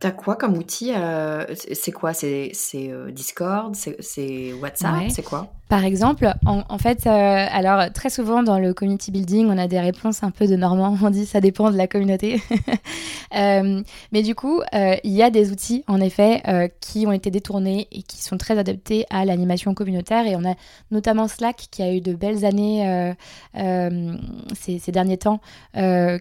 T'as 0.00 0.12
quoi 0.12 0.36
comme 0.36 0.56
outil 0.56 0.92
euh, 0.94 1.44
C'est 1.72 1.92
quoi? 1.92 2.12
C'est 2.14 2.52
Discord? 3.10 3.74
C'est 3.74 4.52
WhatsApp? 4.52 5.10
C'est 5.10 5.22
quoi? 5.24 5.52
Par 5.68 5.84
exemple, 5.84 6.32
en, 6.46 6.78
fait, 6.78 7.06
euh, 7.06 7.10
alors 7.10 7.92
très 7.92 8.08
souvent 8.08 8.42
dans 8.42 8.58
le 8.58 8.72
community 8.72 9.10
building, 9.10 9.48
on 9.50 9.58
a 9.58 9.68
des 9.68 9.78
réponses 9.78 10.22
un 10.22 10.30
peu 10.30 10.46
de 10.46 10.56
Normand. 10.56 10.96
On 11.02 11.10
dit 11.10 11.26
ça 11.26 11.42
dépend 11.42 11.70
de 11.70 11.76
la 11.76 11.86
communauté. 11.86 12.40
Euh, 13.36 13.82
mais 14.10 14.22
du 14.22 14.34
coup, 14.34 14.62
euh, 14.72 14.96
il 15.04 15.12
y 15.12 15.22
a 15.22 15.28
des 15.28 15.52
outils, 15.52 15.84
en 15.86 16.00
effet, 16.00 16.72
qui 16.80 17.06
ont 17.06 17.12
été 17.12 17.30
détournés 17.30 17.86
et 17.92 18.00
qui 18.00 18.22
sont 18.22 18.38
très 18.38 18.58
adaptés 18.58 19.04
à 19.10 19.26
l'animation 19.26 19.74
communautaire. 19.74 20.26
Et 20.26 20.34
on 20.34 20.46
a 20.46 20.54
notamment 20.90 21.28
Slack 21.28 21.68
qui 21.70 21.82
a 21.82 21.92
eu 21.92 22.00
de 22.00 22.14
belles 22.14 22.46
années 22.46 23.14
ces, 23.54 24.90
derniers 24.90 25.18
temps, 25.18 25.40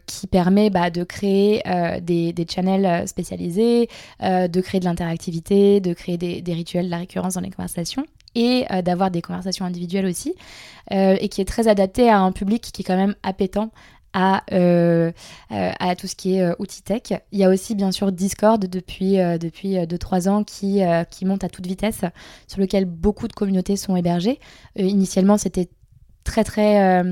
qui 0.06 0.28
permet 0.28 0.70
bah, 0.70 0.90
de 0.90 1.06
créer 1.06 1.64
des, 2.02 2.34
des, 2.34 2.46
channels 2.46 3.08
spécialisés, 3.08 3.88
de 4.22 4.62
créer 4.62 4.82
de 4.82 4.86
l'interactivité, 4.86 5.80
de 5.80 5.94
créer 5.94 6.18
des, 6.18 6.42
des 6.42 6.54
rituels 6.54 6.88
de 6.88 6.92
la 6.92 6.98
récurrence 6.98 7.36
dans 7.36 7.42
les 7.42 7.52
conversations 7.52 8.04
et 8.38 8.66
euh, 8.72 8.84
d'avoir 8.84 9.10
des 9.12 9.22
conversations 9.22 9.66
individuelles 9.66 10.06
aussi, 10.06 10.36
euh, 10.92 11.18
et 11.20 11.28
qui 11.28 11.42
est 11.42 11.46
très 11.46 11.68
adapté 11.68 12.08
à 12.08 12.20
un 12.20 12.32
public 12.32 12.62
qui 12.72 12.84
est 12.84 12.86
quand 12.86 12.96
même 12.96 13.16
appétant 13.24 13.72
à, 14.14 14.44
euh, 14.52 15.12
à 15.50 15.96
tout 15.96 16.08
ce 16.08 16.16
qui 16.16 16.38
est 16.38 16.50
outils 16.60 16.82
tech. 16.82 17.20
Il 17.32 17.40
y 17.40 17.44
a 17.44 17.50
aussi 17.50 17.76
bien 17.76 17.92
sûr 17.92 18.12
Discord 18.12 18.66
depuis, 18.66 19.18
depuis 19.18 19.76
2-3 19.76 20.30
ans 20.30 20.44
qui, 20.44 20.82
qui 21.12 21.26
monte 21.26 21.44
à 21.44 21.50
toute 21.50 21.68
vitesse, 21.68 22.02
sur 22.48 22.60
lequel 22.60 22.86
beaucoup 22.86 23.28
de 23.28 23.34
communautés 23.34 23.76
sont 23.76 23.96
hébergées. 23.96 24.40
initialement, 24.76 25.38
c'était 25.38 25.70
très 26.24 26.44
très 26.44 27.04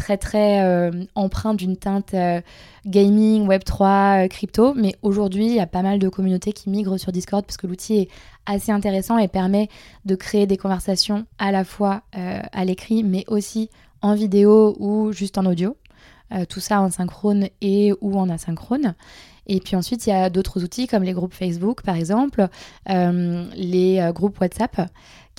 très 0.00 0.16
très 0.16 0.62
euh, 0.62 0.90
empreint 1.14 1.52
d'une 1.52 1.76
teinte 1.76 2.14
euh, 2.14 2.40
gaming, 2.86 3.46
Web3, 3.46 4.24
euh, 4.24 4.28
crypto. 4.28 4.72
Mais 4.72 4.96
aujourd'hui, 5.02 5.46
il 5.46 5.54
y 5.54 5.60
a 5.60 5.66
pas 5.66 5.82
mal 5.82 5.98
de 5.98 6.08
communautés 6.08 6.54
qui 6.54 6.70
migrent 6.70 6.98
sur 6.98 7.12
Discord 7.12 7.44
parce 7.44 7.58
que 7.58 7.66
l'outil 7.66 7.96
est 7.98 8.08
assez 8.46 8.72
intéressant 8.72 9.18
et 9.18 9.28
permet 9.28 9.68
de 10.06 10.14
créer 10.14 10.46
des 10.46 10.56
conversations 10.56 11.26
à 11.38 11.52
la 11.52 11.64
fois 11.64 12.02
à 12.12 12.64
l'écrit, 12.64 13.04
mais 13.04 13.24
aussi 13.28 13.68
en 14.00 14.14
vidéo 14.14 14.74
ou 14.80 15.12
juste 15.12 15.36
en 15.36 15.44
audio. 15.44 15.76
tout 16.48 16.58
ça 16.58 16.80
en 16.80 16.90
synchrone 16.90 17.48
et 17.60 17.92
ou 18.00 18.18
en 18.18 18.28
asynchrone. 18.30 18.94
Et 19.52 19.58
puis 19.60 19.74
ensuite, 19.74 20.06
il 20.06 20.10
y 20.10 20.12
a 20.12 20.30
d'autres 20.30 20.62
outils 20.62 20.86
comme 20.86 21.02
les 21.02 21.12
groupes 21.12 21.34
Facebook, 21.34 21.82
par 21.82 21.96
exemple, 21.96 22.48
les 22.86 24.10
groupes 24.14 24.40
WhatsApp 24.40 24.88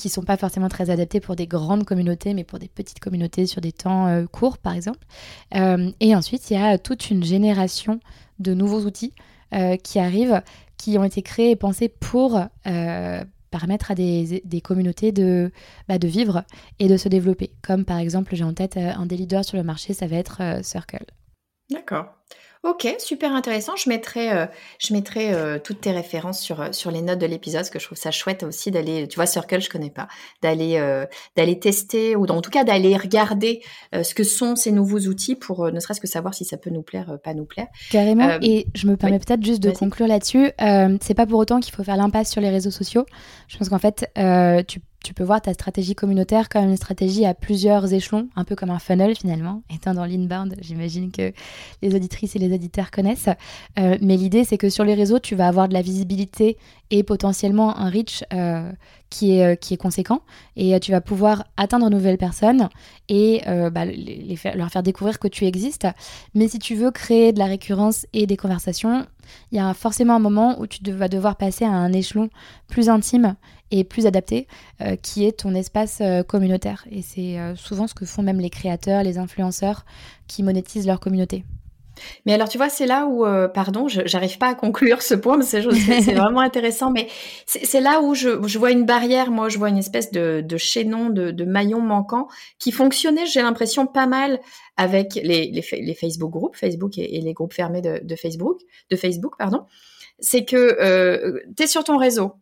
qui 0.01 0.09
sont 0.09 0.23
pas 0.23 0.37
forcément 0.37 0.69
très 0.69 0.89
adaptés 0.89 1.19
pour 1.19 1.35
des 1.35 1.47
grandes 1.47 1.85
communautés, 1.85 2.33
mais 2.33 2.43
pour 2.43 2.59
des 2.59 2.67
petites 2.67 2.99
communautés 2.99 3.45
sur 3.45 3.61
des 3.61 3.71
temps 3.71 4.07
euh, 4.07 4.25
courts, 4.25 4.57
par 4.57 4.73
exemple. 4.73 5.05
Euh, 5.55 5.91
et 5.99 6.15
ensuite, 6.15 6.49
il 6.49 6.55
y 6.55 6.61
a 6.61 6.77
toute 6.77 7.09
une 7.11 7.23
génération 7.23 7.99
de 8.39 8.53
nouveaux 8.53 8.81
outils 8.81 9.13
euh, 9.53 9.77
qui 9.77 9.99
arrivent, 9.99 10.41
qui 10.77 10.97
ont 10.97 11.03
été 11.03 11.21
créés 11.21 11.51
et 11.51 11.55
pensés 11.55 11.87
pour 11.87 12.41
permettre 13.51 13.91
à 13.91 13.95
des, 13.95 14.41
des 14.45 14.61
communautés 14.61 15.11
de, 15.11 15.51
bah, 15.87 15.99
de 15.99 16.07
vivre 16.07 16.45
et 16.79 16.87
de 16.87 16.97
se 16.97 17.09
développer. 17.09 17.51
Comme 17.61 17.85
par 17.85 17.97
exemple, 17.97 18.35
j'ai 18.35 18.45
en 18.45 18.53
tête 18.53 18.77
un 18.77 19.05
des 19.05 19.17
leaders 19.17 19.43
sur 19.43 19.57
le 19.57 19.63
marché, 19.63 19.93
ça 19.93 20.07
va 20.07 20.15
être 20.15 20.41
Circle. 20.63 21.05
D'accord. 21.69 22.05
Ok, 22.63 22.87
super 22.99 23.33
intéressant. 23.33 23.75
Je 23.75 23.89
mettrai, 23.89 24.31
euh, 24.31 24.45
je 24.77 24.93
mettrai 24.93 25.33
euh, 25.33 25.57
toutes 25.57 25.81
tes 25.81 25.89
références 25.89 26.39
sur, 26.39 26.61
euh, 26.61 26.71
sur 26.71 26.91
les 26.91 27.01
notes 27.01 27.17
de 27.17 27.25
l'épisode, 27.25 27.61
parce 27.61 27.71
que 27.71 27.79
je 27.79 27.85
trouve 27.85 27.97
ça 27.97 28.11
chouette 28.11 28.43
aussi 28.43 28.69
d'aller, 28.69 29.07
tu 29.07 29.15
vois, 29.15 29.25
Circle, 29.25 29.61
je 29.61 29.69
connais 29.69 29.89
pas, 29.89 30.07
d'aller, 30.43 30.79
d'aller 31.35 31.59
tester 31.59 32.15
ou 32.15 32.25
en 32.25 32.41
tout 32.41 32.51
cas 32.51 32.63
d'aller 32.63 32.95
regarder 32.95 33.61
ce 33.93 34.13
que 34.13 34.23
sont 34.23 34.55
ces 34.55 34.71
nouveaux 34.71 34.99
outils 34.99 35.35
pour 35.35 35.71
ne 35.71 35.79
serait-ce 35.79 35.99
que 35.99 36.07
savoir 36.07 36.33
si 36.33 36.45
ça 36.45 36.57
peut 36.57 36.69
nous 36.69 36.83
plaire, 36.83 37.17
pas 37.23 37.33
nous 37.33 37.45
plaire. 37.45 37.67
Carrément. 37.89 38.37
et 38.41 38.67
je 38.75 38.87
me 38.87 38.95
permets 38.95 39.19
peut-être 39.19 39.43
juste 39.43 39.61
de 39.61 39.71
conclure 39.71 40.07
là-dessus. 40.07 40.51
c'est 41.01 41.13
pas 41.15 41.25
pour 41.25 41.39
autant 41.39 41.59
qu'il 41.59 41.73
faut 41.73 41.83
faire 41.83 41.97
l'impasse 41.97 42.29
sur 42.29 42.41
les 42.41 42.49
réseaux 42.49 42.71
sociaux. 42.71 43.05
Je 43.47 43.57
pense 43.57 43.69
qu'en 43.69 43.79
fait, 43.79 44.09
tu 44.67 44.79
tu 45.03 45.13
peux 45.13 45.23
voir 45.23 45.41
ta 45.41 45.53
stratégie 45.53 45.95
communautaire 45.95 46.47
comme 46.47 46.65
une 46.65 46.77
stratégie 46.77 47.25
à 47.25 47.33
plusieurs 47.33 47.91
échelons, 47.93 48.29
un 48.35 48.43
peu 48.43 48.55
comme 48.55 48.69
un 48.69 48.79
funnel 48.79 49.15
finalement. 49.15 49.63
Étant 49.73 49.93
dans 49.93 50.05
l'inbound, 50.05 50.55
j'imagine 50.61 51.11
que 51.11 51.33
les 51.81 51.95
auditrices 51.95 52.35
et 52.35 52.39
les 52.39 52.53
auditeurs 52.53 52.91
connaissent. 52.91 53.29
Euh, 53.79 53.97
mais 54.01 54.17
l'idée, 54.17 54.43
c'est 54.43 54.57
que 54.57 54.69
sur 54.69 54.83
les 54.83 54.93
réseaux, 54.93 55.19
tu 55.19 55.35
vas 55.35 55.47
avoir 55.47 55.67
de 55.67 55.73
la 55.73 55.81
visibilité 55.81 56.57
et 56.91 57.03
potentiellement 57.03 57.77
un 57.77 57.89
reach 57.89 58.23
euh, 58.33 58.71
qui, 59.09 59.37
est, 59.37 59.45
euh, 59.45 59.55
qui 59.55 59.73
est 59.73 59.77
conséquent. 59.77 60.21
Et 60.55 60.79
tu 60.79 60.91
vas 60.91 61.01
pouvoir 61.01 61.45
atteindre 61.57 61.89
de 61.89 61.95
nouvelles 61.95 62.17
personnes 62.17 62.69
et 63.09 63.41
bah, 63.45 63.85
leur 63.85 64.69
faire 64.69 64.83
découvrir 64.83 65.17
que 65.19 65.27
tu 65.27 65.45
existes. 65.45 65.87
Mais 66.35 66.47
si 66.47 66.59
tu 66.59 66.75
veux 66.75 66.91
créer 66.91 67.33
de 67.33 67.39
la 67.39 67.45
récurrence 67.45 68.05
et 68.13 68.27
des 68.27 68.37
conversations, 68.37 69.05
il 69.51 69.57
y 69.57 69.59
a 69.59 69.73
forcément 69.73 70.15
un 70.15 70.19
moment 70.19 70.59
où 70.59 70.67
tu 70.67 70.79
vas 70.91 71.07
devoir 71.07 71.35
passer 71.35 71.65
à 71.65 71.71
un 71.71 71.93
échelon 71.93 72.29
plus 72.67 72.89
intime 72.89 73.35
et 73.71 73.83
plus 73.83 74.05
adapté, 74.05 74.47
euh, 74.81 74.95
qui 74.95 75.25
est 75.25 75.39
ton 75.39 75.55
espace 75.55 75.99
euh, 76.01 76.23
communautaire. 76.23 76.85
Et 76.91 77.01
c'est 77.01 77.39
euh, 77.39 77.55
souvent 77.55 77.87
ce 77.87 77.93
que 77.93 78.05
font 78.05 78.21
même 78.21 78.39
les 78.39 78.49
créateurs, 78.49 79.03
les 79.03 79.17
influenceurs 79.17 79.85
qui 80.27 80.43
monétisent 80.43 80.87
leur 80.87 80.99
communauté. 80.99 81.45
Mais 82.25 82.33
alors, 82.33 82.49
tu 82.49 82.57
vois, 82.57 82.69
c'est 82.69 82.85
là 82.85 83.05
où, 83.05 83.25
pardon, 83.53 83.87
j'arrive 83.87 84.37
pas 84.37 84.49
à 84.49 84.55
conclure 84.55 85.01
ce 85.01 85.13
point, 85.13 85.37
mais 85.37 85.43
c'est 85.43 85.61
vraiment 86.15 86.39
intéressant, 86.39 86.91
mais 86.91 87.07
c'est 87.45 87.81
là 87.81 88.01
où 88.01 88.13
je, 88.15 88.29
vois 88.57 88.71
une 88.71 88.85
barrière, 88.85 89.31
moi, 89.31 89.49
je 89.49 89.57
vois 89.57 89.69
une 89.69 89.77
espèce 89.77 90.11
de, 90.11 90.57
chaînon, 90.57 91.09
de, 91.09 91.45
maillon 91.45 91.81
manquant 91.81 92.27
qui 92.59 92.71
fonctionnait, 92.71 93.25
j'ai 93.25 93.41
l'impression, 93.41 93.87
pas 93.87 94.07
mal 94.07 94.39
avec 94.77 95.15
les, 95.15 95.51
les, 95.51 95.93
Facebook 95.93 96.31
groupes, 96.31 96.55
Facebook 96.55 96.97
et, 96.97 97.21
les 97.21 97.33
groupes 97.33 97.53
fermés 97.53 97.81
de, 97.81 97.99
de, 98.03 98.15
Facebook, 98.15 98.59
de 98.89 98.95
Facebook, 98.95 99.35
pardon. 99.37 99.65
C'est 100.19 100.45
que 100.45 101.41
tu 101.55 101.63
es 101.63 101.67
sur 101.67 101.83
ton 101.83 101.97
réseau, 101.97 102.33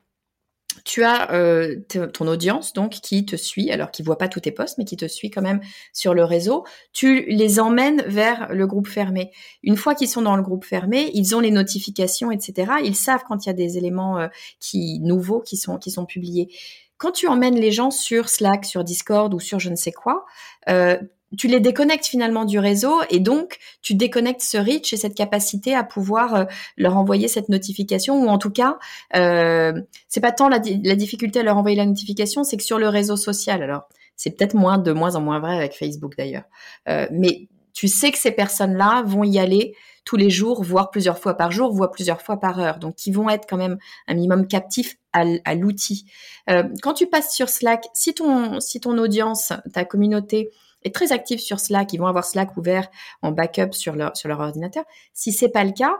tu 0.86 1.03
as 1.03 1.32
euh, 1.34 1.77
ton 2.13 2.27
audience 2.27 2.73
donc 2.73 2.91
qui 2.91 3.25
te 3.25 3.36
suit, 3.36 3.71
alors 3.71 3.91
qui 3.91 4.03
voit 4.03 4.17
pas 4.17 4.27
tous 4.27 4.41
tes 4.41 4.51
posts, 4.51 4.77
mais 4.77 4.86
qui 4.86 4.97
te 4.97 5.08
suit 5.08 5.29
quand 5.29 5.41
même 5.41 5.62
sur 5.93 6.13
le 6.13 6.23
réseau. 6.23 6.65
Tu 6.93 7.25
les 7.27 7.60
emmènes 7.60 8.03
vers 8.08 8.53
le 8.53 8.67
groupe 8.67 8.88
fermé. 8.88 9.32
Une 9.63 9.77
fois 9.77 9.95
qu'ils 9.95 10.10
sont 10.10 10.21
dans 10.21 10.36
le 10.36 10.43
groupe 10.43 10.65
fermé, 10.65 11.12
ils 11.13 11.36
ont 11.36 11.39
les 11.39 11.51
notifications, 11.51 12.32
etc. 12.32 12.73
Ils 12.84 12.95
savent 12.95 13.23
quand 13.27 13.45
il 13.45 13.49
y 13.49 13.51
a 13.51 13.53
des 13.53 13.77
éléments 13.77 14.19
euh, 14.19 14.27
qui 14.60 14.99
nouveaux 14.99 15.41
qui 15.41 15.58
sont 15.58 15.77
qui 15.77 15.91
sont 15.91 16.05
publiés. 16.05 16.49
Quand 16.97 17.12
tu 17.12 17.27
emmènes 17.27 17.55
les 17.55 17.71
gens 17.71 17.91
sur 17.91 18.27
Slack, 18.27 18.65
sur 18.65 18.84
Discord 18.84 19.34
ou 19.34 19.39
sur 19.39 19.60
je 19.60 19.69
ne 19.69 19.75
sais 19.75 19.93
quoi, 19.93 20.25
euh, 20.69 20.97
tu 21.37 21.47
les 21.47 21.59
déconnectes 21.59 22.05
finalement 22.05 22.45
du 22.45 22.59
réseau 22.59 22.99
et 23.09 23.19
donc 23.19 23.57
tu 23.81 23.93
déconnectes 23.93 24.41
ce 24.41 24.57
reach 24.57 24.93
et 24.93 24.97
cette 24.97 25.15
capacité 25.15 25.75
à 25.75 25.83
pouvoir 25.83 26.35
euh, 26.35 26.45
leur 26.77 26.97
envoyer 26.97 27.27
cette 27.27 27.49
notification 27.49 28.23
ou 28.23 28.27
en 28.27 28.37
tout 28.37 28.49
cas 28.49 28.77
euh, 29.15 29.73
c'est 30.07 30.21
pas 30.21 30.31
tant 30.31 30.49
la, 30.49 30.59
difficulté 30.59 31.39
à 31.39 31.43
leur 31.43 31.57
envoyer 31.57 31.77
la 31.77 31.85
notification 31.85 32.43
c'est 32.43 32.57
que 32.57 32.63
sur 32.63 32.79
le 32.79 32.87
réseau 32.87 33.15
social 33.15 33.61
alors 33.61 33.87
c'est 34.15 34.31
peut-être 34.31 34.55
moins 34.55 34.77
de 34.77 34.91
moins 34.91 35.15
en 35.15 35.21
moins 35.21 35.39
vrai 35.39 35.55
avec 35.55 35.73
Facebook 35.73 36.15
d'ailleurs 36.17 36.45
euh, 36.87 37.07
mais 37.11 37.47
tu 37.73 37.87
sais 37.87 38.11
que 38.11 38.17
ces 38.17 38.31
personnes-là 38.31 39.03
vont 39.05 39.23
y 39.23 39.39
aller 39.39 39.75
tous 40.03 40.17
les 40.17 40.31
jours, 40.31 40.63
voire 40.63 40.89
plusieurs 40.89 41.19
fois 41.19 41.35
par 41.35 41.51
jour, 41.51 41.71
voire 41.71 41.91
plusieurs 41.91 42.21
fois 42.21 42.39
par 42.39 42.59
heure. 42.59 42.79
Donc, 42.79 42.95
qui 42.95 43.11
vont 43.11 43.29
être 43.29 43.45
quand 43.47 43.57
même 43.57 43.77
un 44.07 44.15
minimum 44.15 44.47
captifs 44.47 44.97
à, 45.13 45.53
l'outil. 45.55 46.05
Euh, 46.49 46.63
quand 46.81 46.93
tu 46.93 47.05
passes 47.07 47.33
sur 47.33 47.47
Slack, 47.47 47.85
si 47.93 48.13
ton, 48.15 48.59
si 48.59 48.79
ton 48.79 48.97
audience, 48.97 49.53
ta 49.71 49.85
communauté 49.85 50.49
est 50.83 50.93
très 50.93 51.11
active 51.11 51.39
sur 51.39 51.59
Slack, 51.59 51.93
ils 51.93 51.97
vont 51.97 52.07
avoir 52.07 52.25
Slack 52.25 52.55
ouvert 52.57 52.89
en 53.21 53.31
backup 53.31 53.73
sur 53.73 53.95
leur, 53.95 54.15
sur 54.15 54.29
leur 54.29 54.39
ordinateur. 54.39 54.85
Si 55.13 55.31
c'est 55.31 55.49
pas 55.49 55.63
le 55.63 55.71
cas, 55.71 55.95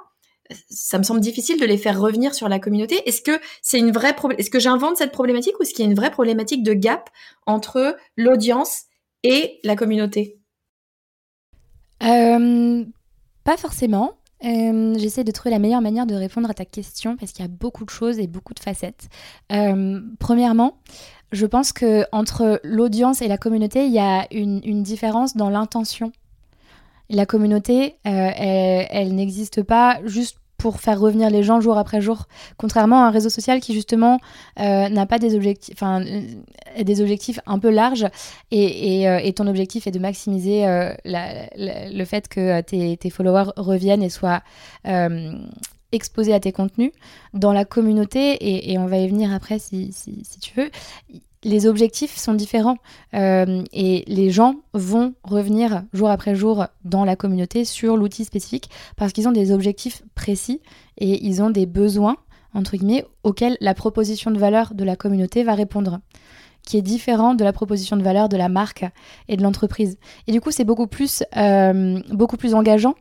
ça 0.69 0.97
me 0.97 1.03
semble 1.03 1.19
difficile 1.19 1.59
de 1.59 1.65
les 1.65 1.77
faire 1.77 1.99
revenir 1.99 2.33
sur 2.33 2.49
la 2.49 2.59
communauté. 2.59 3.07
Est-ce 3.07 3.21
que 3.21 3.39
c'est 3.61 3.79
une 3.79 3.91
vraie 3.91 4.15
est-ce 4.37 4.49
que 4.49 4.59
j'invente 4.59 4.97
cette 4.97 5.11
problématique 5.11 5.59
ou 5.59 5.63
est-ce 5.63 5.73
qu'il 5.73 5.85
y 5.85 5.87
a 5.87 5.91
une 5.91 5.97
vraie 5.97 6.11
problématique 6.11 6.63
de 6.63 6.73
gap 6.73 7.09
entre 7.45 7.97
l'audience 8.17 8.83
et 9.23 9.59
la 9.63 9.75
communauté? 9.75 10.39
Euh, 12.03 12.85
Pas 13.43 13.57
forcément. 13.57 14.18
Euh, 14.45 14.95
j'essaie 14.97 15.23
de 15.23 15.32
trouver 15.32 15.52
la 15.52 15.60
meilleure 15.60 15.82
manière 15.82 16.06
de 16.06 16.15
répondre 16.15 16.49
à 16.49 16.54
ta 16.54 16.65
question 16.65 17.17
parce 17.17 17.32
qu'il 17.32 17.43
y 17.43 17.47
a 17.47 17.52
beaucoup 17.52 17.84
de 17.84 17.89
choses 17.89 18.19
et 18.19 18.28
beaucoup 18.28 18.54
de 18.54 18.60
facettes. 18.60 19.10
Euh, 19.52 19.99
premièrement, 20.19 20.78
je 21.32 21.45
pense 21.45 21.73
que 21.73 22.06
entre 22.12 22.60
l'audience 22.63 23.21
et 23.21 23.28
la 23.28 23.38
communauté, 23.38 23.86
il 23.86 23.91
y 23.91 23.99
a 23.99 24.28
une, 24.32 24.84
différence 24.84 25.36
dans 25.36 25.49
l'intention. 25.49 26.12
La 27.10 27.25
communauté, 27.25 27.95
euh, 28.08 28.32
elle, 28.36 29.13
n'existe 29.15 29.63
pas 29.63 29.99
juste 30.06 30.38
pour 30.60 30.80
faire 30.80 31.00
revenir 31.00 31.32
les 31.32 31.41
gens 31.41 31.62
jour 31.62 31.78
après 31.78 32.02
jour, 32.02 32.28
contrairement 32.58 33.04
à 33.04 33.08
un 33.08 33.12
réseau 33.12 33.30
social 33.30 33.60
qui 33.62 33.74
justement 33.74 34.19
euh, 34.60 34.89
n'a 34.89 35.06
pas 35.08 35.17
des 35.17 35.36
objectifs, 35.36 35.74
enfin 35.74 36.04
euh, 36.04 36.84
des 36.84 37.02
objectifs 37.02 37.39
un 37.48 37.58
peu 37.58 37.72
larges. 37.72 38.08
Et, 38.52 39.34
ton 39.36 39.48
objectif 39.48 39.88
est 39.88 39.91
de 39.91 40.00
maximiser 40.00 40.65
le 41.06 42.06
fait 42.06 42.28
que 42.28 42.62
tes, 42.62 43.10
followers 43.10 43.52
reviennent 43.56 44.04
et 44.04 44.10
soient 44.10 44.41
exposé 45.91 46.34
à 46.34 46.39
tes 46.39 46.52
contenus 46.52 46.91
dans 47.34 47.54
la 47.54 47.65
communauté, 47.65 48.72
et, 48.72 48.78
on 48.78 48.86
va 48.86 48.98
y 48.98 49.08
venir 49.08 49.34
après 49.34 49.60
si, 49.60 49.91
si, 49.93 50.39
tu 50.39 50.54
veux, 50.60 50.69
les 51.43 51.67
objectifs 51.67 52.17
sont 52.17 52.34
différents 52.34 52.78
euh, 53.13 53.63
et 53.71 54.04
les 54.08 54.30
gens 54.30 54.56
vont 54.73 55.13
revenir 55.23 55.84
jour 55.93 56.10
après 56.10 56.36
jour 56.36 56.65
dans 56.84 57.06
la 57.06 57.15
communauté 57.15 57.65
sur 57.65 57.95
l'outil 57.95 58.25
spécifique 58.25 58.69
parce 58.97 59.13
qu'ils 59.13 59.28
ont 59.28 59.32
des 59.32 59.52
objectifs 59.52 60.04
précis 60.15 60.62
et 60.97 61.25
ils 61.25 61.41
ont 61.41 61.49
des 61.49 61.65
besoins, 61.65 62.17
entre 62.54 62.75
guillemets, 62.75 63.06
auxquels 63.23 63.58
la 63.62 63.73
proposition 63.73 64.32
de 64.32 64.38
valeur 64.38 64.73
de 64.73 64.84
la 64.84 64.95
communauté 64.95 65.43
va 65.43 65.56
répondre 65.56 65.99
qui 66.65 66.78
est 66.78 66.82
différent 66.82 67.36
de 67.36 67.43
la 67.43 67.54
proposition 67.54 67.95
de 67.95 68.04
valeur 68.04 68.30
de 68.30 68.38
la 68.38 68.49
marque 68.49 68.86
et 69.28 69.38
de 69.38 69.43
l'entreprise. 69.43 69.97
Et 70.28 70.32
du 70.32 70.41
coup, 70.41 70.52
c'est 70.52 70.65
beaucoup 70.65 70.88
plus, 70.88 71.23
euh, 71.38 71.99
beaucoup 72.12 72.38
plus 72.38 72.54
engageant 72.54 72.95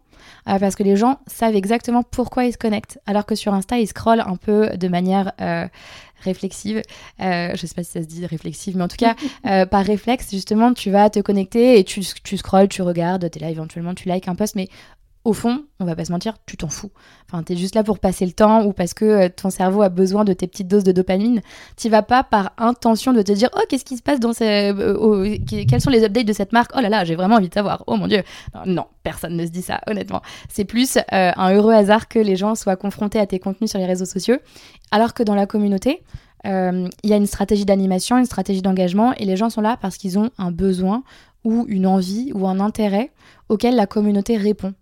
euh, 0.49 0.59
parce 0.59 0.75
que 0.75 0.85
les 0.85 0.97
gens 0.97 1.19
savent 1.27 1.57
exactement 1.57 2.03
pourquoi 2.03 2.45
ils 2.45 2.53
se 2.53 2.59
connectent. 2.59 2.99
Alors 3.05 3.27
que 3.27 3.35
sur 3.35 3.53
Insta, 3.53 3.79
ils 3.79 3.89
scrollent 3.89 4.25
un 4.25 4.37
peu 4.37 4.71
de 4.77 4.89
manière 4.89 5.33
réflexive. 6.25 6.83
Euh, 7.21 7.51
je 7.55 7.67
sais 7.67 7.75
pas 7.75 7.85
si 7.85 7.93
ça 7.93 8.03
se 8.03 8.07
dit 8.07 8.27
réflexive, 8.27 8.77
mais 8.77 8.85
en 8.85 8.89
tout 8.89 8.97
cas, 8.97 9.15
par 9.67 9.85
réflexe, 9.85 10.31
justement, 10.31 10.73
tu 10.73 10.91
vas 10.91 11.11
te 11.11 11.21
connecter 11.21 11.79
et 11.79 11.85
tu, 11.85 12.01
tu 12.23 12.37
scrolles, 12.37 12.69
tu 12.69 12.83
regardes, 12.83 13.31
tu 13.31 13.39
es 13.39 13.43
là 13.43 13.51
éventuellement, 13.51 13.95
tu 13.95 14.09
likes 14.09 14.29
un 14.29 14.35
post, 14.35 14.55
mais 14.55 14.69
au 15.29 15.35
fond, 15.35 15.65
on 15.79 15.85
va 15.85 15.95
pas 15.95 16.07
se 16.07 16.11
mentir, 16.11 16.37
tu 16.47 16.57
t'en 16.57 16.69
fous. 16.69 16.91
Enfin, 17.27 17.43
tu 17.43 17.53
es 17.53 17.57
juste 17.57 17.75
là 17.75 17.85
pour 17.85 17.99
passer 17.99 18.25
le 18.25 18.33
temps 18.33 18.65
ou 18.65 18.73
parce 18.73 18.95
que 18.95 19.05
euh, 19.05 19.29
ton 19.29 19.51
cerveau 19.51 19.83
a 19.83 19.91
besoin 19.91 20.25
de 20.25 20.33
tes 20.33 20.47
petites 20.47 20.69
doses 20.69 20.85
de 20.85 20.93
dopamine. 20.93 21.43
Tu 21.77 21.91
vas 21.91 22.01
pas 22.01 22.25
par 22.25 22.53
intention 22.57 23.13
de 23.13 23.21
te 23.21 23.33
dire 23.33 23.51
"Oh, 23.55 23.61
qu'est-ce 23.69 23.85
qui 23.85 23.99
se 23.99 24.03
passe 24.03 24.21
dans 24.21 24.33
ces 24.33 24.73
euh, 24.75 25.37
quels 25.47 25.83
sont 25.83 25.91
les 25.91 26.03
updates 26.03 26.25
de 26.25 26.33
cette 26.33 26.53
marque? 26.53 26.71
Oh 26.75 26.81
là 26.81 26.89
là, 26.89 27.05
j'ai 27.05 27.15
vraiment 27.15 27.35
envie 27.37 27.51
de 27.51 27.55
savoir. 27.55 27.85
Oh 27.87 27.97
mon 27.97 28.07
dieu." 28.07 28.23
Non, 28.65 28.87
personne 29.03 29.37
ne 29.37 29.45
se 29.45 29.51
dit 29.51 29.61
ça, 29.61 29.83
honnêtement. 29.87 30.23
C'est 30.49 30.65
plus 30.65 30.97
euh, 30.97 31.03
un 31.37 31.53
heureux 31.53 31.75
hasard 31.75 32.09
que 32.09 32.19
les 32.19 32.37
gens 32.37 32.55
soient 32.55 32.77
confrontés 32.77 33.19
à 33.19 33.27
tes 33.27 33.39
contenus 33.39 33.69
sur 33.69 33.79
les 33.79 33.87
réseaux 33.87 34.07
sociaux, 34.07 34.39
alors 34.91 35.13
que 35.13 35.23
dans 35.23 35.35
la 35.35 35.45
communauté, 35.45 36.03
il 36.45 36.89
y 37.05 37.13
a 37.13 37.17
une 37.17 37.27
stratégie 37.27 37.67
d'animation, 37.67 38.17
une 38.17 38.25
stratégie 38.25 38.63
d'engagement, 38.63 39.13
et 39.19 39.27
les 39.27 39.37
gens 39.37 39.51
sont 39.51 39.61
là 39.61 39.77
parce 39.79 39.99
qu'ils 39.99 40.19
ont 40.19 40.31
un 40.39 40.51
besoin 40.51 41.03
ou 41.45 41.67
une 41.69 41.87
envie 41.87 42.33
ou 42.33 42.47
un 42.47 42.61
intérêt 42.61 43.11
auquel 43.51 43.77
la 43.77 43.87
communauté 43.87 44.39
répond. 44.39 44.73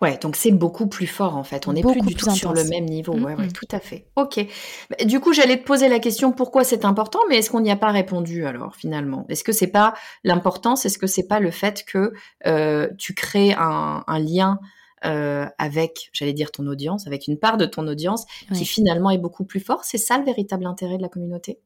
Ouais, 0.00 0.18
donc 0.18 0.36
c'est 0.36 0.50
beaucoup 0.50 0.86
plus 0.86 1.06
fort 1.06 1.36
en 1.36 1.44
fait. 1.44 1.68
On 1.68 1.72
n'est 1.72 1.82
plus 1.82 2.00
du 2.00 2.14
tout 2.14 2.30
sur 2.30 2.52
le 2.52 2.64
même 2.64 2.84
niveau. 2.84 3.14
Ouais, 3.14 3.34
ouais, 3.34 3.48
tout 3.48 3.68
à 3.70 3.80
fait. 3.80 4.06
Ok. 4.16 4.44
Bah, 4.90 5.04
du 5.04 5.20
coup, 5.20 5.32
j'allais 5.32 5.58
te 5.58 5.64
poser 5.64 5.88
la 5.88 5.98
question 5.98 6.32
pourquoi 6.32 6.64
c'est 6.64 6.84
important, 6.84 7.20
mais 7.28 7.36
est-ce 7.38 7.50
qu'on 7.50 7.60
n'y 7.60 7.70
a 7.70 7.76
pas 7.76 7.90
répondu 7.90 8.46
alors 8.46 8.76
finalement? 8.76 9.26
Est-ce 9.28 9.44
que 9.44 9.52
c'est 9.52 9.68
pas 9.68 9.94
l'importance? 10.24 10.86
Est-ce 10.86 10.98
que 10.98 11.06
c'est 11.06 11.26
pas 11.26 11.40
le 11.40 11.50
fait 11.50 11.84
que 11.84 12.12
euh, 12.46 12.88
tu 12.98 13.14
crées 13.14 13.52
un, 13.52 14.02
lien 14.18 14.58
euh, 15.04 15.46
avec, 15.58 16.10
j'allais 16.12 16.32
dire 16.32 16.52
ton 16.52 16.66
audience, 16.66 17.06
avec 17.06 17.26
une 17.26 17.38
part 17.38 17.56
de 17.56 17.66
ton 17.66 17.86
audience 17.86 18.26
qui 18.54 18.64
finalement 18.64 19.10
est 19.10 19.18
beaucoup 19.18 19.44
plus 19.44 19.60
fort 19.60 19.84
C'est 19.84 19.98
ça 19.98 20.18
le 20.18 20.24
véritable 20.24 20.66
intérêt 20.66 20.96
de 20.96 21.02
la 21.02 21.08
communauté? 21.08 21.60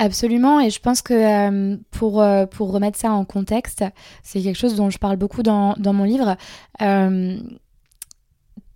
Absolument, 0.00 0.60
et 0.60 0.70
je 0.70 0.78
pense 0.78 1.02
que 1.02 1.12
euh, 1.12 1.76
pour, 1.90 2.22
euh, 2.22 2.46
pour 2.46 2.70
remettre 2.70 2.96
ça 2.96 3.10
en 3.10 3.24
contexte, 3.24 3.84
c'est 4.22 4.40
quelque 4.40 4.56
chose 4.56 4.76
dont 4.76 4.90
je 4.90 4.98
parle 4.98 5.16
beaucoup 5.16 5.42
dans, 5.42 5.74
mon 5.76 6.04
livre. 6.04 6.36
Euh, 6.80 7.36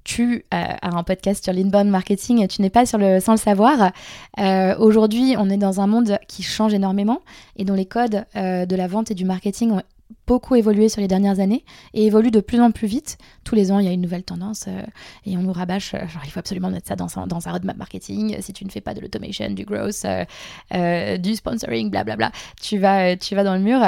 tu 0.03 0.45
as 0.51 0.85
un 0.85 1.05
podcast 1.05 1.45
sur 1.45 1.53
l'inbound 1.53 1.89
marketing, 1.89 2.49
tu 2.49 2.61
n'es 2.61 2.71
pas 2.71 2.87
sur 2.87 2.99
le, 2.99 3.21
sans 3.21 3.33
le 3.33 3.39
savoir. 3.39 3.93
Aujourd'hui, 4.81 5.37
on 5.39 5.49
est 5.49 5.57
dans 5.57 5.81
un 5.81 5.87
monde 5.87 6.19
qui 6.27 6.43
change 6.43 6.75
énormément 6.75 7.21
et 7.55 7.65
dont 7.65 7.75
les 7.75 7.87
codes 7.87 8.25
de 8.35 8.75
la 8.75 8.89
vente 8.89 9.13
et 9.13 9.15
du 9.15 9.25
marketing 9.25 9.71
ont 9.71 9.83
beaucoup 10.27 10.57
évolué 10.57 10.89
sur 10.89 11.01
les 11.01 11.09
dernières 11.09 11.39
années 11.39 11.65
et 11.95 12.07
évolue 12.07 12.33
de 12.33 12.41
plus 12.41 12.61
en 12.61 12.73
plus 12.73 12.89
vite. 12.89 13.17
Tous 13.45 13.55
les 13.55 13.73
ans, 13.73 13.79
il 13.79 13.87
y 13.87 13.89
a 13.89 13.93
une 13.93 14.01
nouvelle 14.01 14.23
tendance 14.23 14.67
euh, 14.69 14.83
et 15.27 15.37
on 15.37 15.43
nous 15.43 15.53
rabâche, 15.53 15.95
euh, 15.95 16.05
il 16.25 16.31
faut 16.31 16.39
absolument 16.39 16.71
mettre 16.71 16.89
ça 16.89 16.97
dans 16.97 17.09
sa, 17.09 17.27
dans 17.27 17.39
roadmap 17.39 17.77
marketing. 17.77 18.37
Si 18.41 18.53
tu 18.53 18.65
ne 18.65 18.71
fais 18.71 18.81
pas 18.81 18.95
de 18.95 19.01
l'automation, 19.01 19.51
du 19.51 19.65
growth, 19.65 20.07
euh, 20.75 21.17
du 21.19 21.35
sponsoring, 21.35 21.91
blablabla, 21.91 22.31
tu 22.61 22.79
vas, 22.79 23.17
tu 23.17 23.35
vas 23.35 23.45
dans 23.45 23.55
le 23.55 23.61
mur. 23.61 23.81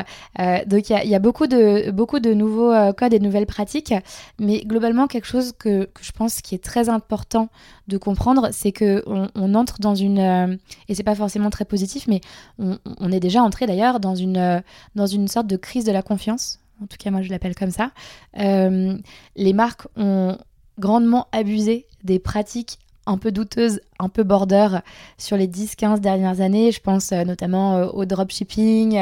donc 0.66 0.90
il 0.90 1.08
y 1.08 1.14
a, 1.14 1.18
beaucoup, 1.18 1.46
de, 1.46 1.90
beaucoup 1.90 2.20
de 2.20 2.34
nouveaux 2.34 2.92
codes 2.94 3.14
et 3.14 3.18
de 3.18 3.24
nouvelles 3.24 3.46
pratiques, 3.46 3.94
mais 4.38 4.62
globalement 4.64 5.06
quelque 5.06 5.26
chose 5.26 5.52
que, 5.58 5.84
que 5.84 6.02
je 6.02 6.12
pense 6.12 6.40
qui 6.40 6.54
est 6.54 6.62
très 6.62 6.88
important 6.88 7.48
de 7.86 7.98
comprendre, 7.98 8.48
c'est 8.52 8.72
que 8.72 9.02
on, 9.06 9.54
entre 9.54 9.78
dans 9.78 9.94
une 9.94 10.58
et 10.88 10.94
c'est 10.94 11.02
pas 11.02 11.14
forcément 11.14 11.50
très 11.50 11.64
positif, 11.64 12.06
mais 12.08 12.20
on, 12.58 12.78
on 12.98 13.12
est 13.12 13.20
déjà 13.20 13.42
entré 13.42 13.66
d'ailleurs 13.66 14.00
dans 14.00 14.14
une 14.14 14.62
dans 14.94 15.06
une 15.06 15.28
sorte 15.28 15.46
de 15.46 15.56
crise 15.56 15.84
de 15.84 15.92
la 15.92 16.02
confiance 16.02 16.58
en 16.82 16.86
tout 16.86 16.96
cas 16.98 17.10
moi 17.10 17.22
je 17.22 17.30
l'appelle 17.30 17.54
comme 17.54 17.70
ça, 17.70 17.90
euh, 18.38 18.96
les 19.36 19.52
marques 19.52 19.86
ont 19.96 20.38
grandement 20.78 21.28
abusé 21.32 21.86
des 22.02 22.18
pratiques 22.18 22.78
un 23.06 23.18
peu 23.18 23.32
douteuses, 23.32 23.80
un 23.98 24.08
peu 24.08 24.22
border 24.22 24.78
sur 25.18 25.36
les 25.36 25.46
10-15 25.46 26.00
dernières 26.00 26.40
années. 26.40 26.72
Je 26.72 26.80
pense 26.80 27.12
euh, 27.12 27.22
notamment 27.24 27.76
euh, 27.76 27.86
au 27.88 28.06
dropshipping, 28.06 28.98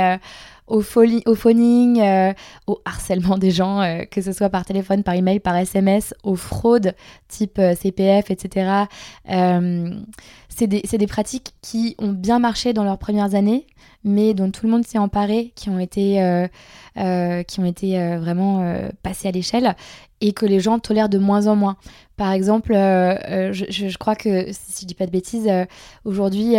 au, 0.66 0.80
phoning, 0.80 2.02
au 2.66 2.80
harcèlement 2.84 3.38
des 3.38 3.50
gens, 3.50 4.06
que 4.10 4.22
ce 4.22 4.32
soit 4.32 4.48
par 4.48 4.64
téléphone, 4.64 5.02
par 5.02 5.14
email, 5.14 5.38
par 5.38 5.56
SMS, 5.56 6.14
aux 6.24 6.34
fraudes 6.34 6.94
type 7.28 7.60
CPF, 7.80 8.30
etc. 8.30 8.86
c'est 10.48 10.66
des, 10.66 11.06
pratiques 11.06 11.52
qui 11.60 11.94
ont 11.98 12.12
bien 12.12 12.38
marché 12.38 12.72
dans 12.72 12.84
leurs 12.84 12.98
premières 12.98 13.34
années, 13.34 13.66
mais 14.04 14.34
dont 14.34 14.50
tout 14.50 14.66
le 14.66 14.72
monde 14.72 14.86
s'est 14.86 14.98
emparé, 14.98 15.52
qui 15.54 15.70
ont 15.70 15.78
été, 15.78 16.22
euh, 16.22 16.46
euh, 16.96 17.42
qui 17.42 17.60
ont 17.60 17.64
été 17.64 17.98
euh, 17.98 18.18
vraiment 18.18 18.64
passés 19.02 19.28
à 19.28 19.30
l'échelle 19.30 19.76
et 20.20 20.32
que 20.32 20.46
les 20.46 20.60
gens 20.60 20.78
tolèrent 20.78 21.08
de 21.08 21.18
moins 21.18 21.46
en 21.46 21.56
moins. 21.56 21.76
Par 22.16 22.32
exemple, 22.32 22.72
je, 22.72 23.98
crois 23.98 24.14
que, 24.14 24.46
si 24.52 24.82
je 24.82 24.86
dis 24.86 24.94
pas 24.94 25.06
de 25.06 25.10
bêtises, 25.10 25.50
aujourd'hui, 26.04 26.54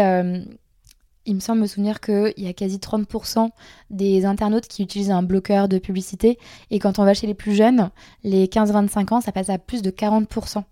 il 1.26 1.36
me 1.36 1.40
semble 1.40 1.62
me 1.62 1.68
souvenir 1.68 2.02
qu'il 2.02 2.34
y 2.38 2.48
a 2.48 2.54
quasi 2.54 2.78
30% 2.78 3.50
des 3.90 4.26
internautes 4.26 4.68
qui 4.68 4.84
utilisent 4.84 5.12
un 5.12 5.24
bloqueur 5.24 5.70
de 5.70 5.78
publicité. 5.78 6.38
Et 6.72 6.80
quand 6.80 7.00
on 7.00 7.06
va 7.06 7.14
chez 7.14 7.28
les 7.28 7.34
plus 7.34 7.56
jeunes, 7.56 7.90
les 8.24 8.48
15-25 8.48 9.14
ans, 9.14 9.22
ça 9.22 9.32
passe 9.32 9.50
à 9.50 9.58
plus 9.58 9.82
de 9.82 9.92
40%. 9.92 10.64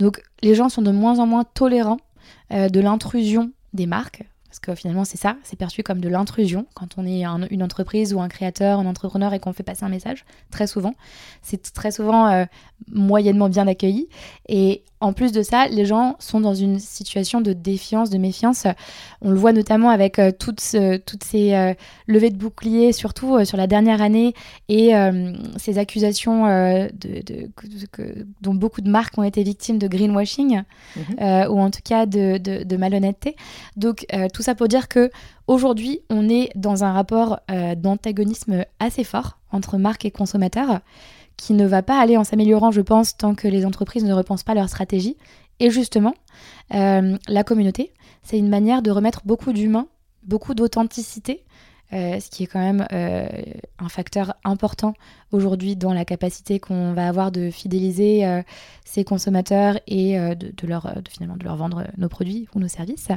Donc 0.00 0.20
les 0.42 0.56
gens 0.56 0.68
sont 0.68 0.82
de 0.82 0.90
moins 0.90 1.20
en 1.20 1.26
moins 1.26 1.44
tolérants 1.44 2.00
de 2.50 2.80
l'intrusion 2.80 3.52
des 3.72 3.86
marques, 3.86 4.24
parce 4.56 4.74
que 4.74 4.80
finalement 4.80 5.04
c'est 5.04 5.18
ça, 5.18 5.36
c'est 5.42 5.56
perçu 5.56 5.82
comme 5.82 6.00
de 6.00 6.08
l'intrusion 6.08 6.66
quand 6.74 6.94
on 6.96 7.04
est 7.04 7.24
une 7.50 7.62
entreprise 7.62 8.14
ou 8.14 8.20
un 8.20 8.28
créateur, 8.28 8.78
un 8.78 8.86
entrepreneur 8.86 9.34
et 9.34 9.38
qu'on 9.38 9.52
fait 9.52 9.62
passer 9.62 9.84
un 9.84 9.90
message, 9.90 10.24
très 10.50 10.66
souvent. 10.66 10.94
C'est 11.42 11.74
très 11.74 11.90
souvent 11.90 12.28
euh, 12.28 12.44
moyennement 12.88 13.50
bien 13.50 13.66
accueilli. 13.66 14.08
Et 14.48 14.82
en 15.06 15.12
plus 15.12 15.32
de 15.32 15.42
ça, 15.42 15.68
les 15.68 15.84
gens 15.84 16.16
sont 16.18 16.40
dans 16.40 16.54
une 16.54 16.78
situation 16.78 17.40
de 17.40 17.52
défiance, 17.52 18.10
de 18.10 18.18
méfiance. 18.18 18.66
On 19.22 19.30
le 19.30 19.36
voit 19.36 19.52
notamment 19.52 19.90
avec 19.90 20.18
euh, 20.18 20.32
toutes, 20.36 20.62
toutes, 21.06 21.24
ces 21.24 21.54
euh, 21.54 21.74
levées 22.06 22.30
de 22.30 22.36
boucliers, 22.36 22.92
surtout 22.92 23.44
sur 23.44 23.56
la 23.56 23.66
dernière 23.66 24.02
année, 24.02 24.34
et 24.68 24.92
ces 25.56 25.78
accusations 25.78 26.46
de, 26.46 27.50
dont 28.40 28.54
beaucoup 28.54 28.80
de 28.80 28.90
marques 28.90 29.16
ont 29.18 29.22
été 29.22 29.42
victimes 29.42 29.78
de 29.78 29.88
greenwashing, 29.88 30.62
mhm. 30.96 31.48
ou 31.50 31.60
en 31.60 31.70
tout 31.70 31.80
cas 31.84 32.06
de, 32.06 32.38
de 32.38 32.76
malhonnêteté. 32.76 33.36
Donc 33.76 34.06
tout 34.32 34.42
ça 34.42 34.54
pour 34.54 34.68
dire 34.68 34.88
que 34.88 35.10
aujourd'hui, 35.46 36.00
on 36.10 36.28
est 36.28 36.50
dans 36.54 36.84
un 36.84 36.92
rapport 36.92 37.40
euh, 37.50 37.74
d'antagonisme 37.74 38.64
assez 38.80 39.04
fort 39.04 39.38
entre 39.52 39.78
marque 39.78 40.04
et 40.04 40.10
consommateur 40.10 40.80
qui 41.36 41.52
ne 41.52 41.66
va 41.66 41.82
pas 41.82 42.00
aller 42.00 42.16
en 42.16 42.24
s'améliorant, 42.24 42.70
je 42.70 42.80
pense, 42.80 43.16
tant 43.16 43.34
que 43.34 43.48
les 43.48 43.66
entreprises 43.66 44.04
ne 44.04 44.12
repensent 44.12 44.44
pas 44.44 44.54
leur 44.54 44.68
stratégie. 44.68 45.16
Et 45.60 45.70
justement, 45.70 46.14
euh, 46.74 47.16
la 47.28 47.44
communauté, 47.44 47.92
c'est 48.22 48.38
une 48.38 48.48
manière 48.48 48.82
de 48.82 48.90
remettre 48.90 49.22
beaucoup 49.24 49.52
d'humain, 49.52 49.86
beaucoup 50.22 50.54
d'authenticité, 50.54 51.44
euh, 51.92 52.18
ce 52.18 52.30
qui 52.30 52.42
est 52.42 52.46
quand 52.46 52.60
même 52.60 52.86
un 52.90 53.88
facteur 53.88 54.34
important 54.44 54.94
aujourd'hui 55.30 55.76
dans 55.76 55.92
la 55.92 56.04
capacité 56.04 56.58
qu'on 56.58 56.92
va 56.94 57.08
avoir 57.08 57.30
de 57.30 57.50
fidéliser 57.50 58.42
ses 58.84 59.04
consommateurs 59.04 59.78
et 59.86 60.18
de, 60.18 60.52
finalement 61.08 61.36
de 61.36 61.44
leur 61.44 61.56
vendre 61.56 61.84
nos 61.96 62.08
produits 62.08 62.48
ou 62.54 62.58
nos 62.58 62.68
services. 62.68 63.08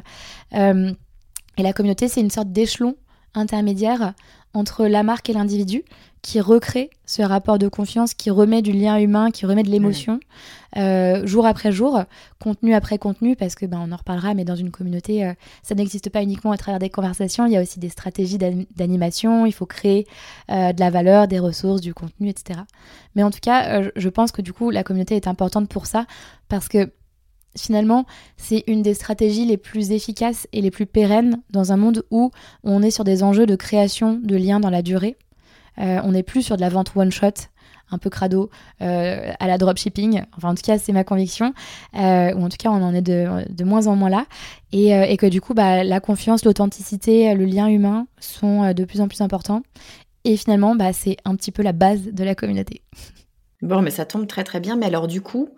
Et 1.59 1.63
la 1.63 1.73
communauté, 1.73 2.07
c'est 2.07 2.21
une 2.21 2.29
sorte 2.29 2.53
d'échelon 2.53 2.95
intermédiaire 3.33 4.13
entre 4.53 4.87
la 4.87 5.03
marque 5.03 5.29
et 5.29 5.33
l'individu 5.33 5.83
qui 6.21 6.41
recrée 6.41 6.89
ce 7.05 7.21
rapport 7.21 7.57
de 7.59 7.67
confiance, 7.67 8.13
qui 8.13 8.29
remet 8.29 8.61
du 8.61 8.73
lien 8.73 8.97
humain, 8.97 9.31
qui 9.31 9.45
remet 9.45 9.63
de 9.63 9.69
l'émotion 9.69 10.19
euh, 10.77 11.25
jour 11.25 11.45
après 11.45 11.71
jour, 11.71 12.03
contenu 12.39 12.73
après 12.73 12.97
contenu, 12.97 13.35
parce 13.35 13.55
que 13.55 13.65
ben, 13.65 13.79
on 13.81 13.91
en 13.91 13.95
reparlera, 13.95 14.33
mais 14.33 14.43
dans 14.43 14.55
une 14.55 14.69
communauté, 14.69 15.25
euh, 15.25 15.33
ça 15.63 15.75
n'existe 15.75 16.09
pas 16.09 16.21
uniquement 16.21 16.51
à 16.51 16.57
travers 16.57 16.79
des 16.79 16.89
conversations, 16.89 17.45
il 17.45 17.53
y 17.53 17.57
a 17.57 17.61
aussi 17.61 17.79
des 17.79 17.89
stratégies 17.89 18.37
d'animation, 18.37 19.45
il 19.45 19.53
faut 19.53 19.65
créer 19.65 20.05
euh, 20.51 20.73
de 20.73 20.79
la 20.79 20.89
valeur, 20.89 21.27
des 21.27 21.39
ressources, 21.39 21.81
du 21.81 21.93
contenu, 21.93 22.29
etc. 22.29 22.59
Mais 23.15 23.23
en 23.23 23.31
tout 23.31 23.39
cas, 23.41 23.81
je 23.95 24.09
pense 24.09 24.31
que 24.31 24.41
du 24.41 24.53
coup, 24.53 24.69
la 24.69 24.83
communauté 24.83 25.15
est 25.15 25.27
importante 25.27 25.69
pour 25.69 25.85
ça, 25.85 26.05
parce 26.49 26.67
que 26.67 26.91
finalement, 27.57 28.05
c'est 28.37 28.63
une 28.67 28.81
des 28.81 28.93
stratégies 28.93 29.45
les 29.45 29.57
plus 29.57 29.91
efficaces 29.91 30.47
et 30.53 30.61
les 30.61 30.71
plus 30.71 30.85
pérennes 30.85 31.41
dans 31.49 31.71
un 31.71 31.77
monde 31.77 32.03
où 32.11 32.31
on 32.63 32.81
est 32.81 32.91
sur 32.91 33.03
des 33.03 33.23
enjeux 33.23 33.45
de 33.45 33.55
création 33.55 34.19
de 34.21 34.35
liens 34.35 34.59
dans 34.59 34.69
la 34.69 34.81
durée. 34.81 35.17
Euh, 35.79 35.99
on 36.03 36.11
n'est 36.11 36.23
plus 36.23 36.41
sur 36.41 36.55
de 36.55 36.61
la 36.61 36.69
vente 36.69 36.91
one-shot, 36.95 37.47
un 37.91 37.97
peu 37.97 38.09
crado, 38.09 38.49
euh, 38.81 39.31
à 39.39 39.47
la 39.47 39.57
dropshipping. 39.57 40.23
Enfin, 40.35 40.49
en 40.49 40.55
tout 40.55 40.63
cas, 40.63 40.77
c'est 40.77 40.91
ma 40.91 41.03
conviction. 41.03 41.53
Euh, 41.95 42.33
ou 42.33 42.43
en 42.43 42.49
tout 42.49 42.57
cas, 42.57 42.69
on 42.69 42.81
en 42.83 42.93
est 42.93 43.01
de, 43.01 43.63
moins 43.63 43.87
en 43.87 43.95
moins 43.95 44.09
là. 44.09 44.25
Et, 44.71 45.17
que 45.17 45.25
du 45.25 45.41
coup, 45.41 45.53
bah, 45.53 45.83
la 45.83 45.99
confiance, 45.99 46.45
l'authenticité, 46.45 47.33
le 47.33 47.45
lien 47.45 47.67
humain 47.67 48.07
sont 48.19 48.73
de 48.73 48.85
plus 48.85 49.01
en 49.01 49.07
plus 49.07 49.21
importants. 49.21 49.63
Et 50.25 50.35
finalement, 50.35 50.75
bah, 50.75 50.93
c'est 50.93 51.17
un 51.25 51.35
petit 51.35 51.51
peu 51.51 51.63
la 51.63 51.71
base 51.71 52.03
de 52.03 52.23
la 52.23 52.35
communauté. 52.35 52.81
Bon, 53.61 53.81
mais 53.81 53.91
ça 53.91 54.05
tombe 54.05 54.27
très 54.27 54.43
très 54.43 54.59
bien. 54.59 54.75
Mais 54.75 54.85
alors, 54.85 55.07
du 55.07 55.21
coup, 55.21 55.49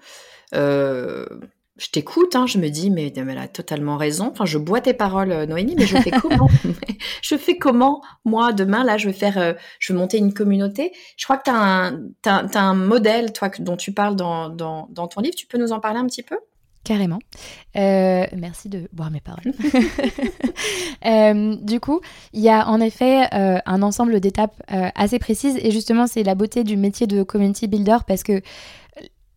je 1.82 1.89
t'écoute, 1.89 2.36
hein, 2.36 2.46
je 2.46 2.60
me 2.60 2.70
dis, 2.70 2.91
mais, 2.91 3.12
elle 3.15 3.38
a 3.39 3.48
totalement 3.48 3.98
raison. 3.98 4.30
Enfin, 4.32 4.46
je 4.46 4.60
bois 4.60 4.82
tes 4.82 4.94
paroles, 4.94 5.32
euh, 5.32 5.48
Noémie, 5.48 5.74
mais 5.76 5.88
je 5.88 5.98
fais 5.98 6.12
comment? 6.12 6.48
Je 7.24 7.36
fais 7.38 7.58
comment 7.58 8.04
Moi, 8.26 8.54
demain, 8.54 8.84
là, 8.84 8.98
je 8.98 9.08
vais 9.08 9.13
faire, 9.13 9.38
euh, 9.38 9.54
je 9.80 9.91
vais 9.91 9.98
monter 9.98 10.17
une 10.17 10.34
communauté. 10.34 10.91
Je 11.17 11.24
crois 11.24 11.38
que 11.38 11.44
tu 11.44 12.30
as, 12.30 12.62
un 12.62 12.74
modèle, 12.76 13.32
toi, 13.32 13.50
dont 13.60 13.78
tu 13.78 13.94
parles 13.94 14.15
dans, 14.15 14.50
dans, 14.50 15.08
ton 15.08 15.22
livre. 15.22 15.36
Tu 15.36 15.48
peux 15.48 15.58
nous 15.58 15.72
en 15.72 15.80
parler 15.80 16.00
un 16.00 16.06
petit 16.06 16.24
peu? 16.24 16.38
Carrément. 16.84 17.20
Euh, 17.78 18.26
merci 18.36 18.70
de 18.70 18.89
boire 18.91 19.10
mes 19.12 19.22
paroles. 19.22 19.54
du 21.63 21.80
coup, 21.80 22.02
il 22.34 22.41
y 22.41 22.50
a 22.50 22.67
en 22.67 22.80
effet 22.82 23.28
un 23.32 23.82
ensemble 23.82 24.20
d'étapes 24.20 24.62
assez 24.67 25.20
précises 25.20 25.58
et 25.62 25.72
justement, 25.72 26.06
c'est 26.06 26.24
la 26.24 26.36
beauté 26.36 26.63
du 26.63 26.78
métier 26.78 27.08
de 27.08 27.24
community 27.24 27.67
builder 27.67 27.98
parce 28.08 28.24
que 28.24 28.41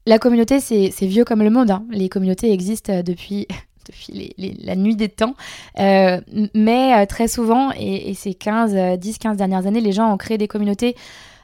la 0.07 0.19
communauté, 0.19 0.61
c'est 0.61 1.07
vieux 1.07 1.25
comme 1.25 1.43
le 1.43 1.51
monde. 1.51 1.71
Hein. 1.71 1.85
Les 1.91 2.09
communautés 2.09 2.53
existent 2.53 2.93
euh, 2.93 3.03
depuis, 3.03 3.49
la 4.59 4.77
nuit 4.77 4.97
des 4.97 5.09
temps. 5.09 5.35
Euh, 5.79 6.21
mais 6.55 6.95
euh, 6.95 7.07
très 7.07 7.29
souvent, 7.29 7.71
et, 7.73 8.13
ces 8.15 8.35
15, 8.35 8.75
10-15 8.75 9.37
dernières 9.37 9.67
années, 9.67 9.81
les 9.81 9.93
gens 9.93 10.13
ont 10.13 10.17
créé 10.17 10.39
des 10.39 10.49
communautés 10.49 10.95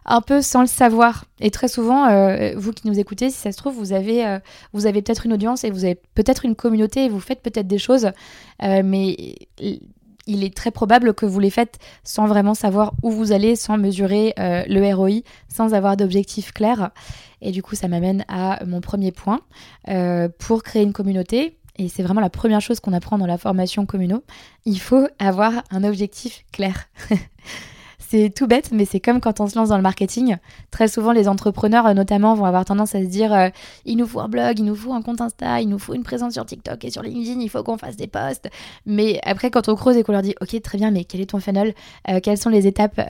un 0.07 0.21
peu 0.21 0.43
sans 0.43 0.61
le 0.61 0.67
savoir. 0.67 1.25
Et 1.41 1.51
très 1.51 1.69
souvent, 1.69 2.09
vous 2.57 2.73
qui 2.73 2.89
nous 2.89 2.99
écoutez, 2.99 3.29
si 3.31 3.37
ça 3.37 3.53
se 3.53 3.59
trouve, 3.59 3.75
vous 3.75 3.93
avez, 3.93 4.39
vous 4.73 4.87
avez 4.87 5.03
peut-être 5.03 5.27
une 5.27 5.35
audience 5.35 5.63
et 5.63 5.71
vous 5.71 5.85
avez 5.85 5.95
peut-être 6.15 6.47
une 6.47 6.57
communauté 6.57 7.05
et 7.05 7.09
vous 7.11 7.21
faites 7.21 7.43
peut-être 7.43 7.69
des 7.69 7.79
choses, 7.79 8.11
mais 8.61 9.37
il 10.31 10.45
est 10.45 10.55
très 10.55 10.71
probable 10.71 11.15
que 11.15 11.27
vous 11.27 11.41
les 11.41 11.51
faites 11.51 11.79
sans 12.05 12.27
vraiment 12.27 12.55
savoir 12.55 12.93
où 13.03 13.11
vous 13.11 13.33
allez, 13.33 13.57
sans 13.57 13.77
mesurer 13.77 14.35
le 14.39 14.95
ROI, 14.95 15.23
sans 15.49 15.75
avoir 15.75 15.97
d'objectif 15.97 16.53
clair. 16.53 16.91
Et 17.43 17.53
du 17.53 17.63
coup, 17.63 17.75
ça 17.75 17.89
m'amène 17.89 18.25
à 18.29 18.65
mon 18.65 18.81
premier 18.81 19.13
point. 19.13 19.41
Euh, 19.89 20.29
pour 20.39 20.63
créer 20.63 20.83
une 20.83 20.93
communauté, 20.93 21.57
et 21.77 21.89
c'est 21.89 22.03
vraiment 22.03 22.21
la 22.21 22.31
première 22.31 22.61
chose 22.61 22.81
qu'on 22.81 22.93
apprend 22.93 23.19
dans 23.19 23.27
la 23.27 23.39
formation 23.39 23.87
communo, 23.87 24.23
il 24.65 24.79
faut 24.79 25.07
avoir 25.19 25.63
un 25.71 25.85
objectif 25.85 26.45
clair. 26.53 26.89
c'est 28.11 28.29
tout 28.35 28.49
bête, 28.49 28.71
mais 28.73 28.85
c'est 28.85 28.99
comme 28.99 29.21
quand 29.21 29.39
on 29.39 29.47
se 29.47 29.57
lance 29.57 29.69
dans 29.69 29.77
le 29.77 29.83
marketing. 29.83 30.37
Très 30.73 30.89
souvent, 30.89 31.13
les 31.13 31.29
entrepreneurs, 31.29 31.87
euh, 31.87 31.95
notamment, 31.95 32.35
vont 32.35 32.45
avoir 32.45 32.65
tendance 32.65 32.97
à 32.97 33.01
se 33.01 33.07
dire 33.07 33.33
euh, 33.33 33.51
il 33.85 33.97
nous 33.99 34.07
faut 34.07 34.19
un 34.19 34.29
blog, 34.29 34.59
il 34.59 34.65
nous 34.65 34.75
faut 34.75 34.93
un 34.93 35.01
compte 35.01 35.21
Insta, 35.21 35.61
il 35.61 35.69
nous 35.69 35.79
faut 35.79 35.95
une 35.95 36.03
présence 36.03 36.33
sur 36.33 36.45
TikTok 36.45 36.85
et 36.85 36.91
sur 36.91 37.03
LinkedIn, 37.03 37.41
il 37.41 37.49
faut 37.49 37.63
qu'on 37.63 37.79
fasse 37.79 37.97
des 37.97 38.09
posts. 38.09 38.49
Mais 38.85 39.21
après, 39.25 39.53
quand 39.53 39.69
on 39.69 39.77
creuse 39.77 39.97
et 39.97 40.03
qu'on 40.03 40.11
leur 40.13 40.23
dit 40.23 40.35
ok, 40.41 40.61
très 40.61 40.79
bien, 40.79 40.91
mais 40.91 41.05
quel 41.05 41.21
est 41.21 41.31
ton 41.31 41.39
funnel? 41.39 41.73
Quelles 42.23 42.39
sont 42.39 42.51
les 42.51 42.67
étapes 42.67 43.01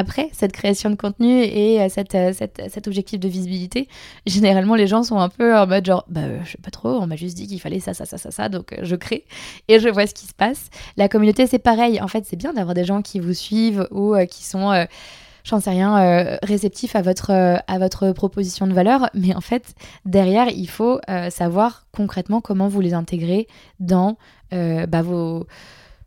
après 0.00 0.30
cette 0.32 0.52
création 0.52 0.88
de 0.88 0.94
contenu 0.94 1.42
et 1.42 1.82
euh, 1.82 1.88
euh, 2.14 2.32
cet 2.32 2.88
objectif 2.88 3.20
de 3.20 3.28
visibilité, 3.28 3.86
généralement 4.24 4.74
les 4.74 4.86
gens 4.86 5.02
sont 5.02 5.18
un 5.18 5.28
peu 5.28 5.54
en 5.54 5.66
mode 5.66 5.84
genre, 5.84 6.06
bah, 6.08 6.42
je 6.42 6.52
sais 6.52 6.58
pas 6.62 6.70
trop, 6.70 6.88
on 6.88 7.06
m'a 7.06 7.16
juste 7.16 7.36
dit 7.36 7.46
qu'il 7.46 7.60
fallait 7.60 7.80
ça, 7.80 7.92
ça, 7.92 8.06
ça, 8.06 8.16
ça, 8.16 8.30
ça, 8.30 8.48
donc 8.48 8.72
euh, 8.72 8.78
je 8.82 8.96
crée 8.96 9.24
et 9.68 9.78
je 9.78 9.88
vois 9.90 10.06
ce 10.06 10.14
qui 10.14 10.26
se 10.26 10.32
passe. 10.32 10.70
La 10.96 11.08
communauté, 11.10 11.46
c'est 11.46 11.58
pareil. 11.58 12.00
En 12.00 12.08
fait, 12.08 12.24
c'est 12.24 12.36
bien 12.36 12.54
d'avoir 12.54 12.74
des 12.74 12.84
gens 12.84 13.02
qui 13.02 13.20
vous 13.20 13.34
suivent 13.34 13.86
ou 13.90 14.16
qui 14.30 14.44
sont 14.44 14.86
j'en 15.44 15.60
sais 15.60 15.70
rien, 15.70 16.38
réceptifs 16.42 16.96
à 16.96 17.02
votre, 17.02 18.12
proposition 18.12 18.66
de 18.66 18.72
valeur. 18.72 19.10
Mais 19.14 19.34
en 19.34 19.40
fait, 19.40 19.74
derrière, 20.04 20.48
il 20.48 20.68
faut 20.68 21.00
savoir 21.30 21.86
concrètement 21.92 22.40
comment 22.40 22.68
vous 22.68 22.80
les 22.80 22.94
intégrez 22.94 23.46
dans 23.78 24.16
bah, 24.50 25.02
vos, 25.02 25.46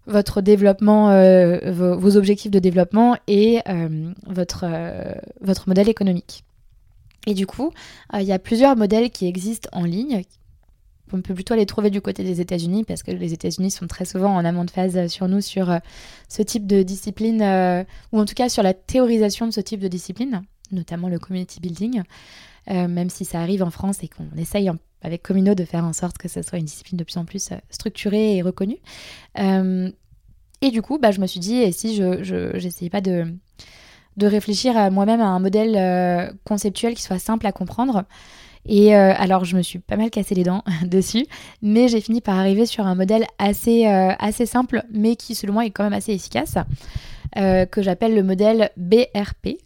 votre 0.05 0.41
développement, 0.41 1.09
euh, 1.09 1.71
vos, 1.71 2.17
objectifs 2.17 2.51
de 2.51 2.59
développement 2.59 3.17
et 3.27 3.61
euh, 3.67 4.11
votre, 4.27 4.65
euh, 4.67 5.13
votre 5.41 5.67
modèle 5.67 5.89
économique. 5.89 6.43
Et 7.25 7.33
du 7.33 7.47
coup, 7.47 7.71
il 8.13 8.23
y 8.23 8.33
a 8.33 8.39
plusieurs 8.39 8.75
modèles 8.75 9.09
qui 9.09 9.27
existent 9.27 9.69
en 9.71 9.85
ligne. 9.85 10.23
On 11.13 11.21
peut 11.21 11.33
plutôt 11.33 11.55
les 11.55 11.65
trouver 11.65 11.89
du 11.89 12.01
côté 12.01 12.23
des 12.23 12.41
États-Unis 12.41 12.83
parce 12.83 13.01
que 13.01 13.11
les 13.11 13.31
États-Unis 13.31 13.71
sont 13.71 13.87
très 13.87 14.03
souvent 14.03 14.35
en 14.35 14.43
amont 14.43 14.65
de 14.65 14.71
phase 14.71 15.07
sur 15.07 15.29
nous 15.29 15.39
sur 15.39 15.73
ce 16.27 16.41
type 16.41 16.67
de 16.67 16.83
discipline, 16.83 17.85
ou 18.11 18.19
en 18.19 18.25
tout 18.25 18.33
cas 18.33 18.49
sur 18.49 18.61
la 18.61 18.73
théorisation 18.73 19.45
de 19.45 19.51
ce 19.51 19.61
type 19.61 19.79
de 19.79 19.87
discipline, 19.87 20.41
notamment 20.71 21.07
le 21.07 21.17
community 21.17 21.61
building, 21.61 22.01
même 22.67 23.09
si 23.09 23.23
ça 23.23 23.39
arrive 23.39 23.63
en 23.63 23.69
France 23.69 24.03
et 24.03 24.09
qu'on 24.09 24.27
essaye 24.37 24.69
avec 25.03 25.21
Comino 25.21 25.53
de 25.53 25.65
faire 25.65 25.83
en 25.83 25.93
sorte 25.93 26.17
que 26.17 26.27
ce 26.27 26.41
soit 26.41 26.57
une 26.57 26.65
discipline 26.65 26.97
de 26.97 27.03
plus 27.03 27.17
en 27.17 27.25
plus 27.25 27.51
euh, 27.51 27.55
structurée 27.69 28.37
et 28.37 28.41
reconnue. 28.41 28.77
Euh, 29.39 29.91
et 30.61 30.71
du 30.71 30.81
coup, 30.81 30.97
bah, 30.97 31.11
je 31.11 31.19
me 31.19 31.27
suis 31.27 31.41
dit, 31.41 31.57
et 31.57 31.71
si 31.73 31.95
je 31.95 32.53
n'essayais 32.53 32.89
pas 32.89 33.01
de, 33.01 33.27
réfléchir 34.21 34.91
moi-même 34.91 35.19
à 35.19 35.27
un 35.27 35.39
modèle 35.39 35.75
euh, 35.75 36.31
conceptuel 36.45 36.95
qui 36.95 37.01
soit 37.01 37.19
simple 37.19 37.45
à 37.45 37.51
comprendre 37.51 38.05
et 38.65 38.95
alors, 38.95 39.43
je 39.43 39.57
me 39.57 39.61
suis 39.61 39.79
pas 39.79 39.97
mal 39.97 40.09
cassé 40.09 40.35
les 40.35 40.45
dents 40.45 40.63
dessus, 40.85 41.25
mais 41.61 41.89
j'ai 41.89 41.99
fini 41.99 42.21
par 42.21 42.39
arriver 42.39 42.65
sur 42.65 42.87
un 42.87 42.95
modèle 42.95 43.25
assez, 43.37 43.85
assez 43.85 44.45
simple, 44.45 44.85
mais 44.89 45.17
qui, 45.17 45.35
selon 45.35 45.51
moi, 45.51 45.65
est 45.65 45.71
quand 45.71 45.83
même 45.83 45.91
assez 45.91 46.13
efficace, 46.13 46.55
que 47.35 47.81
j'appelle 47.81 48.15
le 48.15 48.23
modèle 48.23 48.69
BRP 48.77 49.57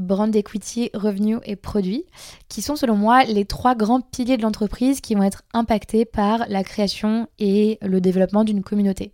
brand 0.00 0.34
equity, 0.34 0.90
revenus 0.94 1.38
et 1.44 1.56
produits, 1.56 2.04
qui 2.48 2.62
sont 2.62 2.76
selon 2.76 2.96
moi 2.96 3.24
les 3.24 3.44
trois 3.44 3.74
grands 3.74 4.00
piliers 4.00 4.36
de 4.36 4.42
l'entreprise 4.42 5.00
qui 5.00 5.14
vont 5.14 5.22
être 5.22 5.42
impactés 5.52 6.04
par 6.04 6.46
la 6.48 6.64
création 6.64 7.28
et 7.38 7.78
le 7.82 8.00
développement 8.00 8.44
d'une 8.44 8.62
communauté. 8.62 9.12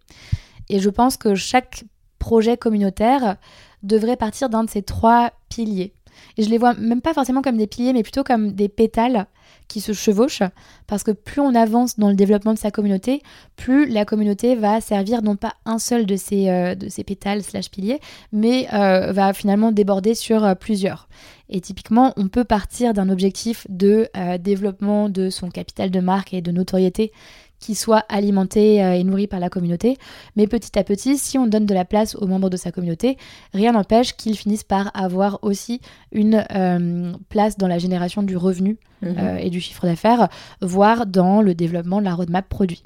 Et 0.68 0.80
je 0.80 0.90
pense 0.90 1.16
que 1.16 1.34
chaque 1.34 1.84
projet 2.18 2.56
communautaire 2.56 3.36
devrait 3.82 4.16
partir 4.16 4.48
d'un 4.48 4.64
de 4.64 4.70
ces 4.70 4.82
trois 4.82 5.32
piliers. 5.48 5.94
Et 6.36 6.42
je 6.42 6.50
les 6.50 6.58
vois 6.58 6.74
même 6.74 7.00
pas 7.00 7.14
forcément 7.14 7.42
comme 7.42 7.56
des 7.56 7.66
piliers, 7.66 7.92
mais 7.92 8.02
plutôt 8.02 8.24
comme 8.24 8.52
des 8.52 8.68
pétales 8.68 9.26
qui 9.68 9.80
se 9.80 9.92
chevauchent, 9.92 10.42
parce 10.86 11.02
que 11.02 11.10
plus 11.10 11.40
on 11.40 11.54
avance 11.54 11.98
dans 11.98 12.08
le 12.08 12.14
développement 12.14 12.54
de 12.54 12.58
sa 12.58 12.70
communauté, 12.70 13.22
plus 13.56 13.86
la 13.86 14.04
communauté 14.04 14.54
va 14.54 14.80
servir 14.80 15.22
non 15.22 15.36
pas 15.36 15.54
un 15.64 15.78
seul 15.78 16.06
de 16.06 16.16
ces, 16.16 16.48
euh, 16.48 16.74
pétales 17.06 17.42
slash 17.42 17.70
piliers, 17.70 18.00
mais 18.32 18.68
euh, 18.72 19.12
va 19.12 19.32
finalement 19.32 19.72
déborder 19.72 20.14
sur 20.14 20.44
euh, 20.44 20.54
plusieurs. 20.54 21.08
Et 21.48 21.60
typiquement, 21.60 22.12
on 22.16 22.28
peut 22.28 22.44
partir 22.44 22.92
d'un 22.92 23.08
objectif 23.08 23.66
de 23.68 24.08
développement 24.38 25.08
de 25.08 25.30
son 25.30 25.48
capital 25.48 25.92
de 25.92 26.00
marque 26.00 26.34
et 26.34 26.40
de 26.40 26.50
notoriété 26.50 27.12
qui 27.58 27.74
soit 27.74 28.04
alimenté 28.08 28.82
euh, 28.82 28.94
et 28.94 29.04
nourri 29.04 29.26
par 29.26 29.40
la 29.40 29.48
communauté. 29.48 29.96
Mais 30.36 30.46
petit 30.46 30.78
à 30.78 30.84
petit, 30.84 31.18
si 31.18 31.38
on 31.38 31.46
donne 31.46 31.66
de 31.66 31.74
la 31.74 31.84
place 31.84 32.14
aux 32.16 32.26
membres 32.26 32.50
de 32.50 32.56
sa 32.56 32.72
communauté, 32.72 33.16
rien 33.54 33.72
n'empêche 33.72 34.16
qu'ils 34.16 34.36
finissent 34.36 34.64
par 34.64 34.90
avoir 34.94 35.38
aussi 35.42 35.80
une 36.12 36.44
euh, 36.54 37.12
place 37.28 37.56
dans 37.56 37.68
la 37.68 37.78
génération 37.78 38.22
du 38.22 38.36
revenu 38.36 38.78
mhm. 39.02 39.14
euh, 39.18 39.36
et 39.36 39.50
du 39.50 39.60
chiffre 39.60 39.86
d'affaires, 39.86 40.28
voire 40.60 41.06
dans 41.06 41.42
le 41.42 41.54
développement 41.54 42.00
de 42.00 42.04
la 42.04 42.14
roadmap 42.14 42.48
produit. 42.48 42.82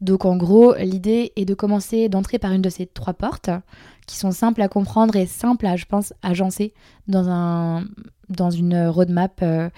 Donc 0.00 0.24
en 0.26 0.36
gros, 0.36 0.74
l'idée 0.74 1.32
est 1.36 1.46
de 1.46 1.54
commencer 1.54 2.08
d'entrer 2.08 2.38
par 2.38 2.52
une 2.52 2.60
de 2.60 2.68
ces 2.68 2.86
trois 2.86 3.14
portes 3.14 3.50
qui 4.06 4.16
sont 4.16 4.30
simples 4.30 4.62
à 4.62 4.68
comprendre 4.68 5.16
et 5.16 5.26
simples 5.26 5.66
à, 5.66 5.76
je 5.76 5.84
pense, 5.84 6.12
agencer 6.22 6.74
dans, 7.08 7.28
un, 7.28 7.84
dans 8.28 8.50
une 8.50 8.86
roadmap 8.88 9.40
euh, 9.42 9.68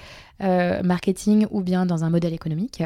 euh, 0.42 0.82
marketing 0.82 1.46
ou 1.50 1.60
bien 1.60 1.86
dans 1.86 2.04
un 2.04 2.10
modèle 2.10 2.32
économique. 2.32 2.82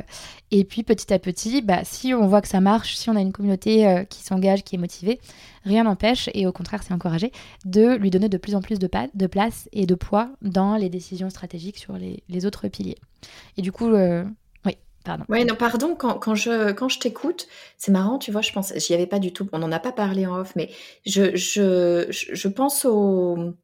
Et 0.51 0.65
puis 0.65 0.83
petit 0.83 1.13
à 1.13 1.19
petit, 1.19 1.63
bah, 1.63 1.81
si 1.85 2.15
on 2.15 2.27
voit 2.27 2.41
que 2.41 2.49
ça 2.49 2.61
marche, 2.61 2.97
si 2.97 3.11
on 3.11 3.17
a 3.17 3.21
une 3.21 3.33
communauté 3.33 3.87
euh, 3.87 4.05
qui 4.05 4.23
s'engage, 4.23 4.65
qui 4.65 4.77
est 4.77 4.79
motivée, 4.79 5.21
rien 5.65 5.85
n'empêche, 5.85 6.31
et 6.35 6.47
au 6.47 6.53
contraire 6.53 6.83
c'est 6.83 6.95
encouragé, 6.95 7.33
de 7.65 7.95
lui 7.95 8.11
donner 8.11 8.29
de 8.29 8.39
plus 8.39 8.55
en 8.55 8.63
plus 8.63 8.79
de, 8.79 8.87
place 9.27 9.69
et 9.73 9.87
de 9.87 9.95
poids 9.95 10.31
dans 10.43 10.77
les 10.77 10.89
décisions 10.89 11.31
stratégiques 11.31 11.79
sur 11.79 11.95
les, 11.95 12.47
autres 12.47 12.69
piliers. 12.69 12.99
Et 13.57 13.63
du 13.63 13.73
coup, 13.73 13.91
Pardon. 15.05 15.25
Oui, 15.29 15.45
non, 15.45 15.57
pardon, 15.57 15.97
quand, 15.97 16.35
je, 16.35 16.71
quand 16.73 16.89
je 16.89 17.01
t'écoute, 17.01 17.49
c'est 17.77 17.91
marrant, 17.91 18.19
tu 18.19 18.31
vois, 18.31 18.41
je 18.41 18.53
pense, 18.53 18.73
j'y 18.77 18.95
avais 18.95 19.07
pas 19.07 19.19
du 19.19 19.33
tout, 19.33 19.49
on 19.53 19.59
n'en 19.59 19.73
a 19.73 19.81
pas 19.81 19.91
parlé 19.91 20.27
en 20.27 20.39
off, 20.39 20.53
mais 20.55 20.71
je, 21.05 21.35
je, 21.35 22.07
je 22.11 22.49
pense 22.49 22.85
aux, 22.85 23.55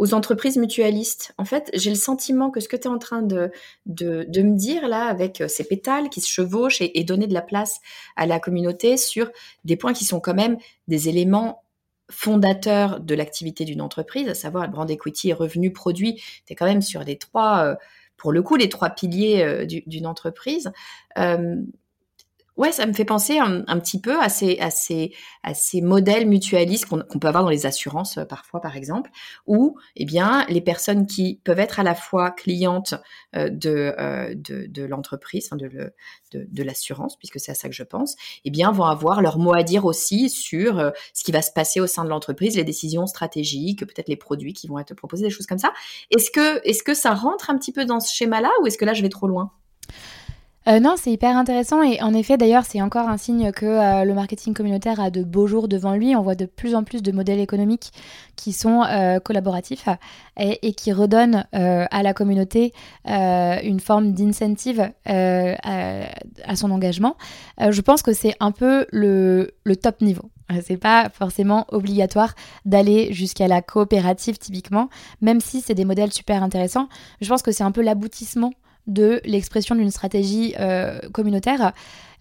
aux 0.00 0.14
entreprises 0.14 0.56
mutualistes. 0.56 1.34
En 1.36 1.44
fait, 1.44 1.70
j'ai 1.74 1.90
le 1.90 1.96
sentiment 1.96 2.50
que 2.50 2.60
ce 2.60 2.68
que 2.68 2.76
tu 2.76 2.84
es 2.84 2.86
en 2.90 2.98
train 2.98 3.20
de, 3.20 3.52
de, 3.84 4.24
me 4.40 4.56
dire 4.56 4.88
là, 4.88 5.04
avec 5.04 5.42
euh, 5.42 5.46
ces 5.46 5.62
pétales 5.62 6.08
qui 6.08 6.22
se 6.22 6.28
chevauchent 6.30 6.80
et, 6.80 7.04
donner 7.04 7.26
de 7.26 7.34
la 7.34 7.42
place 7.42 7.80
à 8.16 8.24
la 8.24 8.40
communauté 8.40 8.96
sur 8.96 9.30
des 9.66 9.76
points 9.76 9.92
qui 9.92 10.06
sont 10.06 10.18
quand 10.18 10.32
même 10.32 10.56
des 10.88 11.10
éléments 11.10 11.64
fondateurs 12.10 12.98
de 12.98 13.14
l'activité 13.14 13.66
d'une 13.66 13.82
entreprise, 13.82 14.26
à 14.26 14.34
savoir 14.34 14.64
le 14.64 14.72
brand 14.72 14.90
equity 14.90 15.34
revenu 15.34 15.70
produit, 15.70 16.14
tu 16.14 16.52
es 16.52 16.56
quand 16.56 16.66
même 16.66 16.82
sur 16.82 17.04
les 17.04 17.18
trois... 17.18 17.64
Euh, 17.66 17.74
pour 18.16 18.32
le 18.32 18.42
coup, 18.42 18.56
les 18.56 18.68
trois 18.68 18.90
piliers 18.90 19.42
euh, 19.42 19.64
d'une 19.64 20.06
entreprise. 20.06 20.72
Ouais, 22.60 22.72
ça 22.72 22.86
me 22.86 22.92
fait 22.92 23.04
penser 23.04 23.38
un, 23.38 23.78
petit 23.80 24.00
peu 24.00 24.20
à 24.20 24.28
ces, 24.28 24.58
à 24.58 24.70
ces, 24.70 25.12
à 25.42 25.54
ces 25.54 25.80
modèles 25.80 26.26
mutualistes 26.26 26.86
qu'on 26.86 27.18
peut 27.18 27.28
avoir 27.28 27.44
dans 27.44 27.50
les 27.50 27.66
assurances 27.66 28.18
euh, 28.18 28.24
parfois, 28.24 28.60
par 28.60 28.76
exemple, 28.76 29.10
où 29.46 29.76
eh 29.96 30.04
bien, 30.04 30.44
les 30.48 30.60
personnes 30.60 31.06
qui 31.06 31.40
peuvent 31.44 31.58
être 31.58 31.80
à 31.80 31.82
la 31.82 31.94
fois 31.94 32.30
clientes 32.30 32.94
de, 33.34 34.34
de, 34.34 34.66
de 34.66 34.82
l'entreprise, 34.84 35.50
de, 35.50 35.92
de, 36.32 36.46
de 36.50 36.62
l'assurance, 36.62 37.16
puisque 37.16 37.40
c'est 37.40 37.52
à 37.52 37.54
ça 37.54 37.68
que 37.68 37.74
je 37.74 37.82
pense, 37.82 38.16
eh 38.44 38.50
bien, 38.50 38.70
vont 38.72 38.84
avoir 38.84 39.22
leur 39.22 39.38
mot 39.38 39.54
à 39.54 39.62
dire 39.62 39.84
aussi 39.84 40.28
sur 40.28 40.78
euh, 40.78 40.90
ce 41.14 41.24
qui 41.24 41.32
va 41.32 41.42
se 41.42 41.52
passer 41.52 41.80
au 41.80 41.86
sein 41.86 42.04
de 42.04 42.08
l'entreprise, 42.08 42.56
les 42.56 42.64
décisions 42.64 43.06
stratégiques, 43.06 43.80
peut-être 43.86 44.08
les 44.08 44.16
produits 44.16 44.52
qui 44.52 44.66
vont 44.66 44.78
être 44.78 44.94
proposés, 44.94 45.24
des 45.24 45.30
choses 45.30 45.46
comme 45.46 45.58
ça. 45.58 45.72
Est-ce 46.10 46.30
que, 46.30 46.66
est-ce 46.68 46.82
que 46.82 46.94
ça 46.94 47.14
rentre 47.14 47.50
un 47.50 47.58
petit 47.58 47.72
peu 47.72 47.84
dans 47.84 48.00
ce 48.00 48.14
schéma-là 48.14 48.50
ou 48.62 48.66
est-ce 48.66 48.78
que 48.78 48.84
là, 48.84 48.94
je 48.94 49.02
vais 49.02 49.08
trop 49.08 49.26
loin? 49.26 49.52
Euh, 50.68 50.78
non, 50.78 50.96
c'est 50.98 51.10
hyper 51.10 51.38
intéressant 51.38 51.82
et 51.82 52.02
en 52.02 52.12
effet 52.12 52.36
d'ailleurs 52.36 52.64
c'est 52.66 52.82
encore 52.82 53.08
un 53.08 53.16
signe 53.16 53.50
que 53.50 53.64
euh, 53.64 54.04
le 54.04 54.12
marketing 54.12 54.52
communautaire 54.52 55.00
a 55.00 55.10
de 55.10 55.22
beaux 55.22 55.46
jours 55.46 55.68
devant 55.68 55.94
lui. 55.94 56.14
On 56.14 56.22
voit 56.22 56.34
de 56.34 56.44
plus 56.44 56.74
en 56.74 56.84
plus 56.84 57.02
de 57.02 57.12
modèles 57.12 57.40
économiques 57.40 57.92
qui 58.36 58.52
sont 58.52 58.82
euh, 58.82 59.20
collaboratifs 59.20 59.88
et, 60.36 60.72
qui 60.74 60.92
redonnent 60.92 61.44
à 61.52 62.02
la 62.02 62.14
communauté 62.14 62.72
une 63.04 63.80
forme 63.80 64.12
d'incentive 64.12 64.90
à, 65.04 66.56
son 66.56 66.70
engagement. 66.70 67.16
je 67.58 67.80
pense 67.82 68.00
que 68.02 68.14
c'est 68.14 68.34
un 68.40 68.50
peu 68.50 68.86
le, 68.90 69.50
le 69.64 69.76
top 69.76 70.00
niveau. 70.00 70.30
C'est 70.62 70.78
pas 70.78 71.10
forcément 71.10 71.66
obligatoire 71.68 72.34
d'aller 72.64 73.12
jusqu'à 73.12 73.48
la 73.48 73.60
coopérative 73.60 74.38
typiquement, 74.38 74.88
même 75.20 75.40
si 75.40 75.60
c'est 75.60 75.74
des 75.74 75.84
modèles 75.84 76.12
super 76.12 76.42
intéressants. 76.42 76.88
Je 77.20 77.28
pense 77.28 77.42
que 77.42 77.52
c'est 77.52 77.64
un 77.64 77.72
peu 77.72 77.82
l'aboutissement 77.82 78.52
de 78.90 79.20
l'expression 79.24 79.74
d'une 79.74 79.90
stratégie 79.90 80.54
euh, 80.60 80.98
communautaire 81.12 81.72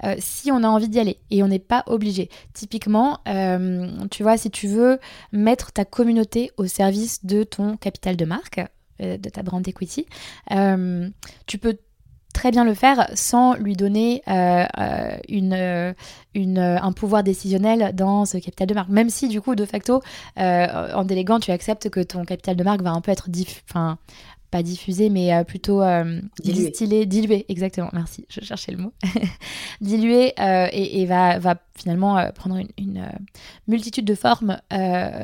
euh, 0.06 0.16
si 0.20 0.50
on 0.52 0.64
a 0.64 0.68
envie 0.68 0.88
d'y 0.88 1.00
aller 1.00 1.18
et 1.30 1.44
on 1.44 1.48
n'est 1.48 1.60
pas 1.60 1.84
obligé. 1.88 2.30
Typiquement, 2.54 3.20
euh, 3.28 3.90
tu 4.12 4.24
vois, 4.24 4.38
si 4.38 4.50
tu 4.50 4.68
veux 4.68 5.00
mettre 5.34 5.74
ta 5.74 5.84
communauté 5.84 6.52
au 6.56 6.66
service 6.68 7.26
de 7.26 7.44
ton 7.44 7.76
capital 7.76 8.16
de 8.16 8.24
marque, 8.26 8.62
de 9.00 9.30
ta 9.30 9.44
brand 9.44 9.66
equity, 9.66 10.06
tu 11.48 11.58
peux 11.58 11.78
très 12.34 12.52
bien 12.52 12.66
le 12.66 12.74
faire 12.74 13.10
sans 13.14 13.56
lui 13.56 13.78
donner 13.78 14.22
un 14.28 15.14
pouvoir 16.96 17.24
décisionnel 17.24 17.96
dans 17.96 18.26
ce 18.26 18.38
capital 18.38 18.68
de 18.68 18.74
marque. 18.74 18.90
Même 18.90 19.10
si, 19.10 19.30
du 19.30 19.40
coup, 19.40 19.56
de 19.56 19.64
facto, 19.66 20.02
en 20.36 21.04
déléguant, 21.06 21.40
tu 21.40 21.52
acceptes 21.52 21.90
que 21.90 22.02
ton 22.02 22.26
capital 22.26 22.58
de 22.58 22.64
marque 22.64 22.82
va 22.82 22.92
un 22.92 23.00
peu 23.00 23.12
être 23.12 23.30
diff 23.30 23.64
pas 24.52 24.64
diffusé, 24.64 25.10
mais 25.10 25.34
euh, 25.34 25.44
plutôt 25.44 25.82
euh, 25.82 26.20
distillé, 26.44 27.06
dilué, 27.06 27.46
exactement, 27.50 27.90
merci, 27.94 28.26
je 28.30 28.42
cherchais 28.42 28.72
le 28.72 28.80
mot, 28.80 28.94
dilué 29.82 30.34
euh, 30.40 30.68
et, 30.72 31.06
va, 31.06 31.38
va 31.40 31.56
finalement 31.76 32.32
prendre 32.34 32.58
une, 32.78 33.06
multitude 33.68 34.06
de 34.06 34.16
formes 34.16 34.60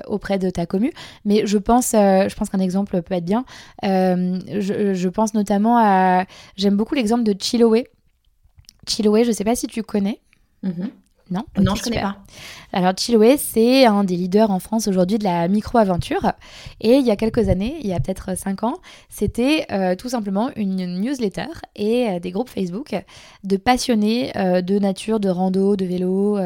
auprès 0.08 0.38
de 0.38 0.50
ta 0.50 0.66
commu. 0.66 0.94
Mais 1.26 1.46
je 1.46 1.58
pense, 1.58 1.92
je 1.92 2.36
pense 2.36 2.50
qu'un 2.50 2.60
exemple 2.60 3.02
peut 3.02 3.16
être 3.16 3.26
bien. 3.26 3.46
Je, 3.84 4.94
je, 4.94 5.10
pense 5.10 5.34
notamment 5.34 5.78
à, 5.78 6.26
j'aime 6.56 6.78
beaucoup 6.78 6.96
l'exemple 6.96 7.24
de 7.24 7.36
Chiloé. 7.38 7.88
Chiloé, 8.88 9.24
je 9.24 9.30
ne 9.30 9.34
sais 9.34 9.44
pas 9.44 9.56
si 9.56 9.68
tu 9.68 9.84
connais. 9.84 10.22
Mm-hmm. 10.64 10.90
Non 11.32 11.44
Non, 11.58 11.74
je 11.76 11.82
ne 11.82 11.84
connais 11.86 12.02
pas. 12.02 12.18
Alors, 12.72 12.94
Chiloé, 12.96 13.38
c'est 13.38 13.86
un 13.86 14.04
des 14.04 14.16
leaders 14.16 14.52
en 14.52 14.60
France 14.60 14.88
aujourd'hui 14.88 15.18
de 15.18 15.24
la 15.24 15.48
micro-aventure. 15.48 16.34
Et 16.82 16.98
il 16.98 17.06
y 17.06 17.10
a 17.10 17.16
quelques 17.16 17.50
années, 17.50 17.78
il 17.82 17.88
y 17.88 17.94
a 17.94 18.00
peut-être 18.00 18.38
cinq 18.38 18.64
ans, 18.64 18.76
c'était 19.10 19.66
euh, 19.72 19.96
tout 19.96 20.10
simplement 20.10 20.52
une 20.56 21.00
newsletter 21.00 21.48
et 21.76 22.10
euh, 22.10 22.20
des 22.20 22.32
groupes 22.32 22.50
Facebook 22.50 22.96
de 23.44 23.58
passionnés 23.58 24.32
euh, 24.38 24.62
de 24.62 24.78
nature, 24.78 25.20
de 25.20 25.30
rando, 25.30 25.76
de 25.76 25.86
vélo, 25.86 26.38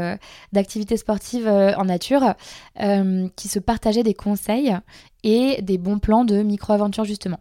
d'activités 0.54 0.98
sportives 0.98 1.48
en 1.48 1.86
nature 1.86 2.36
qui 3.36 3.48
se 3.48 3.60
partageaient 3.60 4.04
des 4.04 4.14
conseils 4.14 4.76
et 5.24 5.62
des 5.62 5.78
bons 5.78 6.00
plans 6.00 6.26
de 6.26 6.42
micro-aventure 6.42 7.04
justement. 7.04 7.40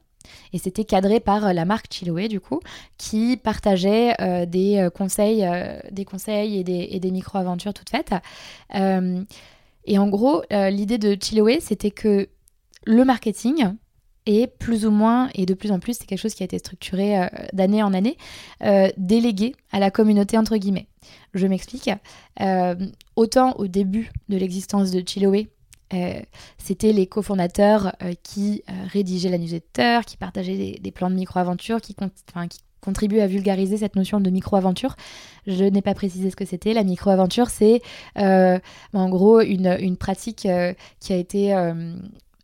Et 0.53 0.59
c'était 0.59 0.85
cadré 0.85 1.21
par 1.21 1.47
euh, 1.47 1.53
la 1.53 1.65
marque 1.65 1.87
Chiloé, 1.93 2.29
du 2.29 2.41
coup, 2.41 2.61
qui 2.97 3.37
partageait 3.37 4.15
euh, 4.21 4.47
des, 4.47 4.79
euh, 4.79 4.91
conseils, 4.91 5.47
des 5.91 6.05
conseils 6.05 6.59
et 6.59 6.65
des, 6.65 6.89
et 6.91 7.01
des 7.01 7.11
micro-aventures 7.11 7.75
toutes 7.75 7.91
faites. 7.91 8.15
et 8.75 9.99
en 9.99 10.09
gros, 10.09 10.43
l'idée 10.51 10.99
de 10.99 11.17
Chiloé, 11.21 11.61
c'était 11.61 11.91
que 11.91 12.29
le 12.85 13.05
marketing, 13.05 13.75
est 14.27 14.47
plus 14.47 14.85
ou 14.85 14.91
moins, 14.91 15.31
et 15.35 15.47
de 15.47 15.55
plus 15.55 15.73
en 15.73 15.79
plus, 15.79 15.95
c'est 15.95 16.05
quelque 16.05 16.21
chose 16.21 16.35
qui 16.35 16.43
a 16.43 16.45
été 16.45 16.59
structuré 16.59 17.31
d'année 17.55 17.83
en 17.83 17.95
année, 17.95 18.19
délégué 18.99 19.55
à 19.73 19.81
la 19.81 19.91
communauté, 19.91 20.37
entre 20.37 20.59
guillemets. 20.59 20.87
Je 21.33 21.47
m'explique. 21.47 21.91
autant 23.17 23.55
au 23.55 23.67
début 23.69 24.11
de 24.29 24.37
l'existence 24.37 24.91
de 24.91 25.03
Chiloé, 25.07 25.49
euh, 25.95 26.21
c'était 26.59 26.93
les 26.93 27.07
cofondateurs 27.07 27.95
euh, 28.03 28.13
qui 28.23 28.63
euh, 28.69 28.73
rédigeaient 28.93 29.31
la 29.31 29.39
newsletter, 29.39 30.01
qui 30.07 30.17
partageaient 30.17 30.79
des, 30.81 30.91
plans 30.91 31.11
de 31.11 31.15
micro-aventure, 31.15 31.81
qui, 31.81 31.95
qui 31.95 32.59
contribuent 32.81 33.21
à 33.21 33.27
vulgariser 33.27 33.79
cette 33.79 33.97
notion 33.97 34.21
de 34.21 34.31
micro-aventure. 34.31 34.97
Je 35.47 35.65
n'ai 35.65 35.83
pas 35.83 35.95
précisé 35.95 36.31
ce 36.31 36.37
que 36.37 36.45
c'était. 36.45 36.75
La 36.75 36.85
micro-aventure, 36.85 37.49
c'est 37.49 37.81
en 38.17 39.09
gros 39.09 39.41
une 39.41 39.97
pratique 39.97 40.47
qui 41.01 41.13
a 41.13 41.17
été, 41.17 41.73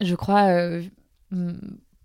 je 0.00 0.14
crois, 0.14 0.80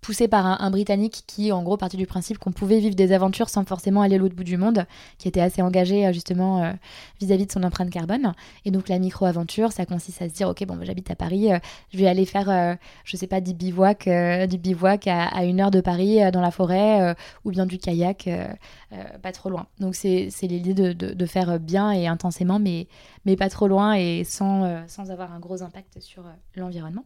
poussé 0.01 0.27
par 0.27 0.45
un, 0.61 0.69
Britannique 0.71 1.23
qui, 1.27 1.51
en 1.51 1.63
gros, 1.63 1.77
partait 1.77 1.97
du 1.97 2.07
principe 2.07 2.37
qu'on 2.37 2.51
pouvait 2.51 2.79
vivre 2.79 2.95
des 2.95 3.11
aventures 3.11 3.49
sans 3.49 3.65
forcément 3.65 4.01
aller 4.01 4.17
l'autre 4.17 4.35
bout 4.35 4.43
du 4.43 4.57
monde, 4.57 4.85
qui 5.17 5.27
était 5.27 5.41
assez 5.41 5.61
engagé 5.61 6.05
euh, 6.05 6.13
justement 6.13 6.63
euh, 6.63 6.71
vis-à-vis 7.19 7.45
de 7.45 7.51
son 7.51 7.63
empreinte 7.63 7.89
carbone. 7.89 8.33
Et 8.65 8.71
donc 8.71 8.89
la 8.89 8.99
micro-aventure, 8.99 9.71
ça 9.71 9.85
consiste 9.85 10.21
à 10.21 10.29
se 10.29 10.33
dire, 10.33 10.47
ok, 10.47 10.65
bon, 10.65 10.75
bah, 10.75 10.85
j'habite 10.85 11.11
à 11.11 11.15
Paris, 11.15 11.51
euh, 11.51 11.59
je 11.91 11.97
vais 11.97 12.07
aller 12.07 12.25
faire, 12.25 12.77
je 13.03 13.17
sais 13.17 13.27
pas, 13.27 13.41
du 13.41 13.53
bivouac, 13.53 14.07
du 14.47 14.57
bivouac 14.57 15.07
à, 15.07 15.43
une 15.43 15.59
heure 15.61 15.71
de 15.71 15.81
Paris 15.81 16.19
dans 16.31 16.41
la 16.41 16.51
forêt, 16.51 17.15
ou 17.45 17.51
bien 17.51 17.65
du 17.65 17.77
kayak, 17.77 18.29
pas 19.21 19.31
trop 19.31 19.49
loin. 19.49 19.67
Donc 19.79 19.95
c'est 19.95 20.29
l'idée 20.43 20.73
de, 20.73 20.93
de, 20.93 21.13
de, 21.13 21.25
faire 21.25 21.59
bien 21.59 21.91
et 21.91 22.07
intensément, 22.07 22.59
mais, 22.59 22.87
mais 23.25 23.35
pas 23.35 23.49
trop 23.49 23.67
loin 23.67 23.93
et 23.93 24.23
sans, 24.23 24.87
sans 24.87 25.11
avoir 25.11 25.33
un 25.33 25.39
gros 25.39 25.63
impact 25.63 25.99
sur 25.99 26.23
l'environnement. 26.55 27.05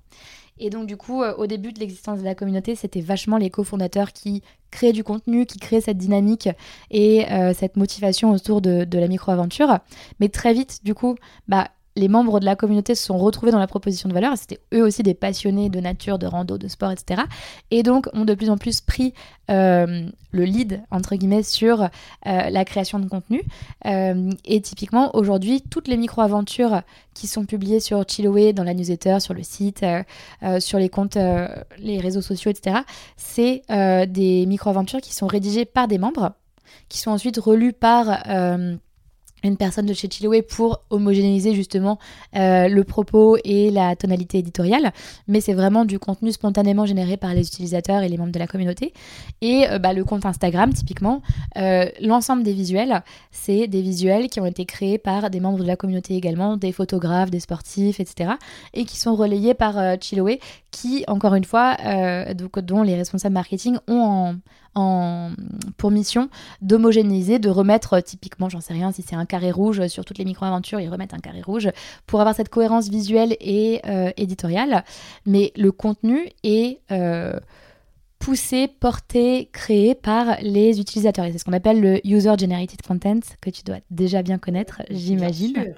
Et 0.57 0.69
donc, 0.69 0.87
du 0.87 0.97
coup, 0.97 1.23
au 1.23 1.47
début 1.47 1.73
de 1.73 1.79
l'existence 1.79 2.19
de 2.19 2.23
la 2.23 2.35
communauté, 2.35 2.75
c'était 2.75 3.01
vachement 3.01 3.37
les 3.37 3.49
cofondateurs 3.49 4.13
qui 4.13 4.43
créaient 4.71 4.93
du 4.93 5.03
contenu, 5.03 5.45
qui 5.45 5.59
créaient 5.59 5.81
cette 5.81 5.97
dynamique 5.97 6.49
et 6.91 7.25
cette 7.55 7.75
motivation 7.75 8.31
autour 8.31 8.61
de, 8.61 8.83
de 8.83 8.99
la 8.99 9.07
micro-aventure. 9.07 9.79
Mais 10.19 10.29
très 10.29 10.53
vite, 10.53 10.79
du 10.83 10.93
coup, 10.93 11.15
bah, 11.47 11.69
les 11.95 12.07
membres 12.07 12.39
de 12.39 12.45
la 12.45 12.55
communauté 12.55 12.95
se 12.95 13.05
sont 13.05 13.17
retrouvés 13.17 13.51
dans 13.51 13.59
la 13.59 13.67
proposition 13.67 14.09
de 14.09 14.13
valeur. 14.13 14.37
C'était 14.37 14.59
eux 14.73 14.83
aussi 14.83 15.03
des 15.03 15.13
passionnés 15.13 15.69
de 15.69 15.79
nature, 15.79 16.17
de 16.17 16.25
rando, 16.25 16.57
de 16.57 16.67
sport, 16.67 16.91
etc. 16.91 17.21
Et 17.71 17.83
donc 17.83 18.07
ont 18.13 18.25
de 18.25 18.33
plus 18.33 18.49
en 18.49 18.57
plus 18.57 18.81
pris 18.81 19.13
euh, 19.51 20.07
le 20.31 20.43
lead, 20.45 20.81
entre 20.89 21.15
guillemets, 21.15 21.43
sur 21.43 21.83
euh, 21.83 21.89
la 22.23 22.65
création 22.65 22.99
de 22.99 23.07
contenu. 23.07 23.43
Euh, 23.85 24.31
et 24.45 24.61
typiquement, 24.61 25.15
aujourd'hui, 25.15 25.61
toutes 25.61 25.87
les 25.87 25.97
micro-aventures 25.97 26.81
qui 27.13 27.27
sont 27.27 27.45
publiées 27.45 27.79
sur 27.79 28.03
Chiloé, 28.07 28.53
dans 28.53 28.63
la 28.63 28.73
newsletter, 28.73 29.19
sur 29.19 29.35
le 29.35 29.43
site, 29.43 29.85
sur 30.59 30.79
les 30.79 30.89
comptes, 30.89 31.17
les 31.77 31.99
réseaux 31.99 32.21
sociaux, 32.21 32.49
etc., 32.49 32.77
c'est 33.17 33.61
des 34.07 34.45
micro-aventures 34.47 35.01
qui 35.01 35.13
sont 35.13 35.27
rédigées 35.27 35.65
par 35.65 35.87
des 35.87 35.99
membres, 35.99 36.31
qui 36.89 36.97
sont 36.97 37.11
ensuite 37.11 37.37
relus 37.37 37.73
par 37.73 38.23
une 39.43 39.57
personne 39.57 39.85
de 39.85 39.93
chez 39.93 40.07
Chiloé 40.09 40.41
pour 40.41 40.81
homogénéiser 40.89 41.53
justement 41.53 41.99
euh, 42.35 42.67
le 42.67 42.83
propos 42.83 43.37
et 43.43 43.71
la 43.71 43.95
tonalité 43.95 44.39
éditoriale, 44.39 44.93
mais 45.27 45.41
c'est 45.41 45.53
vraiment 45.53 45.85
du 45.85 45.99
contenu 45.99 46.31
spontanément 46.31 46.85
généré 46.85 47.17
par 47.17 47.33
les 47.33 47.47
utilisateurs 47.47 48.01
et 48.01 48.09
les 48.09 48.17
membres 48.17 48.31
de 48.31 48.39
la 48.39 48.47
communauté. 48.47 48.93
Et 49.41 49.67
euh, 49.69 49.79
bah, 49.79 49.93
le 49.93 50.03
compte 50.03 50.25
Instagram, 50.25 50.73
typiquement, 50.73 51.21
euh, 51.57 51.89
l'ensemble 52.01 52.43
des 52.43 52.53
visuels, 52.53 53.03
c'est 53.31 53.67
des 53.67 53.81
visuels 53.81 54.29
qui 54.29 54.39
ont 54.39 54.45
été 54.45 54.65
créés 54.65 54.97
par 54.97 55.29
des 55.29 55.39
membres 55.39 55.59
de 55.59 55.67
la 55.67 55.75
communauté 55.75 56.15
également, 56.15 56.57
des 56.57 56.71
photographes, 56.71 57.29
des 57.29 57.39
sportifs, 57.39 57.99
etc., 57.99 58.31
et 58.73 58.85
qui 58.85 58.97
sont 58.97 59.15
relayés 59.15 59.53
par 59.53 59.75
Chiloé, 59.99 60.39
qui, 60.71 61.03
encore 61.07 61.35
une 61.35 61.43
fois, 61.43 61.75
donc, 62.33 62.59
dont 62.59 62.83
les 62.83 62.95
responsables 62.95 63.33
marketing 63.33 63.77
ont 63.87 64.35
en, 64.75 65.31
pour 65.83 65.91
mission 65.91 66.29
d'homogénéiser, 66.61 67.39
de 67.39 67.49
remettre 67.49 67.99
typiquement, 67.99 68.47
j'en 68.47 68.61
sais 68.61 68.71
rien, 68.71 68.93
si 68.93 69.01
c'est 69.01 69.17
un 69.17 69.25
carré 69.25 69.51
rouge 69.51 69.85
sur 69.87 70.05
toutes 70.05 70.17
les 70.17 70.23
micro-aventures, 70.23 70.79
ils 70.79 70.87
remettent 70.87 71.13
un 71.13 71.19
carré 71.19 71.41
rouge 71.41 71.69
pour 72.07 72.21
avoir 72.21 72.33
cette 72.33 72.47
cohérence 72.47 72.87
visuelle 72.87 73.35
et 73.41 73.81
euh, 73.85 74.09
éditoriale. 74.15 74.85
Mais 75.25 75.51
le 75.57 75.73
contenu 75.73 76.29
est 76.45 76.79
euh, 76.93 77.37
poussé, 78.17 78.69
porté, 78.69 79.49
créé 79.51 79.93
par 79.93 80.37
les 80.41 80.79
utilisateurs. 80.79 81.25
Et 81.25 81.33
c'est 81.33 81.39
ce 81.39 81.43
qu'on 81.43 81.51
appelle 81.51 81.81
le 81.81 81.99
User 82.07 82.31
Generated 82.39 82.81
Content, 82.81 83.19
que 83.41 83.49
tu 83.49 83.63
dois 83.63 83.79
déjà 83.91 84.23
bien 84.23 84.37
connaître, 84.37 84.83
j'imagine, 84.89 85.75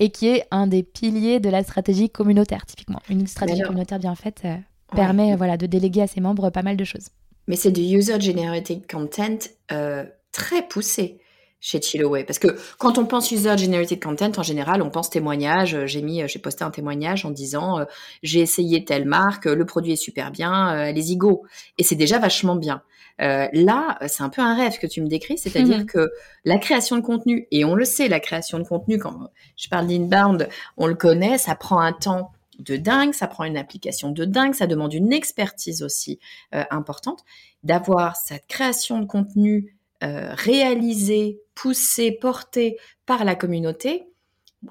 et 0.00 0.10
qui 0.10 0.26
est 0.26 0.42
un 0.50 0.66
des 0.66 0.82
piliers 0.82 1.38
de 1.38 1.50
la 1.50 1.62
stratégie 1.62 2.10
communautaire, 2.10 2.66
typiquement. 2.66 2.98
Une 3.08 3.28
stratégie 3.28 3.62
communautaire 3.62 4.00
bien 4.00 4.16
faite 4.16 4.42
euh, 4.44 4.56
permet 4.90 5.36
voilà, 5.36 5.56
de 5.56 5.66
déléguer 5.66 6.02
à 6.02 6.08
ses 6.08 6.20
membres 6.20 6.50
pas 6.50 6.64
mal 6.64 6.76
de 6.76 6.82
choses. 6.82 7.10
Mais 7.48 7.56
c'est 7.56 7.70
du 7.70 7.82
user-generated 7.82 8.90
content 8.90 9.38
euh, 9.72 10.04
très 10.32 10.66
poussé 10.66 11.20
chez 11.60 11.80
Chiloé. 11.80 12.24
Parce 12.24 12.38
que 12.38 12.56
quand 12.78 12.98
on 12.98 13.06
pense 13.06 13.32
user-generated 13.32 14.02
content, 14.02 14.30
en 14.36 14.42
général, 14.42 14.82
on 14.82 14.90
pense 14.90 15.10
témoignage. 15.10 15.86
J'ai 15.86 16.02
mis, 16.02 16.26
j'ai 16.28 16.38
posté 16.38 16.64
un 16.64 16.70
témoignage 16.70 17.24
en 17.24 17.30
disant 17.30 17.80
euh, 17.80 17.84
j'ai 18.22 18.40
essayé 18.40 18.84
telle 18.84 19.04
marque, 19.04 19.46
le 19.46 19.64
produit 19.64 19.92
est 19.92 19.96
super 19.96 20.30
bien, 20.30 20.52
euh, 20.52 20.90
allez-y 20.90 21.16
go. 21.16 21.44
Et 21.78 21.82
c'est 21.82 21.96
déjà 21.96 22.18
vachement 22.18 22.56
bien. 22.56 22.82
Euh, 23.20 23.48
là, 23.52 23.98
c'est 24.06 24.22
un 24.22 24.28
peu 24.28 24.42
un 24.42 24.54
rêve 24.54 24.78
que 24.78 24.86
tu 24.86 25.00
me 25.00 25.08
décris, 25.08 25.38
c'est-à-dire 25.38 25.78
mhm. 25.78 25.86
que 25.86 26.10
la 26.44 26.58
création 26.58 26.96
de 26.96 27.00
contenu, 27.00 27.48
et 27.50 27.64
on 27.64 27.74
le 27.74 27.86
sait, 27.86 28.08
la 28.08 28.20
création 28.20 28.58
de 28.58 28.64
contenu, 28.64 28.98
quand 28.98 29.30
je 29.56 29.68
parle 29.68 29.86
d'inbound, 29.86 30.48
on 30.76 30.86
le 30.86 30.94
connaît, 30.94 31.38
ça 31.38 31.54
prend 31.54 31.80
un 31.80 31.92
temps 31.92 32.30
de 32.58 32.76
dingue, 32.76 33.14
ça 33.14 33.26
prend 33.26 33.44
une 33.44 33.56
application 33.56 34.10
de 34.10 34.24
dingue, 34.24 34.54
ça 34.54 34.66
demande 34.66 34.94
une 34.94 35.12
expertise 35.12 35.82
aussi 35.82 36.18
euh, 36.54 36.64
importante. 36.70 37.24
D'avoir 37.62 38.16
cette 38.16 38.46
création 38.46 39.00
de 39.00 39.06
contenu 39.06 39.76
euh, 40.04 40.34
réalisée, 40.34 41.40
poussée, 41.54 42.12
portée 42.12 42.78
par 43.06 43.24
la 43.24 43.34
communauté, 43.34 44.08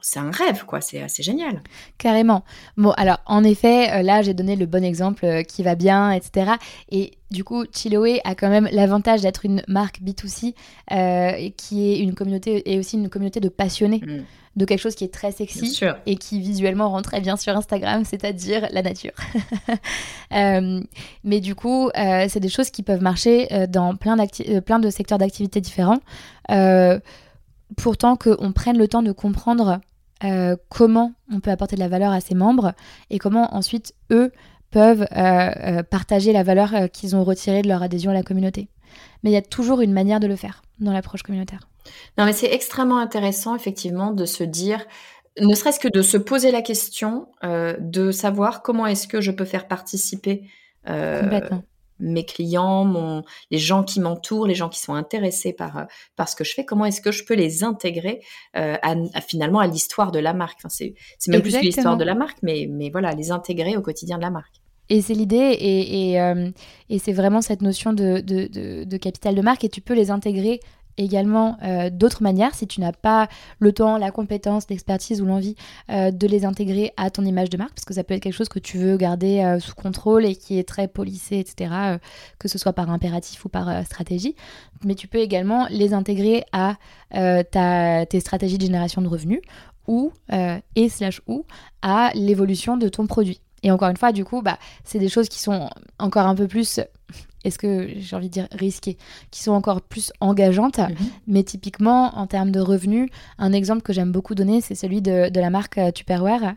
c'est 0.02 0.20
un 0.20 0.32
rêve, 0.32 0.66
quoi. 0.66 0.82
C'est 0.82 1.02
assez 1.02 1.24
génial. 1.24 1.62
Carrément. 1.98 2.44
Bon, 2.78 2.92
alors, 2.92 3.20
en 3.26 3.44
effet, 3.44 3.92
euh, 3.92 4.02
là, 4.02 4.22
j'ai 4.22 4.34
donné 4.34 4.56
le 4.56 4.66
bon 4.66 4.84
exemple 4.84 5.44
qui 5.44 5.64
va 5.64 5.76
bien, 5.76 6.12
etc. 6.12 6.54
Et 6.90 7.12
du 7.32 7.44
coup, 7.44 7.66
Chiloé 7.72 8.22
a 8.24 8.36
quand 8.36 8.50
même 8.50 8.70
l'avantage 8.72 9.22
d'être 9.22 9.46
une 9.46 9.64
marque 9.68 10.02
B2C 10.02 10.54
qui 11.56 11.92
est 11.92 12.00
une 12.00 12.14
communauté 12.14 12.72
et 12.72 12.80
aussi 12.80 12.98
une 12.98 13.10
communauté 13.10 13.40
de 13.40 13.50
passionnés. 13.50 14.02
Mm 14.06 14.24
de 14.56 14.66
quelque 14.66 14.80
chose 14.80 14.96
qui 14.96 15.04
est 15.04 15.14
très 15.14 15.32
sexy 15.32 15.80
et 16.06 16.16
qui 16.16 16.40
visuellement 16.40 16.90
rend 16.90 17.02
très 17.02 17.20
bien 17.20 17.36
sur 17.36 17.56
Instagram, 17.56 18.04
c'est-à-dire 18.06 18.68
la 18.72 18.82
nature. 18.82 19.14
Euh, 20.34 20.82
mais 21.24 21.40
du 21.40 21.56
coup, 21.56 21.90
euh, 21.90 22.26
c'est 22.28 22.40
des 22.40 22.50
choses 22.50 22.70
qui 22.70 22.84
peuvent 22.84 23.02
marcher 23.02 23.48
euh, 23.54 23.68
dans 23.68 23.96
plein, 23.96 24.18
plein 24.66 24.80
de 24.80 24.90
secteurs 24.90 25.18
d'activité 25.18 25.62
différents. 25.62 26.00
Pourtant 27.78 28.16
qu'on 28.16 28.52
prenne 28.52 28.78
le 28.78 28.88
temps 28.88 29.04
de 29.04 29.12
comprendre 29.12 29.80
comment 30.70 31.14
on 31.32 31.40
peut 31.40 31.52
apporter 31.52 31.76
de 31.76 31.82
la 31.82 31.88
valeur 31.88 32.12
à 32.12 32.20
ses 32.20 32.34
membres 32.34 32.74
et 33.10 33.20
comment 33.20 33.54
ensuite 33.56 33.94
eux 34.12 34.32
peuvent 34.72 35.06
partager 35.90 36.34
la 36.34 36.44
valeur 36.44 36.90
qu'ils 36.92 37.16
ont 37.16 37.24
retirée 37.24 37.62
de 37.62 37.68
leur 37.68 37.84
adhésion 37.84 38.12
à 38.12 38.14
la 38.14 38.24
communauté. 38.24 38.70
Mais 39.24 39.30
il 39.30 39.34
y 39.34 39.38
a 39.38 39.42
toujours 39.42 39.82
une 39.82 39.94
manière 39.94 40.20
de 40.20 40.28
le 40.28 40.36
faire 40.36 40.64
dans 40.80 40.92
l'approche 40.92 41.24
communautaire. 41.24 41.68
Non, 42.18 42.26
mais 42.26 42.34
c'est 42.34 42.52
extrêmement 42.52 42.98
intéressant, 42.98 43.56
effectivement, 43.56 44.12
de 44.12 44.26
se 44.26 44.44
dire, 44.44 44.86
ne 45.40 45.54
serait-ce 45.54 45.80
que 45.80 45.88
de 45.88 46.02
se 46.02 46.18
poser 46.18 46.52
la 46.52 46.62
question, 46.62 47.28
euh, 47.44 47.76
de 47.80 48.12
savoir 48.12 48.62
comment 48.62 48.86
est-ce 48.88 49.08
que 49.08 49.22
je 49.22 49.32
peux 49.32 49.46
faire 49.46 49.68
participer 49.68 50.44
euh, 50.88 51.42
mes 52.00 52.26
clients, 52.26 52.86
mon, 52.86 53.24
les 53.52 53.58
gens 53.58 53.84
qui 53.84 54.00
m'entourent, 54.00 54.48
les 54.48 54.56
gens 54.56 54.70
qui 54.70 54.80
sont 54.80 54.94
intéressés 54.94 55.54
par, 55.54 55.78
euh, 55.78 55.84
par 56.16 56.30
ce 56.30 56.36
que 56.36 56.44
je 56.44 56.54
fais, 56.54 56.66
comment 56.66 56.86
est-ce 56.86 57.02
que 57.02 57.12
je 57.12 57.24
peux 57.24 57.36
les 57.36 57.64
intégrer 57.64 58.22
à, 58.54 58.96
finalement 59.22 59.60
à 59.60 59.68
l'histoire 59.68 60.12
de 60.12 60.20
la 60.20 60.34
marque. 60.34 60.58
Enfin, 60.60 60.70
c'est, 60.70 60.94
c'est 61.20 61.32
même 61.32 61.42
plus 61.42 61.60
l'histoire 61.60 61.98
de 61.98 62.04
la 62.04 62.16
marque, 62.16 62.38
mais, 62.42 62.68
mais 62.70 62.90
voilà, 62.90 63.12
les 63.14 63.32
intégrer 63.32 63.78
au 63.78 63.82
quotidien 63.82 64.18
de 64.18 64.24
la 64.24 64.30
marque. 64.30 64.56
Et 64.90 65.02
c'est 65.02 65.14
l'idée, 65.14 65.36
et, 65.38 66.14
et, 66.14 66.44
et 66.90 67.00
c'est 67.00 67.14
vraiment 67.14 67.42
cette 67.42 67.62
notion 67.62 67.92
de, 67.92 68.20
de, 68.20 68.48
de, 68.48 68.84
de, 68.84 68.98
capital 68.98 69.36
de 69.36 69.42
marque, 69.42 69.64
et 69.64 69.70
tu 69.70 69.82
peux 69.82 69.96
les 69.96 70.12
intégrer 70.12 70.60
également 70.98 71.58
euh, 71.64 71.90
d'autres 71.90 72.24
manières 72.24 72.54
si 72.56 72.68
tu 72.68 72.82
n'as 72.82 72.92
pas 72.92 73.28
le 73.60 73.72
temps, 73.72 73.98
la 73.98 74.12
compétence, 74.12 74.66
l'expertise 74.70 75.22
ou 75.22 75.26
l'envie 75.26 75.56
euh, 75.90 76.12
de 76.12 76.28
les 76.28 76.46
intégrer 76.46 76.94
à 76.98 77.10
ton 77.10 77.24
image 77.26 77.50
de 77.50 77.58
marque, 77.58 77.74
parce 77.74 77.86
que 77.86 77.94
ça 77.94 78.04
peut 78.04 78.14
être 78.14 78.24
quelque 78.24 78.34
chose 78.34 78.50
que 78.50 78.60
tu 78.60 78.78
veux 78.78 78.98
garder 78.98 79.40
euh, 79.40 79.60
sous 79.60 79.76
contrôle 79.76 80.26
et 80.26 80.36
qui 80.36 80.60
est 80.60 80.68
très 80.68 80.88
policé, 80.88 81.40
etc., 81.40 81.98
que 82.40 82.48
ce 82.48 82.58
soit 82.58 82.74
par 82.74 82.90
impératif 82.90 83.46
ou 83.46 83.50
par 83.50 83.86
stratégie. 83.86 84.36
Mais 84.84 84.96
tu 84.96 85.08
peux 85.08 85.20
également 85.20 85.68
les 85.70 85.94
intégrer 85.94 86.44
à 86.52 86.76
ta, 87.12 88.06
tes 88.06 88.20
stratégies 88.20 88.58
de 88.58 88.66
génération 88.66 89.02
de 89.02 89.08
revenus 89.08 89.42
ou, 89.88 90.12
et 90.76 90.90
slash 90.90 91.22
ou, 91.28 91.46
à 91.82 92.12
l'évolution 92.14 92.78
de 92.78 92.90
ton 92.90 93.08
produit. 93.08 93.42
Et 93.64 93.72
encore 93.72 93.90
une 93.90 93.98
fois, 93.98 94.12
du 94.12 94.26
coup, 94.26 94.42
bah, 94.42 94.60
c'est 94.84 95.00
des 95.00 95.10
choses 95.10 95.30
qui 95.30 95.40
sont 95.40 95.70
encore 95.98 96.28
un 96.28 96.36
peu 96.36 96.48
plus 96.48 96.80
est-ce 97.44 97.60
que 97.60 97.90
j'ai 97.98 98.16
envie 98.16 98.28
de 98.28 98.34
dire 98.34 98.48
risquées, 98.52 98.98
qui 99.32 99.44
sont 99.44 99.52
encore 99.52 99.82
plus 99.82 100.12
engageantes. 100.20 100.80
Mhm. 100.80 100.96
Mais 101.28 101.44
typiquement, 101.44 102.18
en 102.18 102.28
termes 102.28 102.52
de 102.52 102.60
revenus, 102.60 103.10
un 103.38 103.54
exemple 103.54 103.82
que 103.82 103.94
j'aime 103.94 104.12
beaucoup 104.12 104.36
donner, 104.36 104.62
c'est 104.62 104.76
celui 104.76 105.02
de, 105.02 105.30
la 105.34 105.50
marque 105.50 105.78
euh, 105.78 105.92
Tupperware 105.92 106.56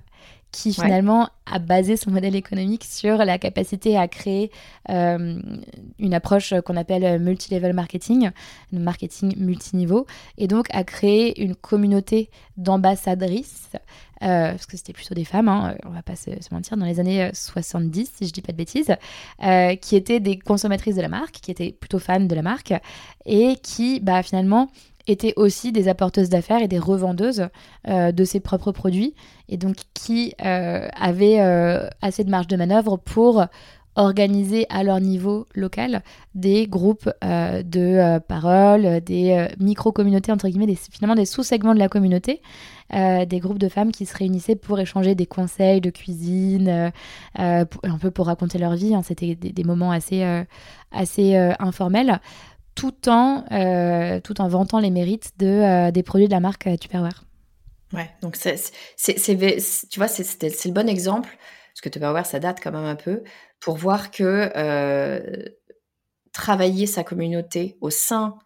qui 0.50 0.72
finalement 0.72 1.28
a 1.46 1.58
basé 1.58 1.96
son 1.96 2.10
modèle 2.10 2.34
économique 2.34 2.84
sur 2.84 3.18
la 3.18 3.38
capacité 3.38 3.96
à 3.96 4.08
créer 4.08 4.50
euh, 4.88 5.40
une 5.98 6.14
approche 6.14 6.54
qu'on 6.64 6.76
appelle 6.76 7.20
multi-level 7.20 7.72
marketing, 7.72 8.30
marketing 8.72 9.36
multiniveau, 9.36 10.06
et 10.36 10.46
donc 10.46 10.66
à 10.70 10.84
créer 10.84 11.42
une 11.42 11.54
communauté 11.54 12.30
d'ambassadrices 12.56 13.70
euh, 14.22 14.50
parce 14.50 14.66
que 14.66 14.76
c'était 14.76 14.92
plutôt 14.92 15.14
des 15.14 15.24
femmes, 15.24 15.48
hein, 15.48 15.76
on 15.86 15.90
va 15.90 16.02
pas 16.02 16.16
se, 16.16 16.30
mentir, 16.50 16.76
dans 16.76 16.86
les 16.86 16.98
années 16.98 17.30
70, 17.32 18.00
euh, 18.00 18.10
si 18.16 18.26
je 18.26 18.32
dis 18.32 18.42
pas 18.42 18.52
de 18.52 18.56
bêtises, 18.56 18.96
euh, 19.44 19.76
qui 19.76 19.94
étaient 19.94 20.18
des 20.18 20.38
consommatrices 20.38 20.96
de 20.96 21.02
la 21.02 21.08
marque, 21.08 21.36
qui 21.40 21.50
étaient 21.50 21.72
plutôt 21.72 21.98
fans 21.98 22.20
de 22.20 22.34
la 22.34 22.42
marque, 22.42 22.74
et 23.26 23.56
qui, 23.62 24.00
bah, 24.00 24.22
finalement, 24.22 24.70
étaient 25.10 25.34
aussi 25.36 25.72
des 25.72 25.88
apporteuses 25.88 26.28
d'affaires 26.28 26.62
et 26.62 26.68
des 26.68 26.78
revendeuses 26.78 27.48
de 27.86 28.24
ses 28.24 28.40
propres 28.40 28.72
produits, 28.72 29.14
et 29.48 29.56
donc 29.56 29.76
qui 29.94 30.34
avaient 30.38 31.38
assez 32.02 32.24
de 32.24 32.30
marge 32.30 32.46
de 32.46 32.56
manœuvre 32.56 32.96
pour 32.96 33.46
organiser 33.98 34.64
à 34.70 34.84
leur 34.84 35.00
niveau 35.00 35.46
local 35.54 36.02
des 36.34 36.68
groupes 36.68 37.10
euh, 37.24 37.62
de 37.64 37.80
euh, 37.80 38.20
parole, 38.20 39.00
des 39.00 39.32
euh, 39.32 39.48
micro-communautés, 39.58 40.30
entre 40.30 40.48
guillemets, 40.48 40.66
des, 40.68 40.76
finalement 40.76 41.16
des 41.16 41.24
sous-segments 41.24 41.74
de 41.74 41.80
la 41.80 41.88
communauté, 41.88 42.40
des 42.90 43.38
groupes 43.38 43.58
de 43.58 43.68
femmes 43.68 43.92
qui 43.92 44.06
se 44.06 44.16
réunissaient 44.16 44.56
pour 44.56 44.80
échanger 44.80 45.14
des 45.14 45.26
conseils 45.26 45.82
de 45.82 45.90
cuisine, 45.90 46.90
un 47.34 47.98
peu 48.00 48.10
pour 48.10 48.24
raconter 48.28 48.56
leur 48.56 48.76
vie. 48.76 48.94
Hein. 48.94 49.02
C'était 49.02 49.34
des, 49.34 49.64
moments 49.64 49.90
assez, 49.90 50.24
assez 50.90 51.36
informels, 51.58 52.18
tout 52.78 53.08
en, 53.08 53.42
tout 54.22 54.40
en 54.40 54.48
vantant 54.48 54.78
les 54.78 54.90
mérites 54.90 55.32
de, 55.38 55.90
des 55.90 56.02
produits 56.04 56.28
de 56.28 56.32
la 56.32 56.38
marque 56.38 56.68
Tupperware. 56.80 57.24
Ouais, 57.92 58.08
donc 58.22 58.36
c'est, 58.36 58.54
tu 58.56 59.98
vois, 59.98 60.08
c'est, 60.08 60.64
le 60.64 60.70
bon 60.70 60.88
exemple 60.88 61.28
parce 61.72 61.80
que 61.82 61.88
Tupperware, 61.88 62.26
ça 62.26 62.38
date 62.38 62.58
quand 62.62 62.70
même 62.70 62.84
un 62.84 62.94
peu, 62.94 63.24
pour 63.60 63.76
voir 63.76 64.12
que 64.12 64.52
travailler 66.32 66.86
sa 66.86 67.02
communauté 67.02 67.76
au 67.80 67.90
sein 67.90 68.38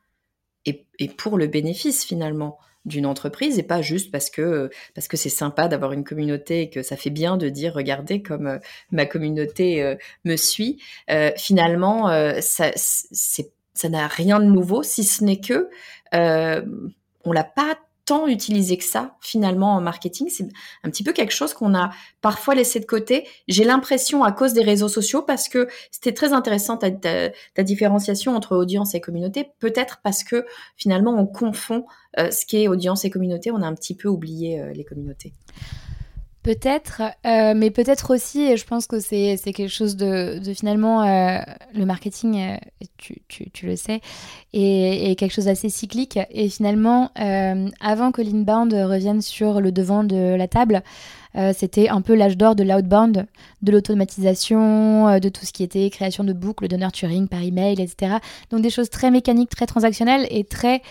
et, 0.65 0.87
pour 1.19 1.37
le 1.37 1.47
bénéfice 1.47 2.05
finalement 2.05 2.59
d'une 2.85 3.07
entreprise 3.07 3.59
et 3.59 3.63
pas 3.63 3.83
juste 3.83 4.11
parce 4.11 4.31
que 4.31 4.71
parce 4.95 5.07
que 5.09 5.17
c'est 5.17 5.29
sympa 5.29 5.69
d'avoir 5.69 5.93
une 5.93 6.05
communauté 6.05 6.63
et 6.63 6.71
que 6.71 6.83
ça 6.83 6.97
fait 6.97 7.11
bien 7.11 7.37
de 7.37 7.49
dire 7.49 7.75
regardez 7.75 8.23
comme 8.23 8.59
ma 8.91 9.07
communauté 9.07 9.97
me 10.25 10.37
suit 10.37 10.81
finalement 11.37 12.09
ça 12.41 12.71
c'est 12.75 13.53
ça 13.83 13.89
n'a 13.89 14.07
rien 14.07 14.41
de 14.41 14.47
nouveau 14.47 14.83
si 14.83 15.05
ce 15.05 15.25
n'est 15.25 15.41
que 15.41 15.69
on 17.25 17.33
l'a 17.33 17.45
pas 17.45 17.77
tant 18.05 18.27
utilisé 18.27 18.77
que 18.77 18.85
ça 18.85 19.17
finalement 19.21 19.75
en 19.75 19.81
marketing. 19.81 20.29
C'est 20.29 20.49
un 20.83 20.91
petit 20.91 21.05
peu 21.05 21.13
quelque 21.13 21.33
chose 21.33 21.55
qu'on 21.55 21.75
a 21.75 21.91
parfois 22.21 22.55
laissé 22.55 22.81
de 22.81 22.85
côté. 22.85 23.27
J'ai 23.49 23.65
l'impression 23.65 24.25
à 24.25 24.33
cause 24.33 24.53
des 24.53 24.63
réseaux 24.63 24.89
sociaux 24.89 25.23
parce 25.23 25.49
que 25.49 25.69
c'était 25.91 26.13
très 26.13 26.33
intéressant 26.33 26.77
ta, 26.77 27.63
différenciation 27.63 28.35
entre 28.35 28.57
audience 28.57 28.95
et 28.95 29.01
communauté. 29.01 29.51
Peut-être 29.61 30.01
parce 30.03 30.25
que 30.25 30.45
finalement 30.77 31.15
on 31.17 31.27
confond 31.27 31.85
euh, 32.19 32.31
ce 32.31 32.45
qui 32.45 32.63
est 32.63 32.69
audience 32.69 33.05
et 33.05 33.11
communauté. 33.11 33.51
On 33.51 33.63
a 33.63 33.67
un 33.67 33.75
petit 33.75 33.95
peu 33.95 34.09
oublié 34.09 34.61
euh, 34.61 34.73
les 34.73 34.85
communautés. 34.85 35.33
Peut-être, 36.43 37.03
euh, 37.25 37.55
mais 37.57 37.71
peut-être 37.71 38.13
aussi, 38.13 38.43
et 38.43 38.57
je 38.57 38.67
pense 38.67 38.89
que 38.89 38.99
c'est 38.99 39.37
quelque 39.45 39.69
chose 39.69 39.95
de, 39.95 40.41
finalement, 40.57 41.05
euh, 41.05 41.39
le 41.73 41.87
marketing, 41.87 42.41
euh, 42.41 42.57
tu, 42.97 43.23
tu, 43.29 43.49
tu, 43.51 43.67
le 43.67 43.77
sais, 43.77 44.01
est, 44.53 45.17
quelque 45.17 45.33
chose 45.33 45.45
d'assez 45.45 45.69
cyclique. 45.69 46.19
Et 46.33 46.49
finalement, 46.49 47.13
avant 47.81 48.11
que 48.11 48.23
l'inbound 48.23 48.73
revienne 48.73 49.23
sur 49.23 49.61
le 49.61 49.71
devant 49.71 50.03
de 50.03 50.35
la 50.35 50.49
table, 50.49 50.83
c'était 51.55 51.89
un 51.89 52.01
peu 52.01 52.15
l'âge 52.15 52.37
d'or 52.37 52.57
de 52.57 52.65
l'outbound, 52.65 53.27
de 53.63 53.73
l'automatisation, 53.73 55.21
de 55.21 55.29
tout 55.29 55.47
ce 55.47 55.53
qui 55.53 55.63
était 55.63 55.89
création 55.91 56.25
de 56.25 56.33
boucles 56.33 56.67
de 56.67 56.77
nurturing 56.77 57.29
par 57.29 57.41
email, 57.41 57.81
etc. 57.81 58.17
Donc 58.51 58.63
des 58.63 58.71
choses 58.71 58.91
très 58.91 59.13
mécaniques, 59.13 59.51
très 59.51 59.67
transactionnelles 59.67 60.27
et 60.31 60.43
très, 60.43 60.83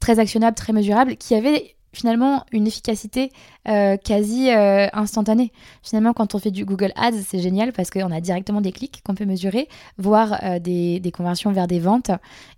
très 0.00 0.18
actionnables, 0.18 0.56
très 0.56 0.72
mesurables, 0.72 1.16
qui 1.16 1.36
avaient 1.36 1.76
finalement 1.98 2.44
une 2.52 2.66
efficacité 2.66 3.32
euh, 3.68 3.96
quasi 3.96 4.50
euh, 4.50 4.86
instantanée. 4.92 5.52
Finalement, 5.82 6.12
quand 6.12 6.34
on 6.34 6.38
fait 6.38 6.52
du 6.52 6.64
Google 6.64 6.92
Ads, 6.94 7.22
c'est 7.26 7.40
génial 7.40 7.72
parce 7.72 7.90
qu'on 7.90 8.12
a 8.12 8.20
directement 8.20 8.60
des 8.60 8.72
clics 8.72 9.02
qu'on 9.04 9.14
peut 9.14 9.24
mesurer, 9.24 9.68
voir 9.98 10.38
euh, 10.44 10.58
des, 10.60 11.12
conversions 11.12 11.50
vers 11.52 11.66
des 11.66 11.80
ventes. 11.80 12.10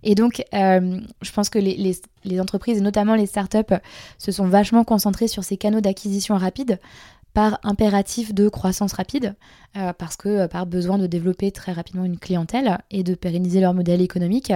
Et 0.03 0.13
donc, 0.13 0.43
je 0.53 1.31
pense 1.33 1.49
que 1.49 1.57
les, 1.57 2.39
entreprises, 2.39 2.81
notamment 2.81 3.15
les 3.15 3.25
startups, 3.25 3.75
se 4.17 4.31
sont 4.31 4.47
vachement 4.47 4.83
concentrées 4.83 5.27
sur 5.27 5.43
ces 5.43 5.57
canaux 5.57 5.81
d'acquisition 5.81 6.37
rapide 6.37 6.79
par 7.33 7.59
impératif 7.63 8.33
de 8.33 8.49
croissance 8.49 8.91
rapide, 8.91 9.35
parce 9.97 10.17
que 10.17 10.47
par 10.47 10.65
besoin 10.65 10.97
de 10.97 11.07
développer 11.07 11.51
très 11.51 11.71
rapidement 11.71 12.03
une 12.03 12.19
clientèle 12.19 12.77
et 12.91 13.03
de 13.03 13.15
pérenniser 13.15 13.61
leur 13.61 13.73
modèle 13.73 14.01
économique. 14.01 14.51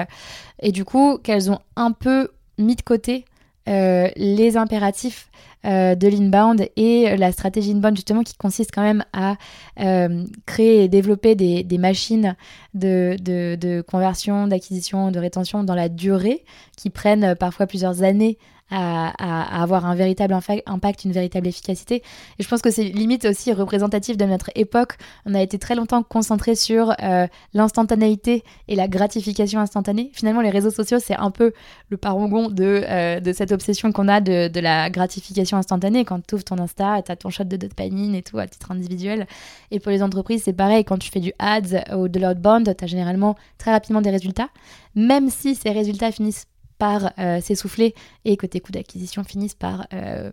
Et 0.60 0.74
du 0.74 0.84
coup, 0.84 1.18
qu'elles 1.18 1.50
ont 1.50 1.60
un 1.78 1.94
peu 1.94 2.30
mis 2.58 2.76
de 2.76 2.82
côté 2.82 3.24
euh, 3.68 4.10
les 4.16 4.58
impératifs 4.58 5.30
euh, 5.66 5.96
de 5.96 6.08
l'inbound 6.08 6.70
et 6.76 7.18
la 7.18 7.32
stratégie 7.32 7.72
inbound 7.72 7.96
justement 7.96 8.22
qui 8.22 8.36
consiste 8.36 8.70
quand 8.72 8.84
même 8.84 9.04
à 9.14 9.38
euh, 9.80 10.24
créer 10.46 10.84
et 10.84 10.88
développer 10.88 11.34
des, 11.34 11.78
machines 11.80 12.36
de, 12.76 13.16
de 13.20 13.82
conversion, 13.82 14.48
d'acquisition, 14.48 15.10
de 15.10 15.20
rétention 15.20 15.64
dans 15.64 15.74
la 15.74 15.90
durée 15.90 16.44
qui 16.78 16.92
prennent 16.92 17.36
parfois 17.36 17.66
plusieurs 17.66 18.04
années 18.04 18.38
à, 18.72 19.62
avoir 19.62 19.86
un 19.86 19.96
véritable 19.96 20.34
impact, 20.66 21.06
une 21.06 21.12
véritable 21.12 21.48
efficacité. 21.48 22.02
Et 22.40 22.44
je 22.44 22.48
pense 22.48 22.62
que 22.62 22.72
c'est 22.72 22.84
limite 22.84 23.26
aussi 23.26 23.54
représentatif 23.54 24.18
de 24.18 24.26
notre 24.26 24.50
époque. 24.56 24.98
On 25.26 25.36
a 25.36 25.42
été 25.42 25.60
très 25.60 25.76
longtemps 25.76 26.04
concentré 26.04 26.56
sur 26.56 26.94
euh, 27.02 27.28
l'instantanéité 27.54 28.44
et 28.68 28.76
la 28.76 28.88
gratification 28.88 29.60
instantanée. 29.60 30.10
Finalement, 30.14 30.42
les 30.42 30.50
réseaux 30.50 30.72
sociaux, 30.72 30.98
c'est 31.00 31.16
un 31.16 31.32
peu 31.32 31.54
le 31.90 31.98
parangon 31.98 32.50
de, 32.50 32.84
euh, 32.88 33.34
cette 33.34 33.52
obsession 33.52 33.92
qu'on 33.92 34.08
a 34.08 34.20
de, 34.20 34.48
de, 34.48 34.60
la 34.60 34.90
gratification 34.90 35.58
instantanée. 35.58 36.04
Quand 36.04 36.26
tu 36.26 36.36
ouvres 36.36 36.44
ton 36.44 36.58
Insta, 36.58 37.02
tu 37.04 37.12
as 37.12 37.16
ton 37.16 37.30
shot 37.30 37.44
de 37.44 37.58
dopamine 37.58 38.16
et 38.16 38.24
tout 38.24 38.40
à 38.40 38.48
titre 38.48 38.72
individuel. 38.72 39.28
Et 39.70 39.80
pour 39.80 39.92
les 39.92 40.02
entreprises, 40.02 40.44
c'est 40.44 40.54
pareil. 40.54 40.84
Quand 40.84 40.98
tu 40.98 41.12
fais 41.12 41.20
du 41.20 41.34
ads 41.38 41.96
ou 41.96 42.08
de 42.08 42.20
l'outbound, 42.20 42.76
tu 42.76 42.84
as 42.84 42.88
généralement 42.88 43.36
très 43.58 43.72
rapidement 43.72 44.02
des 44.02 44.10
résultats. 44.10 44.50
Même 44.96 45.30
si 45.30 45.56
ces 45.56 45.72
résultats 45.72 46.12
finissent 46.12 46.48
par 46.78 47.12
euh, 47.20 47.40
s'essouffler 47.42 47.94
et 48.26 48.38
que 48.38 48.46
tes 48.46 48.60
coûts 48.60 48.72
d'acquisition 48.72 49.24
finissent 49.24 49.56
par 49.56 49.88
euh, 49.94 50.32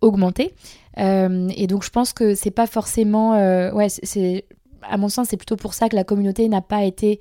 augmenter. 0.00 0.54
Euh, 0.98 1.48
et 1.56 1.66
donc 1.66 1.84
je 1.84 1.90
pense 1.90 2.12
que 2.12 2.34
c'est 2.34 2.50
pas 2.50 2.66
forcément, 2.66 3.32
ouais, 3.72 3.88
c'est 3.88 4.44
à 4.82 4.96
mon 4.96 5.08
sens 5.08 5.28
c'est 5.30 5.36
plutôt 5.36 5.56
pour 5.56 5.74
ça 5.74 5.88
que 5.88 5.96
la 5.96 6.04
communauté 6.04 6.48
n'a 6.48 6.62
pas 6.62 6.84
été 6.84 7.20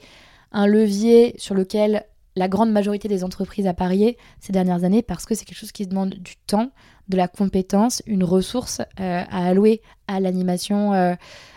un 0.51 0.67
levier 0.67 1.35
sur 1.37 1.55
lequel 1.55 2.05
la 2.35 2.47
grande 2.47 2.71
majorité 2.71 3.07
des 3.07 3.23
entreprises 3.23 3.65
a 3.65 3.73
parié 3.73 4.17
ces 4.39 4.53
dernières 4.53 4.83
années 4.83 5.01
parce 5.01 5.25
que 5.25 5.33
c'est 5.33 5.43
quelque 5.43 5.57
chose 5.57 5.71
qui 5.71 5.87
demande 5.87 6.11
du 6.11 6.35
temps, 6.45 6.69
de 7.07 7.17
la 7.17 7.27
compétence, 7.27 8.03
une 8.05 8.23
ressource 8.23 8.81
à 8.97 9.47
allouer 9.47 9.81
à 10.07 10.19
l'animation 10.19 10.91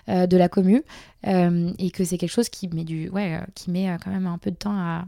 de 0.08 0.36
la 0.36 0.48
commu 0.48 0.82
et 1.24 1.90
que 1.90 2.04
c'est 2.04 2.16
quelque 2.16 2.30
chose 2.32 2.48
qui 2.48 2.68
met 2.68 2.84
du 2.84 3.10
ouais 3.10 3.40
qui 3.54 3.70
met 3.70 3.94
quand 4.02 4.10
même 4.10 4.26
un 4.26 4.38
peu 4.38 4.50
de 4.50 4.56
temps 4.56 4.76
à 4.76 5.04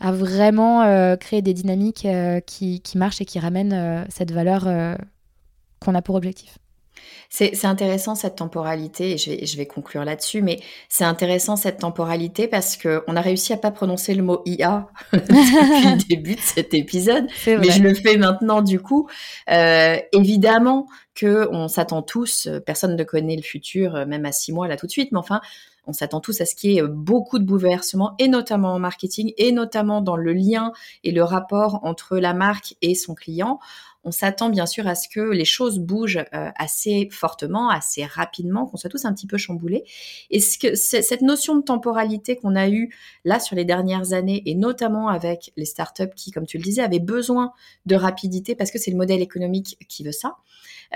à 0.00 0.12
vraiment 0.12 0.82
euh, 0.82 1.16
créer 1.16 1.42
des 1.42 1.54
dynamiques 1.54 2.06
euh, 2.06 2.40
qui, 2.40 2.80
qui, 2.80 2.98
marchent 2.98 3.20
et 3.20 3.26
qui 3.26 3.38
ramènent 3.38 3.72
euh, 3.72 4.04
cette 4.08 4.32
valeur 4.32 4.66
qu'on 5.80 5.94
a 5.94 6.02
pour 6.02 6.14
objectif. 6.14 6.58
C'est 7.28 7.64
intéressant 7.64 8.16
cette 8.16 8.36
temporalité, 8.36 9.12
et 9.12 9.18
je 9.18 9.30
vais, 9.30 9.46
je 9.46 9.56
vais 9.56 9.66
conclure 9.66 10.04
là-dessus, 10.04 10.42
mais 10.42 10.60
c'est 10.88 11.04
intéressant 11.04 11.54
cette 11.54 11.78
temporalité 11.78 12.48
parce 12.48 12.76
qu'on 12.76 13.16
a 13.16 13.20
réussi 13.20 13.52
à 13.52 13.56
pas 13.56 13.70
prononcer 13.70 14.14
le 14.14 14.22
mot 14.22 14.42
IA 14.46 14.88
depuis 15.12 15.28
le 15.32 16.08
début 16.08 16.34
de 16.34 16.40
cet 16.40 16.74
épisode, 16.74 17.26
mais 17.46 17.70
je 17.70 17.82
le 17.82 17.94
fais 17.94 18.16
maintenant 18.16 18.62
du 18.62 18.80
coup. 18.80 19.08
Euh, 19.48 19.96
évidemment 20.12 20.88
que 21.14 21.48
on 21.52 21.68
s'attend 21.68 22.02
tous, 22.02 22.48
personne 22.66 22.96
ne 22.96 23.04
connaît 23.04 23.36
le 23.36 23.42
futur, 23.42 24.06
même 24.06 24.26
à 24.26 24.32
six 24.32 24.52
mois 24.52 24.66
là 24.66 24.76
tout 24.76 24.86
de 24.86 24.92
suite, 24.92 25.12
mais 25.12 25.18
enfin, 25.18 25.40
on 25.86 25.92
s'attend 25.92 26.20
tous 26.20 26.40
à 26.40 26.46
ce 26.46 26.54
qu'il 26.54 26.72
y 26.72 26.78
ait 26.78 26.82
beaucoup 26.82 27.38
de 27.38 27.44
bouleversements, 27.44 28.14
et 28.18 28.28
notamment 28.28 28.74
en 28.74 28.78
marketing, 28.78 29.32
et 29.36 29.52
notamment 29.52 30.00
dans 30.00 30.16
le 30.16 30.32
lien 30.32 30.72
et 31.04 31.12
le 31.12 31.22
rapport 31.22 31.80
entre 31.84 32.18
la 32.18 32.34
marque 32.34 32.74
et 32.82 32.94
son 32.94 33.14
client. 33.14 33.58
On 34.02 34.12
s'attend 34.12 34.48
bien 34.48 34.64
sûr 34.64 34.86
à 34.86 34.94
ce 34.94 35.08
que 35.08 35.20
les 35.20 35.44
choses 35.44 35.78
bougent 35.78 36.24
euh, 36.32 36.50
assez 36.56 37.08
fortement, 37.12 37.68
assez 37.68 38.04
rapidement, 38.04 38.64
qu'on 38.66 38.78
soit 38.78 38.88
tous 38.88 39.04
un 39.04 39.12
petit 39.12 39.26
peu 39.26 39.36
chamboulés. 39.36 39.84
Et 40.30 40.40
ce 40.40 40.58
que 40.58 40.74
cette 40.74 41.20
notion 41.20 41.56
de 41.56 41.62
temporalité 41.62 42.36
qu'on 42.36 42.56
a 42.56 42.70
eue 42.70 42.94
là 43.26 43.38
sur 43.40 43.56
les 43.56 43.66
dernières 43.66 44.14
années, 44.14 44.42
et 44.46 44.54
notamment 44.54 45.08
avec 45.08 45.52
les 45.56 45.66
startups 45.66 46.14
qui, 46.16 46.30
comme 46.30 46.46
tu 46.46 46.56
le 46.56 46.62
disais, 46.62 46.82
avaient 46.82 46.98
besoin 46.98 47.52
de 47.84 47.94
rapidité 47.94 48.54
parce 48.54 48.70
que 48.70 48.78
c'est 48.78 48.90
le 48.90 48.96
modèle 48.96 49.20
économique 49.20 49.76
qui 49.88 50.02
veut 50.02 50.12
ça 50.12 50.36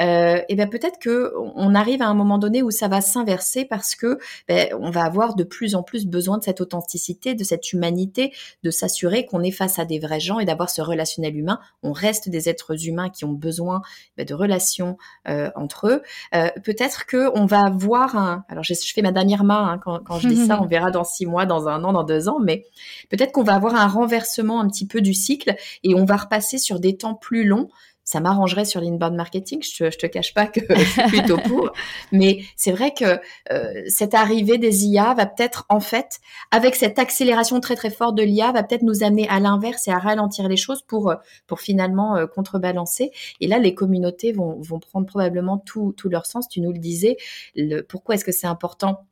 euh, 0.01 0.41
et 0.49 0.57
ben 0.57 0.69
peut-être 0.69 0.99
que 0.99 1.33
on 1.55 1.75
arrive 1.75 2.03
à 2.03 2.07
un 2.07 2.15
moment 2.15 2.39
donné 2.39 2.63
où 2.63 2.71
ça 2.71 2.89
va 2.89 3.01
s'inverser 3.01 3.65
parce 3.65 3.95
que 3.95 4.19
ben, 4.49 4.69
on 4.81 4.91
va 4.91 5.05
avoir 5.05 5.35
de 5.35 5.45
plus 5.45 5.75
en 5.75 5.83
plus 5.83 6.07
besoin 6.07 6.39
de 6.39 6.45
cette 6.45 6.61
authenticité, 6.61 7.35
de 7.35 7.45
cette 7.45 7.73
humanité, 7.73 8.33
de 8.63 8.71
s'assurer 8.71 9.27
qu'on 9.27 9.43
est 9.43 9.51
face 9.51 9.79
à 9.79 9.85
des 9.85 9.99
vrais 9.99 10.21
gens 10.21 10.39
et 10.39 10.45
d'avoir 10.45 10.71
ce 10.71 10.83
relationnel 10.83 11.37
humain. 11.37 11.61
On 11.83 11.93
reste 11.93 12.29
des 12.29 12.49
êtres 12.49 12.87
humains 12.87 13.11
qui 13.11 13.25
ont 13.25 13.33
besoin 13.33 13.83
ben, 14.17 14.27
de 14.27 14.35
relations 14.35 14.97
euh, 15.29 15.51
entre 15.55 15.89
eux. 15.89 16.03
Euh, 16.35 16.49
peut-être 16.65 17.07
que 17.07 17.31
on 17.35 17.47
va 17.47 17.71
voir 17.71 18.17
un. 18.17 18.45
Alors 18.49 18.65
je, 18.65 18.75
fais 18.75 19.03
Madame 19.03 19.29
Irma 19.29 19.59
hein, 19.59 19.79
quand, 19.79 20.01
quand 20.01 20.19
je 20.19 20.29
dis 20.29 20.47
ça, 20.47 20.61
on 20.61 20.67
verra 20.75 20.91
dans 20.91 21.05
six 21.05 21.27
mois, 21.27 21.47
dans 21.47 21.69
un 21.69 21.85
an, 21.85 21.93
dans 21.93 22.05
deux 22.05 22.29
ans, 22.29 22.39
mais 22.43 22.65
peut-être 23.11 23.33
qu'on 23.33 23.43
va 23.43 23.55
avoir 23.55 23.75
un 23.75 23.87
renversement 23.87 24.61
un 24.61 24.69
petit 24.69 24.87
peu 24.87 25.01
du 25.01 25.15
cycle 25.15 25.55
et 25.83 25.95
on 25.95 26.05
va 26.05 26.17
repasser 26.17 26.59
sur 26.59 26.81
des 26.81 26.97
temps 26.97 27.15
plus 27.15 27.45
longs 27.45 27.69
ça 28.05 28.21
m'arrangerait 28.21 28.65
sur 28.67 28.81
l'inbound 28.81 29.17
marketing. 29.17 29.63
Je 29.63 29.85
te, 29.85 29.97
te 29.97 30.07
cache 30.07 30.35
pas 30.35 30.47
que 30.47 30.61
je 30.69 30.85
suis 30.85 31.03
plutôt 31.05 31.39
pour. 31.39 31.73
Mais 32.13 32.41
c'est 32.57 32.73
vrai 32.73 32.93
que 32.93 33.19
euh, 33.51 33.83
cette 33.89 34.15
arrivée 34.15 34.59
des 34.59 34.85
IA 34.87 35.15
va 35.15 35.27
peut-être, 35.27 35.65
en 35.69 35.81
fait, 35.81 36.21
avec 36.51 36.77
cette 36.77 36.99
accélération 36.99 37.61
très 37.61 37.77
très 37.77 37.91
forte 37.91 38.15
de 38.15 38.23
l'IA, 38.23 38.53
va 38.53 38.63
peut-être 38.63 38.83
nous 38.83 39.03
amener 39.03 39.29
à 39.29 39.41
l'inverse 39.41 39.89
et 39.89 39.91
à 39.91 39.99
ralentir 39.99 40.49
les 40.49 40.57
choses 40.57 40.83
pour 40.83 41.11
euh, 41.11 41.17
pour 41.47 41.61
finalement 41.61 42.17
euh, 42.17 42.27
contrebalancer. 42.27 43.11
Et 43.41 43.47
là, 43.47 43.59
les 43.59 43.75
communautés 43.75 44.33
vont 44.33 44.61
vont 44.61 44.79
prendre 44.79 45.07
probablement 45.07 45.59
tout 45.59 45.93
tout 45.97 46.09
leur 46.09 46.27
sens. 46.27 46.49
Tu 46.49 46.61
nous 46.61 46.73
le 46.73 46.79
disais. 46.79 47.17
Le, 47.57 47.81
pourquoi 47.81 48.17
est-ce 48.17 48.25
que 48.25 48.33
c'est 48.33 48.47
important 48.47 49.07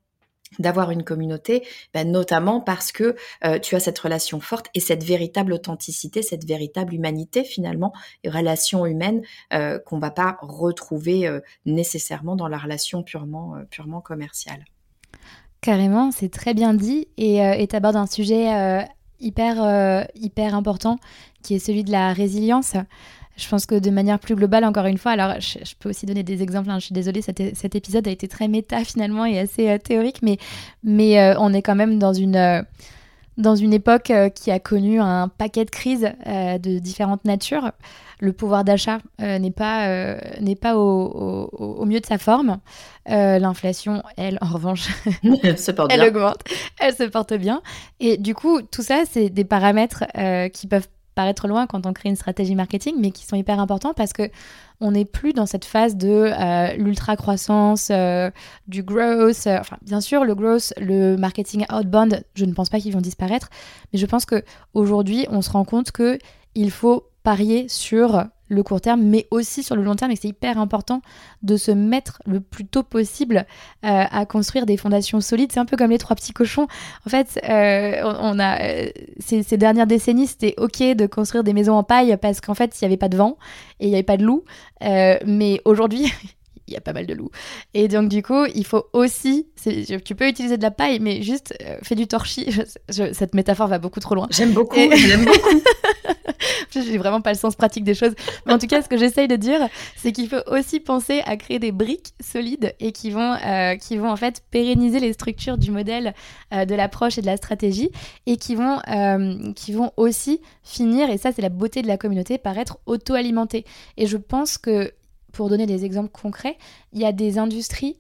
d'avoir 0.59 0.91
une 0.91 1.05
communauté, 1.05 1.67
ben 1.95 2.11
notamment 2.11 2.61
parce 2.61 2.93
que 2.93 3.17
euh, 3.45 3.59
tu 3.59 3.75
as 3.75 3.81
cette 3.81 3.99
relation 3.99 4.41
forte 4.41 4.67
et 4.75 4.81
cette 4.81 5.05
véritable 5.05 5.53
authenticité, 5.53 6.23
cette 6.23 6.47
véritable 6.47 6.95
humanité 6.95 7.45
finalement, 7.45 7.93
relation 8.27 8.87
humaine 8.87 9.23
euh, 9.53 9.79
qu'on 9.79 9.99
va 9.99 10.11
pas 10.11 10.39
retrouver 10.43 11.27
euh, 11.27 11.41
nécessairement 11.67 12.37
dans 12.37 12.49
la 12.49 12.59
relation 12.59 13.03
purement 13.03 13.55
purement 13.71 14.01
commerciale. 14.01 14.65
Carrément, 15.61 16.11
c'est 16.11 16.29
très 16.29 16.55
bien 16.55 16.75
dit 16.75 17.09
et 17.17 17.67
tu 17.69 17.77
abordes 17.77 17.97
un 17.97 18.07
sujet 18.07 18.87
hyper 19.21 20.07
hyper 20.15 20.55
important 20.55 20.99
qui 21.43 21.55
est 21.55 21.59
celui 21.59 21.85
de 21.85 21.93
la 21.93 22.13
résilience. 22.13 22.75
Je 23.37 23.49
pense 23.49 23.65
que 23.65 23.75
de 23.75 23.91
manière 23.91 24.19
plus 24.19 24.35
globale, 24.35 24.65
encore 24.65 24.85
une 24.87 24.99
fois, 24.99 25.13
alors 25.13 25.41
je, 25.41 25.75
peux 25.79 25.89
aussi 25.89 26.05
donner 26.05 26.23
des 26.23 26.43
exemples, 26.43 26.69
hein, 26.71 26.79
je 26.79 26.87
suis 26.87 26.93
désolée, 26.93 27.23
cet, 27.23 27.57
cet, 27.57 27.75
épisode 27.75 28.07
a 28.07 28.11
été 28.11 28.29
très 28.29 28.47
méta 28.47 28.85
finalement 28.85 29.25
et 29.25 29.39
assez 29.39 29.71
euh, 29.71 29.79
théorique, 29.79 30.19
mais, 30.23 30.37
mais 30.85 31.19
euh, 31.19 31.35
on 31.39 31.55
est 31.55 31.63
quand 31.63 31.75
même 31.75 31.99
dans 31.99 32.13
une, 32.13 32.37
euh, 32.37 32.63
dans 33.39 33.57
une 33.57 33.73
époque 33.73 34.13
qui 34.35 34.51
a 34.51 34.59
connu 34.59 35.01
un 35.01 35.29
paquet 35.29 35.65
de 35.65 35.71
crises 35.71 36.13
de 36.27 36.79
différentes 36.79 37.25
natures. 37.25 37.73
Le 38.21 38.33
pouvoir 38.33 38.63
d'achat 38.63 38.99
n'est 39.19 39.51
pas, 39.51 40.17
n'est 40.39 40.55
pas 40.55 40.77
au, 40.77 41.49
au, 41.51 41.85
mieux 41.87 41.99
de 41.99 42.07
sa 42.07 42.19
forme. 42.19 42.59
L'inflation, 43.07 44.03
elle, 44.19 44.39
en 44.43 44.49
revanche, 44.49 44.91
elle 45.25 46.03
augmente, 46.07 46.45
elle 46.79 46.95
se 46.95 47.05
porte 47.05 47.33
bien. 47.33 47.63
Et 48.01 48.19
du 48.19 48.35
coup, 48.35 48.61
tout 48.61 48.83
ça, 48.83 49.05
c'est 49.11 49.31
des 49.31 49.45
paramètres 49.45 50.05
qui 50.53 50.67
peuvent 50.67 50.89
paraître 51.15 51.49
loin 51.49 51.67
quand 51.67 51.87
on 51.87 51.93
crée 51.93 52.09
une 52.09 52.17
stratégie 52.17 52.55
marketing, 52.55 52.97
mais 52.99 53.11
qui 53.11 53.27
sont 53.27 53.37
hyper 53.37 53.61
importants 53.61 53.95
parce 53.95 54.13
que 54.13 54.31
on 54.81 54.91
n'est 54.91 55.05
plus 55.05 55.33
dans 55.33 55.47
cette 55.47 55.65
phase 55.65 55.97
de 55.97 56.09
euh, 56.09 56.75
l'ultra 56.75 57.17
croissance, 57.17 57.89
euh, 57.91 58.31
du 58.67 58.83
growth. 58.83 59.47
Euh, 59.47 59.61
bien 59.83 60.01
sûr, 60.01 60.25
le 60.25 60.35
growth, 60.35 60.73
le 60.79 61.17
marketing 61.17 61.65
outbound, 61.73 62.25
je 62.35 62.45
ne 62.45 62.53
pense 62.53 62.69
pas 62.69 62.81
qu'ils 62.81 62.93
vont 62.93 63.01
disparaître, 63.01 63.49
mais 63.93 63.99
je 63.99 64.07
pense 64.07 64.25
que 64.25 64.43
aujourd'hui, 64.75 65.27
on 65.31 65.41
se 65.41 65.51
rend 65.51 65.65
compte 65.65 65.93
que 65.93 66.19
il 66.55 66.71
faut 66.71 67.09
parier 67.23 67.69
sur 67.69 68.25
le 68.53 68.63
court 68.63 68.81
terme, 68.81 69.03
mais 69.03 69.27
aussi 69.31 69.63
sur 69.63 69.75
le 69.75 69.83
long 69.83 69.95
terme, 69.95 70.11
et 70.11 70.17
c'est 70.17 70.29
hyper 70.29 70.59
important 70.59 71.03
de 71.43 71.57
se 71.57 71.71
mettre 71.71 72.23
le 72.27 72.41
plus 72.41 72.67
tôt 72.67 72.83
possible 72.83 73.47
euh, 73.85 74.05
à 74.11 74.27
construire 74.27 74.67
des 74.67 74.77
fondations 74.77 75.21
solides. 75.21 75.51
C'est 75.53 75.61
un 75.61 75.65
peu 75.65 75.77
comme 75.77 75.91
les 75.91 75.99
trois 75.99 76.15
petits 76.15 76.33
cochons. 76.33 76.67
En 77.07 77.11
fait, 77.11 77.41
euh, 77.49 78.15
on 78.21 78.39
a 78.39 78.63
euh, 78.63 78.91
ces, 79.19 79.43
ces, 79.43 79.57
dernières 79.57 79.87
décennies, 79.87 80.27
c'était 80.27 80.55
ok 80.59 80.83
de 80.95 81.07
construire 81.07 81.45
des 81.45 81.53
maisons 81.53 81.75
en 81.75 81.83
paille 81.83 82.17
parce 82.21 82.41
qu'en 82.41 82.55
fait, 82.55 82.79
il 82.81 82.85
n'y 82.85 82.87
avait 82.87 82.97
pas 82.97 83.09
de 83.09 83.17
vent 83.17 83.39
et 83.81 83.87
il 83.87 83.89
n'y 83.89 83.95
avait 83.95 84.03
pas 84.03 84.17
de 84.17 84.25
loups. 84.25 84.45
mais 84.81 85.61
aujourd'hui, 85.65 86.13
il 86.67 86.75
y 86.75 86.77
a 86.77 86.81
pas 86.81 86.93
mal 86.93 87.07
de 87.07 87.15
loups. 87.15 87.31
Et 87.75 87.89
donc, 87.89 88.09
du 88.09 88.23
coup, 88.23 88.45
il 88.55 88.65
faut 88.67 88.87
aussi. 88.93 89.49
Tu 90.05 90.15
peux 90.15 90.29
utiliser 90.29 90.57
de 90.57 90.63
la 90.63 90.71
paille, 90.71 91.01
mais 91.01 91.23
juste 91.23 91.55
fais 91.83 91.95
du 91.95 92.07
torchis. 92.07 92.47
cette 92.89 93.35
métaphore 93.35 93.69
va 93.69 93.79
beaucoup 93.79 94.01
trop 94.01 94.15
loin. 94.15 94.27
J'aime 94.31 94.53
beaucoup, 94.53 94.77
j'aime 94.77 95.25
beaucoup. 95.25 95.63
J'ai 96.81 96.99
vraiment 96.99 97.21
pas 97.21 97.33
le 97.33 97.39
sens 97.39 97.55
pratique 97.55 97.85
des 97.85 97.95
choses. 97.95 98.15
Mais 98.47 98.53
en 98.53 98.59
tout 98.59 98.67
cas, 98.67 98.83
ce 98.83 98.89
que 98.89 98.97
j'essaye 98.97 99.29
de 99.29 99.37
dire, 99.37 99.69
c'est 99.97 100.13
qu'il 100.13 100.29
faut 100.29 100.43
aussi 100.47 100.81
penser 100.81 101.23
à 101.27 101.37
créer 101.37 101.59
des 101.59 101.73
briques 101.73 102.15
solides 102.21 102.75
et 102.81 102.93
qui 102.93 103.11
vont, 103.11 103.35
euh, 103.45 103.77
qui 103.77 103.97
vont 103.97 104.11
en 104.11 104.17
fait 104.17 104.43
pérenniser 104.51 105.01
les 105.01 105.13
structures 105.13 105.59
du 105.59 105.71
modèle, 105.71 106.15
euh, 106.53 106.65
de 106.65 106.75
l'approche 106.75 107.19
et 107.19 107.21
de 107.21 107.27
la 107.27 107.37
stratégie 107.37 107.91
et 108.27 108.37
qui 108.37 108.55
vont, 108.55 108.79
euh, 108.89 109.53
qui 109.55 109.73
vont 109.73 109.93
aussi 109.97 110.41
finir, 110.63 111.11
et 111.11 111.19
ça 111.19 111.33
c'est 111.33 111.43
la 111.43 111.49
beauté 111.49 111.83
de 111.83 111.89
la 111.89 111.97
communauté, 111.97 112.39
par 112.39 112.59
être 112.59 112.79
auto-alimentées. 112.87 113.65
Et 113.97 114.07
je 114.07 114.17
pense 114.17 114.59
que, 114.59 114.93
pour 115.33 115.49
donner 115.49 115.67
des 115.67 115.85
exemples 115.85 116.11
concrets, 116.11 116.57
il 116.93 117.01
y 117.01 117.05
a 117.05 117.13
des 117.13 117.39
industries 117.39 117.99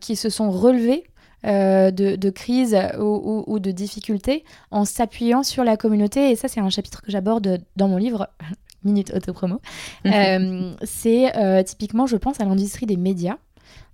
qui 0.00 0.16
se 0.16 0.30
sont 0.30 0.50
relevées 0.50 1.04
euh, 1.46 1.92
de, 1.92 2.30
crise 2.30 2.76
ou, 2.98 3.60
de 3.60 3.70
difficultés 3.70 4.42
en 4.72 4.84
s'appuyant 4.84 5.44
sur 5.44 5.62
la 5.62 5.76
communauté. 5.76 6.32
Et 6.32 6.36
ça, 6.36 6.48
c'est 6.48 6.58
un 6.58 6.68
chapitre 6.68 7.00
que 7.00 7.12
j'aborde 7.12 7.60
dans 7.76 7.88
mon 7.88 7.96
livre. 7.96 8.28
Minute 8.84 9.12
autopromo. 9.12 9.60
Mhm. 10.04 10.12
Euh, 10.14 10.74
c'est 10.84 11.36
euh, 11.36 11.64
typiquement, 11.64 12.06
je 12.06 12.16
pense, 12.16 12.40
à 12.40 12.44
l'industrie 12.44 12.86
des 12.86 12.96
médias 12.96 13.36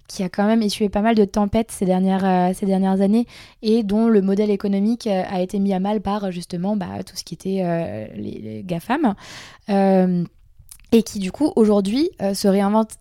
qui 0.09 0.22
a 0.22 0.29
quand 0.29 0.47
même 0.47 0.61
essuyé 0.61 0.91
pas 0.91 1.01
mal 1.01 1.14
de 1.14 1.25
tempêtes 1.25 1.70
ces 1.70 1.87
dernières, 1.87 2.55
ces 2.55 2.66
dernières 2.66 3.01
années 3.01 3.27
et 3.62 3.83
dont 3.83 4.09
le 4.09 4.20
modèle 4.20 4.51
économique 4.51 5.07
a 5.07 5.41
été 5.41 5.59
mis 5.59 5.72
à 5.72 5.81
mal 5.81 6.03
par 6.03 6.31
justement 6.31 6.77
bah, 6.77 7.03
tout 7.07 7.16
ce 7.16 7.25
qui 7.25 7.33
était 7.33 8.11
les, 8.14 8.39
les, 8.43 8.62
GAFAM 8.62 9.14
et 10.95 11.03
qui 11.03 11.19
du 11.19 11.33
coup 11.33 11.53
aujourd'hui 11.57 12.11
se 12.21 12.49
réinvente 12.49 12.93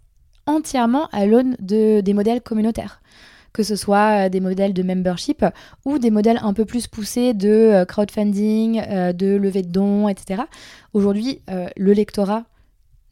entièrement 0.48 1.08
à 1.12 1.26
l'aune 1.26 1.56
de, 1.60 2.02
des 2.02 2.14
modèles 2.14 2.42
communautaires 2.42 3.02
que 3.54 3.64
ce 3.64 3.76
soit 3.76 4.26
euh, 4.26 4.30
des 4.30 4.40
modèles 4.40 4.74
de 4.74 4.84
membership 4.84 5.46
ou 5.86 6.00
des 6.00 6.12
modèles 6.12 6.40
un 6.42 6.54
peu 6.54 6.66
plus 6.66 6.88
poussés 6.88 7.34
de 7.34 7.50
euh, 7.50 7.86
crowdfunding, 7.86 8.82
euh, 8.82 9.14
de 9.14 9.36
levée 9.36 9.62
de 9.62 9.70
dons, 9.70 10.10
etc. 10.10 10.44
Aujourd'hui, 10.94 11.42
le 11.48 11.94
lectorat 11.94 12.44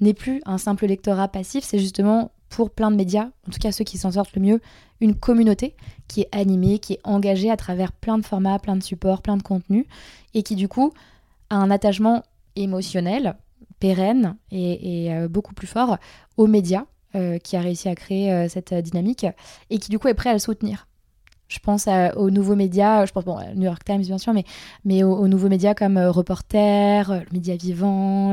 n'est 0.02 0.14
plus 0.14 0.42
un 0.46 0.58
simple 0.58 0.88
lectorat 0.88 1.28
passif, 1.28 1.64
c'est 1.64 1.80
justement 1.80 2.32
pour 2.50 2.70
plein 2.70 2.92
de 2.92 2.96
médias, 2.96 3.30
en 3.48 3.52
tout 3.52 3.60
cas 3.60 3.72
ceux 3.72 3.84
qui 3.84 3.98
s'en 3.98 4.12
sortent 4.12 4.36
le 4.36 4.42
mieux, 4.42 4.62
une 5.00 5.16
communauté 5.16 5.76
qui 6.08 6.22
est 6.22 6.30
animée, 6.32 6.80
qui 6.80 6.94
est 6.94 7.00
engagée 7.04 7.50
à 7.50 7.58
travers 7.58 7.92
plein 7.92 8.18
de 8.18 8.26
formats, 8.26 8.60
plein 8.60 8.76
de 8.76 8.84
supports, 8.84 9.22
plein 9.22 9.38
de 9.38 9.44
contenus, 9.44 9.86
et 10.34 10.44
qui 10.44 10.56
du 10.56 10.68
coup 10.68 10.92
a 11.50 11.56
un 11.56 11.72
attachement 11.72 12.24
émotionnel, 12.56 13.36
pérenne 13.82 14.38
et, 14.52 15.12
beaucoup 15.30 15.54
plus 15.54 15.68
fort 15.68 15.98
aux 16.38 16.48
médias 16.48 16.86
euh, 17.14 17.40
qui 17.40 17.58
a 17.58 17.60
réussi 17.60 17.90
à 17.90 17.96
créer 17.96 18.32
euh, 18.32 18.48
cette 18.48 18.72
euh, 18.72 18.82
dynamique 18.82 19.26
et 19.70 19.80
qui 19.80 19.90
du 19.90 20.00
coup 20.00 20.08
est 20.08 20.14
prêt 20.14 20.30
à 20.30 20.34
le 20.34 20.40
soutenir. 20.40 20.88
Je 21.52 21.60
pense 21.60 21.88
aux 22.16 22.30
nouveaux 22.30 22.56
médias, 22.56 23.06
je 23.06 23.12
pense 23.12 23.26
bon, 23.26 23.38
New 23.56 23.64
York 23.64 23.84
Times 23.84 24.02
bien 24.02 24.18
sûr, 24.18 24.34
mais, 24.34 24.46
mais 24.86 25.04
aux, 25.04 25.28
nouveaux 25.28 25.50
médias 25.50 25.74
comme 25.74 25.98
Reporter, 25.98 27.12
le 27.12 27.34
Média 27.34 27.56
Vivant, 27.56 28.32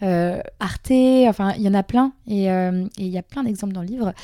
Arte, 0.00 0.92
enfin 1.28 1.52
il 1.56 1.62
y 1.62 1.68
en 1.68 1.74
a 1.74 1.82
plein 1.82 2.12
et 2.26 2.46
il 2.46 3.06
y 3.06 3.18
a 3.18 3.22
plein 3.22 3.44
d'exemples 3.44 3.74
dans 3.74 3.82
le 3.82 3.88
livre 3.88 4.14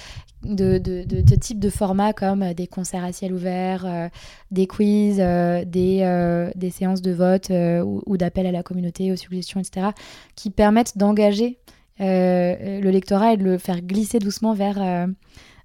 de, 0.43 0.79
de, 0.79 1.05
de, 1.05 1.35
types 1.35 1.59
de 1.59 1.69
formats 1.69 2.15
comme 2.15 2.55
des 2.55 2.67
concerts 2.67 3.05
à 3.05 3.13
ciel 3.13 3.35
ouvert, 3.35 4.11
des 4.51 4.67
quiz, 4.67 5.17
des, 5.19 6.51
des, 6.55 6.71
séances 6.71 7.03
de 7.03 7.13
vote 7.13 7.51
ou, 7.51 8.03
ou 8.07 8.17
d'appel 8.17 8.47
à 8.47 8.53
la 8.53 8.63
communauté, 8.63 9.13
aux 9.13 9.17
suggestions, 9.17 9.61
etc., 9.61 9.89
qui 10.37 10.49
permettent 10.49 10.97
d'engager 10.97 11.59
euh, 12.01 12.81
le 12.81 12.91
lectorat 12.91 13.33
et 13.33 13.37
de 13.39 13.45
le 13.45 13.57
faire 13.57 13.81
glisser 13.81 14.19
doucement 14.19 14.53
vers, 14.53 14.83
euh, 14.83 15.07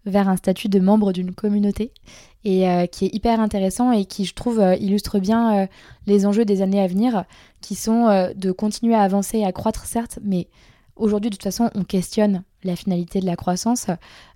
vers 0.06 0.30
un 0.30 0.36
statut 0.36 0.70
de 0.70 0.80
membre 0.80 1.14
d'une 1.14 1.34
communauté 1.34 1.92
et 2.44 2.68
euh, 2.68 2.88
qui 2.88 3.06
est 3.06 3.16
hyper 3.16 3.40
intéressant 3.40 3.92
et 3.92 4.06
qui, 4.06 4.26
je 4.26 4.34
trouve, 4.34 4.60
illustre 4.80 5.20
bien 5.20 5.68
les 6.08 6.26
enjeux 6.26 6.46
des 6.46 6.62
années 6.62 6.82
à 6.82 6.88
venir, 6.88 7.26
qui 7.62 7.76
sont 7.76 8.32
de 8.36 8.52
continuer 8.52 8.96
à 8.96 9.02
avancer 9.02 9.40
et 9.40 9.46
à 9.46 9.52
croître, 9.52 9.86
certes, 9.86 10.18
mais 10.24 10.48
aujourd'hui, 10.96 11.30
de 11.30 11.36
toute 11.36 11.44
façon, 11.44 11.70
on 11.76 11.84
questionne 11.84 12.44
la 12.64 12.76
finalité 12.76 13.20
de 13.20 13.26
la 13.26 13.36
croissance, 13.36 13.88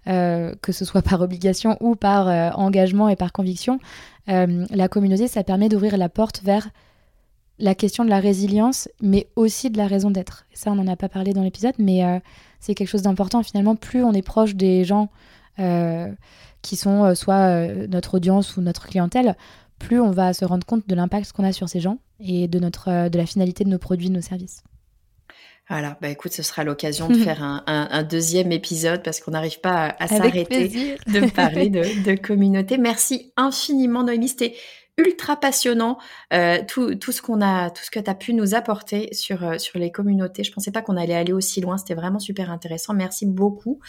que 0.05 0.71
ce 0.71 0.85
soit 0.85 1.01
par 1.01 1.21
obligation 1.21 1.77
ou 1.79 1.95
par 1.95 2.57
engagement 2.59 3.09
et 3.09 3.15
par 3.15 3.31
conviction. 3.31 3.79
la 4.27 4.87
communauté, 4.87 5.27
ça 5.27 5.43
permet 5.43 5.69
d'ouvrir 5.69 5.97
la 5.97 6.09
porte 6.09 6.43
vers 6.43 6.69
la 7.59 7.75
question 7.75 8.03
de 8.03 8.09
la 8.09 8.19
résilience, 8.19 8.89
mais 9.01 9.27
aussi 9.35 9.69
de 9.69 9.77
la 9.77 9.87
raison 9.87 10.11
d'être. 10.11 10.45
Ça, 10.53 10.71
on 10.71 10.75
n'en 10.75 10.87
a 10.87 10.95
pas 10.95 11.09
parlé 11.09 11.33
dans 11.33 11.43
l'épisode, 11.43 11.75
mais 11.77 12.03
euh, 12.03 12.19
c'est 12.59 12.75
quelque 12.75 12.89
chose 12.89 13.03
d'important. 13.03 13.43
Finalement, 13.43 13.75
plus 13.75 14.03
on 14.03 14.13
est 14.13 14.21
proche 14.21 14.55
des 14.55 14.83
gens 14.83 15.03
euh, 15.03 15.07
qui 15.57 16.75
sont 16.75 17.05
euh, 17.05 17.15
soit 17.15 17.67
notre 17.87 18.15
audience 18.15 18.57
ou 18.57 18.61
notre 18.61 18.87
clientèle, 18.87 19.35
plus 19.79 19.99
on 19.99 20.11
va 20.11 20.33
se 20.33 20.45
rendre 20.45 20.65
compte 20.65 20.87
de 20.87 20.95
l'impact 20.95 21.31
qu'on 21.31 21.43
a 21.43 21.53
sur 21.53 21.69
ces 21.69 21.79
gens 21.79 21.99
et 22.19 22.47
de, 22.47 22.59
notre, 22.59 23.09
de 23.09 23.17
la 23.17 23.25
finalité 23.25 23.63
de 23.63 23.69
nos 23.69 23.77
produits, 23.77 24.09
de 24.09 24.15
nos 24.15 24.21
services. 24.21 24.63
Voilà, 25.69 25.97
bah 25.99 26.09
écoute, 26.09 26.31
ce 26.31 26.43
sera 26.43 26.63
l'occasion 26.63 27.07
de 27.07 27.13
faire 27.23 27.41
un, 27.41 28.03
deuxième 28.03 28.51
épisode 28.51 29.03
parce 29.03 29.19
qu'on 29.19 29.31
n'arrive 29.31 29.59
pas 29.61 29.95
à, 29.99 30.07
s'arrêter 30.07 30.97
de 31.07 31.29
parler 31.31 31.69
de, 31.71 32.03
de, 32.03 32.15
communauté. 32.15 32.77
Merci 32.77 33.31
infiniment, 33.35 34.03
Noémie. 34.03 34.27
C'était 34.27 34.55
ultra 34.97 35.35
passionnant 35.35 35.97
euh, 36.33 36.59
tout, 36.67 36.95
tout, 36.95 37.11
ce 37.11 37.21
qu'on 37.21 37.41
a 37.41 37.69
tout 37.69 37.83
ce 37.83 37.91
que 37.91 37.99
tu 37.99 38.09
as 38.09 38.15
pu 38.15 38.33
nous 38.33 38.55
apporter 38.55 39.13
sur 39.13 39.43
euh, 39.43 39.57
sur 39.57 39.77
les 39.77 39.91
communautés. 39.91 40.43
Je 40.43 40.51
pensais 40.51 40.71
pas 40.71 40.81
qu'on 40.81 40.95
allait 40.95 41.15
aller 41.15 41.33
aussi 41.33 41.59
loin. 41.59 41.77
C'était 41.77 41.95
vraiment 41.95 42.19
super 42.19 42.49
intéressant. 42.49 42.93
Merci 42.93 43.25
beaucoup. 43.25 43.79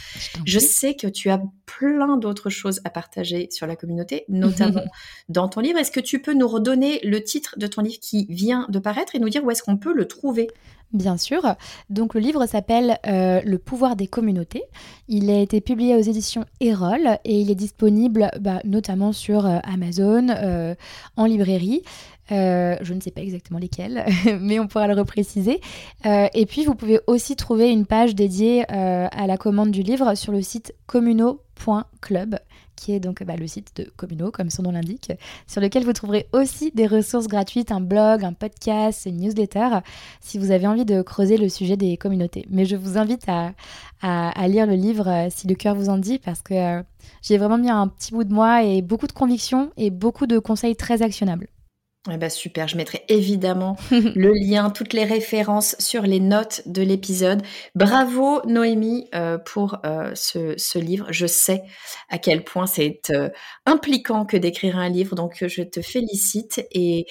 Je, 0.45 0.59
sais 0.59 0.95
que 0.95 1.07
tu 1.07 1.31
as 1.31 1.41
plein 1.67 2.17
d'autres 2.17 2.51
choses 2.51 2.81
à 2.85 2.91
partager 2.91 3.49
sur 3.51 3.67
la 3.67 3.77
communauté 3.77 4.25
notamment 4.29 4.85
dans 5.29 5.49
ton 5.49 5.61
livre. 5.61 5.79
Est-ce 5.79 5.93
que 5.93 6.01
tu 6.01 6.21
peux 6.21 6.35
nous 6.35 6.49
redonner 6.49 7.01
le 7.05 7.23
titre 7.23 7.55
de 7.57 7.67
ton 7.67 7.83
livre 7.83 8.01
qui 8.01 8.27
vient 8.29 8.67
de 8.69 8.79
paraître 8.79 9.15
et 9.15 9.21
nous 9.21 9.29
dire 9.29 9.45
où 9.45 9.51
est-ce 9.51 9.63
qu'on 9.63 9.77
peut 9.77 9.95
le 9.95 10.09
trouver? 10.09 10.49
Bien 10.97 11.18
sûr. 11.18 11.42
Donc 11.90 12.14
le 12.14 12.20
livre 12.20 12.47
s'appelle 12.47 12.99
euh, 13.07 13.42
Le 13.44 13.59
pouvoir 13.59 13.97
des 13.97 14.07
communautés. 14.07 14.62
Il 15.09 15.30
a 15.30 15.38
été 15.38 15.61
publié 15.61 15.94
aux 15.94 16.01
éditions 16.01 16.47
Erol 16.61 17.18
et 17.26 17.38
il 17.38 17.51
est 17.51 17.55
disponible 17.55 18.30
bah, 18.40 18.61
notamment 18.64 19.12
sur 19.12 19.44
euh, 19.44 19.59
Amazon, 19.62 20.28
euh, 20.30 20.74
en 21.18 21.26
librairie. 21.26 21.82
je 22.30 22.94
ne 22.94 23.01
sais 23.01 23.11
pas 23.11 23.20
exactement 23.20 23.59
lesquelles, 23.59 24.07
mais 24.40 24.59
on 24.59 24.68
pourra 24.68 24.88
le 24.88 24.94
repréciser. 24.94 25.61
et 26.05 26.47
puis, 26.47 26.64
vous 26.64 26.74
pouvez 26.74 27.01
aussi 27.07 27.36
trouver 27.36 27.70
une 27.70 27.84
page 27.84 28.14
dédiée 28.14 28.64
à 28.68 29.26
la 29.26 29.36
commande 29.36 29.70
du 29.70 29.82
livre 29.82 30.14
sur 30.14 30.32
le 30.32 30.40
site 30.40 30.74
communaux.club 30.86 32.38
qui 32.77 32.93
est 32.93 33.01
donc 33.01 33.22
bah, 33.24 33.37
le 33.37 33.47
site 33.47 33.72
de 33.77 33.91
Communo, 33.97 34.31
comme 34.31 34.51
son 34.51 34.62
nom 34.62 34.70
l'indique, 34.70 35.12
sur 35.47 35.61
lequel 35.61 35.85
vous 35.85 35.93
trouverez 35.93 36.27
aussi 36.33 36.70
des 36.72 36.87
ressources 36.87 37.27
gratuites, 37.27 37.72
un 37.72 37.81
blog, 37.81 38.24
un 38.24 38.33
podcast, 38.33 39.07
une 39.07 39.16
newsletter, 39.16 39.81
si 40.20 40.39
vous 40.39 40.51
avez 40.51 40.66
envie 40.66 40.85
de 40.85 41.03
creuser 41.03 41.37
le 41.37 41.49
sujet 41.49 41.77
des 41.77 41.97
communautés. 41.97 42.47
Mais 42.51 42.64
je 42.64 42.77
vous 42.77 42.99
invite 42.99 43.27
à, 43.29 43.53
lire 44.49 44.66
le 44.66 44.74
livre 44.74 45.09
euh, 45.09 45.29
si 45.31 45.49
le 45.49 45.55
cœur 45.55 45.74
vous 45.74 45.89
en 45.89 45.99
dit, 45.99 46.18
parce 46.18 46.43
que 46.43 46.55
euh, 46.55 46.83
j'ai 47.22 47.39
vraiment 47.39 47.59
mis 47.59 47.70
un 47.70 47.89
petit 47.89 48.12
bout 48.12 48.24
de 48.24 48.33
moi 48.33 48.62
et 48.62 48.83
beaucoup 48.83 49.07
de 49.07 49.12
conviction 49.12 49.70
et 49.77 49.91
beaucoup 49.91 50.27
de 50.27 50.39
conseils 50.39 50.77
très 50.77 51.03
actionnables. 51.03 51.49
Eh 52.13 52.17
ben 52.19 52.31
super, 52.31 52.69
je 52.69 52.77
mettrai 52.77 53.05
évidemment 53.09 53.77
le 53.91 54.33
lien, 54.33 54.71
toutes 54.71 54.93
les 54.93 55.05
références 55.05 55.77
sur 55.79 56.03
les 56.03 56.21
notes 56.21 56.63
de 56.67 56.83
l'épisode. 56.83 57.43
Bravo 57.75 58.41
Noémie 58.47 59.09
euh, 59.15 59.39
pour 59.39 59.79
euh, 59.85 60.11
ce, 60.15 60.55
ce, 60.57 60.79
livre. 60.79 61.07
Je 61.11 61.27
sais 61.27 61.63
à 62.09 62.19
quel 62.19 62.45
point 62.45 62.67
c'est 62.67 63.11
euh, 63.11 63.29
impliquant 63.65 64.25
que 64.25 64.37
d'écrire 64.37 64.79
un 64.79 64.89
livre, 64.89 65.17
donc 65.17 65.45
je 65.47 65.63
te 65.63 65.81
félicite 65.81 66.65
et, 66.71 67.07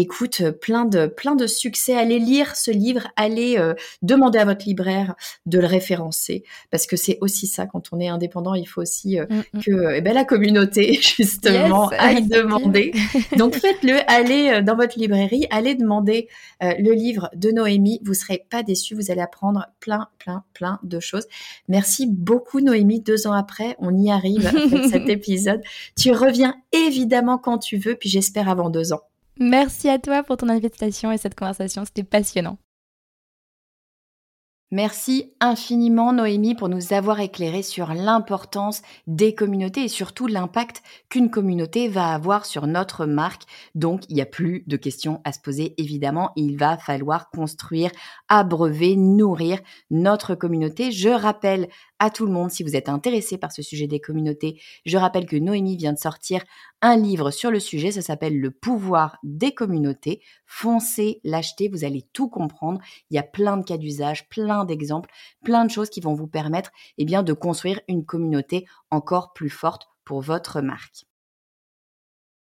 écoute, 0.00 0.40
euh, 0.40 0.52
plein 0.52 0.84
de, 0.84 1.06
plein 1.06 1.34
de 1.34 1.46
succès. 1.46 1.96
Allez 1.96 2.18
lire 2.18 2.56
ce 2.56 2.70
livre, 2.70 3.08
allez 3.16 3.58
euh, 3.58 3.74
demander 4.00 4.38
à 4.38 4.44
votre 4.44 4.64
libraire 4.64 5.14
de 5.46 5.58
le 5.58 5.66
référencer, 5.66 6.44
parce 6.70 6.86
que 6.86 6.96
c'est 6.96 7.18
aussi 7.20 7.46
ça, 7.46 7.66
quand 7.66 7.92
on 7.92 8.00
est 8.00 8.08
indépendant, 8.08 8.54
il 8.54 8.66
faut 8.66 8.80
aussi 8.80 9.20
euh, 9.20 9.26
mm, 9.28 9.42
mm. 9.52 9.62
que 9.62 9.94
eh 9.96 10.00
ben, 10.00 10.14
la 10.14 10.24
communauté, 10.24 10.94
justement, 11.16 11.88
aille 11.90 12.26
demander. 12.26 12.92
Donc 13.36 13.54
faites-le, 13.54 13.98
allez 14.10 14.62
dans 14.62 14.76
votre 14.76 14.98
librairie, 14.98 15.46
allez 15.50 15.74
demander 15.74 16.28
le 16.60 16.92
livre 16.92 17.28
de 17.34 17.50
Noémie, 17.50 18.00
vous 18.04 18.14
serez 18.14 18.44
pas 18.50 18.62
déçus, 18.62 18.94
vous 18.94 19.10
allez 19.10 19.20
apprendre 19.20 19.66
plein, 19.80 20.08
plein, 20.18 20.44
plein 20.54 20.78
de 20.82 21.00
choses. 21.00 21.26
Merci 21.68 22.06
beaucoup 22.06 22.60
Noémie, 22.60 23.00
deux 23.00 23.26
ans 23.26 23.32
après, 23.32 23.76
on 23.78 23.96
y 23.96 24.10
arrive 24.10 24.46
avec 24.72 24.84
cet 24.90 25.08
épisode. 25.08 25.60
Tu 25.96 26.12
reviens 26.12 26.54
évidemment 26.72 27.38
quand 27.38 27.58
tu 27.58 27.76
veux, 27.76 27.94
puis 27.94 28.08
j'espère 28.08 28.48
avant 28.48 28.70
deux 28.70 28.92
ans. 28.92 29.02
Merci 29.38 29.88
à 29.88 29.98
toi 29.98 30.22
pour 30.22 30.36
ton 30.36 30.48
invitation 30.48 31.10
et 31.10 31.18
cette 31.18 31.34
conversation, 31.34 31.84
c'était 31.84 32.04
passionnant. 32.04 32.58
Merci 34.72 35.34
infiniment 35.38 36.14
Noémie 36.14 36.54
pour 36.54 36.70
nous 36.70 36.94
avoir 36.94 37.20
éclairé 37.20 37.62
sur 37.62 37.92
l'importance 37.92 38.80
des 39.06 39.34
communautés 39.34 39.84
et 39.84 39.88
surtout 39.88 40.26
l'impact 40.26 40.82
qu'une 41.10 41.30
communauté 41.30 41.88
va 41.88 42.14
avoir 42.14 42.46
sur 42.46 42.66
notre 42.66 43.04
marque. 43.04 43.42
Donc 43.74 44.04
il 44.08 44.14
n'y 44.14 44.22
a 44.22 44.26
plus 44.26 44.64
de 44.66 44.78
questions 44.78 45.20
à 45.24 45.32
se 45.32 45.40
poser 45.40 45.74
évidemment, 45.76 46.32
il 46.36 46.56
va 46.56 46.78
falloir 46.78 47.28
construire, 47.28 47.90
abreuver, 48.30 48.96
nourrir 48.96 49.58
notre 49.90 50.34
communauté. 50.34 50.90
Je 50.90 51.10
rappelle 51.10 51.68
à 51.98 52.08
tout 52.08 52.24
le 52.24 52.32
monde 52.32 52.50
si 52.50 52.62
vous 52.62 52.74
êtes 52.74 52.88
intéressé 52.88 53.36
par 53.36 53.52
ce 53.52 53.60
sujet 53.60 53.86
des 53.86 54.00
communautés. 54.00 54.58
Je 54.86 54.96
rappelle 54.96 55.26
que 55.26 55.36
Noémie 55.36 55.76
vient 55.76 55.92
de 55.92 55.98
sortir 55.98 56.42
un 56.82 56.96
livre 56.96 57.30
sur 57.30 57.50
le 57.50 57.60
sujet, 57.60 57.92
ça 57.92 58.02
s'appelle 58.02 58.38
Le 58.38 58.50
pouvoir 58.50 59.18
des 59.22 59.54
communautés. 59.54 60.20
Foncez 60.46 61.20
l'acheter, 61.22 61.68
vous 61.68 61.84
allez 61.84 62.02
tout 62.12 62.28
comprendre. 62.28 62.80
Il 63.08 63.14
y 63.14 63.18
a 63.18 63.22
plein 63.22 63.56
de 63.56 63.64
cas 63.64 63.78
d'usage, 63.78 64.28
plein 64.28 64.64
d'exemples, 64.64 65.08
plein 65.44 65.64
de 65.64 65.70
choses 65.70 65.90
qui 65.90 66.00
vont 66.00 66.14
vous 66.14 66.26
permettre 66.26 66.72
eh 66.98 67.04
bien, 67.04 67.22
de 67.22 67.32
construire 67.32 67.80
une 67.88 68.04
communauté 68.04 68.66
encore 68.90 69.32
plus 69.32 69.50
forte 69.50 69.86
pour 70.04 70.20
votre 70.20 70.60
marque. 70.60 71.06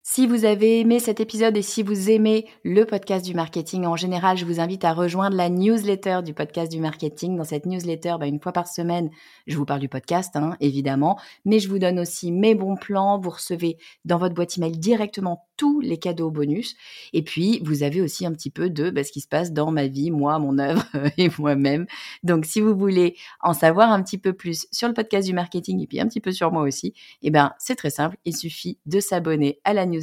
Si 0.07 0.27
vous 0.27 0.45
avez 0.45 0.81
aimé 0.81 0.99
cet 0.99 1.19
épisode 1.19 1.57
et 1.57 1.63
si 1.63 1.81
vous 1.81 2.11
aimez 2.11 2.45
le 2.63 2.85
podcast 2.85 3.25
du 3.25 3.33
marketing 3.33 3.87
en 3.87 3.95
général, 3.95 4.37
je 4.37 4.45
vous 4.45 4.59
invite 4.59 4.85
à 4.85 4.93
rejoindre 4.93 5.35
la 5.35 5.49
newsletter 5.49 6.19
du 6.23 6.35
podcast 6.35 6.71
du 6.71 6.79
marketing. 6.79 7.35
Dans 7.35 7.43
cette 7.43 7.65
newsletter, 7.65 8.17
bah, 8.19 8.27
une 8.27 8.39
fois 8.39 8.51
par 8.51 8.67
semaine, 8.67 9.09
je 9.47 9.57
vous 9.57 9.65
parle 9.65 9.79
du 9.79 9.89
podcast, 9.89 10.35
hein, 10.35 10.57
évidemment, 10.59 11.19
mais 11.43 11.57
je 11.57 11.67
vous 11.69 11.79
donne 11.79 11.99
aussi 11.99 12.31
mes 12.31 12.53
bons 12.53 12.75
plans. 12.75 13.19
Vous 13.19 13.31
recevez 13.31 13.79
dans 14.05 14.19
votre 14.19 14.35
boîte 14.35 14.59
email 14.59 14.77
directement 14.77 15.47
tous 15.57 15.79
les 15.79 15.97
cadeaux 15.97 16.29
bonus. 16.29 16.75
Et 17.13 17.23
puis, 17.23 17.59
vous 17.63 17.81
avez 17.81 18.01
aussi 18.01 18.27
un 18.27 18.31
petit 18.31 18.51
peu 18.51 18.69
de 18.69 18.91
bah, 18.91 19.03
ce 19.03 19.11
qui 19.11 19.21
se 19.21 19.27
passe 19.27 19.53
dans 19.53 19.71
ma 19.71 19.87
vie, 19.87 20.11
moi, 20.11 20.37
mon 20.37 20.59
œuvre 20.59 20.85
et 21.17 21.29
moi-même. 21.39 21.87
Donc, 22.21 22.45
si 22.45 22.61
vous 22.61 22.75
voulez 22.75 23.15
en 23.41 23.53
savoir 23.53 23.91
un 23.91 24.03
petit 24.03 24.19
peu 24.19 24.33
plus 24.33 24.67
sur 24.71 24.87
le 24.87 24.93
podcast 24.93 25.27
du 25.27 25.33
marketing 25.33 25.81
et 25.81 25.87
puis 25.87 25.99
un 25.99 26.07
petit 26.07 26.21
peu 26.21 26.31
sur 26.31 26.51
moi 26.51 26.61
aussi, 26.61 26.93
eh 27.23 27.31
ben, 27.31 27.53
c'est 27.57 27.75
très 27.75 27.89
simple. 27.89 28.17
Il 28.25 28.37
suffit 28.37 28.77
de 28.85 28.99
s'abonner 28.99 29.59
à 29.63 29.73
la 29.73 29.87
newsletter. 29.87 29.94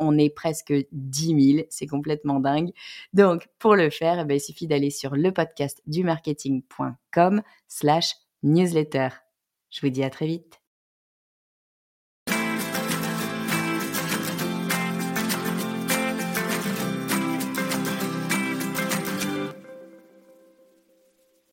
On 0.00 0.18
est 0.18 0.30
presque 0.30 0.72
10 0.92 1.54
000. 1.54 1.66
C'est 1.70 1.86
complètement 1.86 2.40
dingue. 2.40 2.72
Donc, 3.12 3.48
pour 3.58 3.76
le 3.76 3.90
faire, 3.90 4.20
eh 4.20 4.24
ben, 4.24 4.34
il 4.34 4.40
suffit 4.40 4.66
d'aller 4.66 4.90
sur 4.90 5.16
le 5.16 5.32
podcast 5.32 5.82
du 5.86 6.04
slash 7.68 8.14
newsletter. 8.42 9.08
Je 9.70 9.80
vous 9.80 9.90
dis 9.90 10.02
à 10.02 10.10
très 10.10 10.26
vite. 10.26 10.57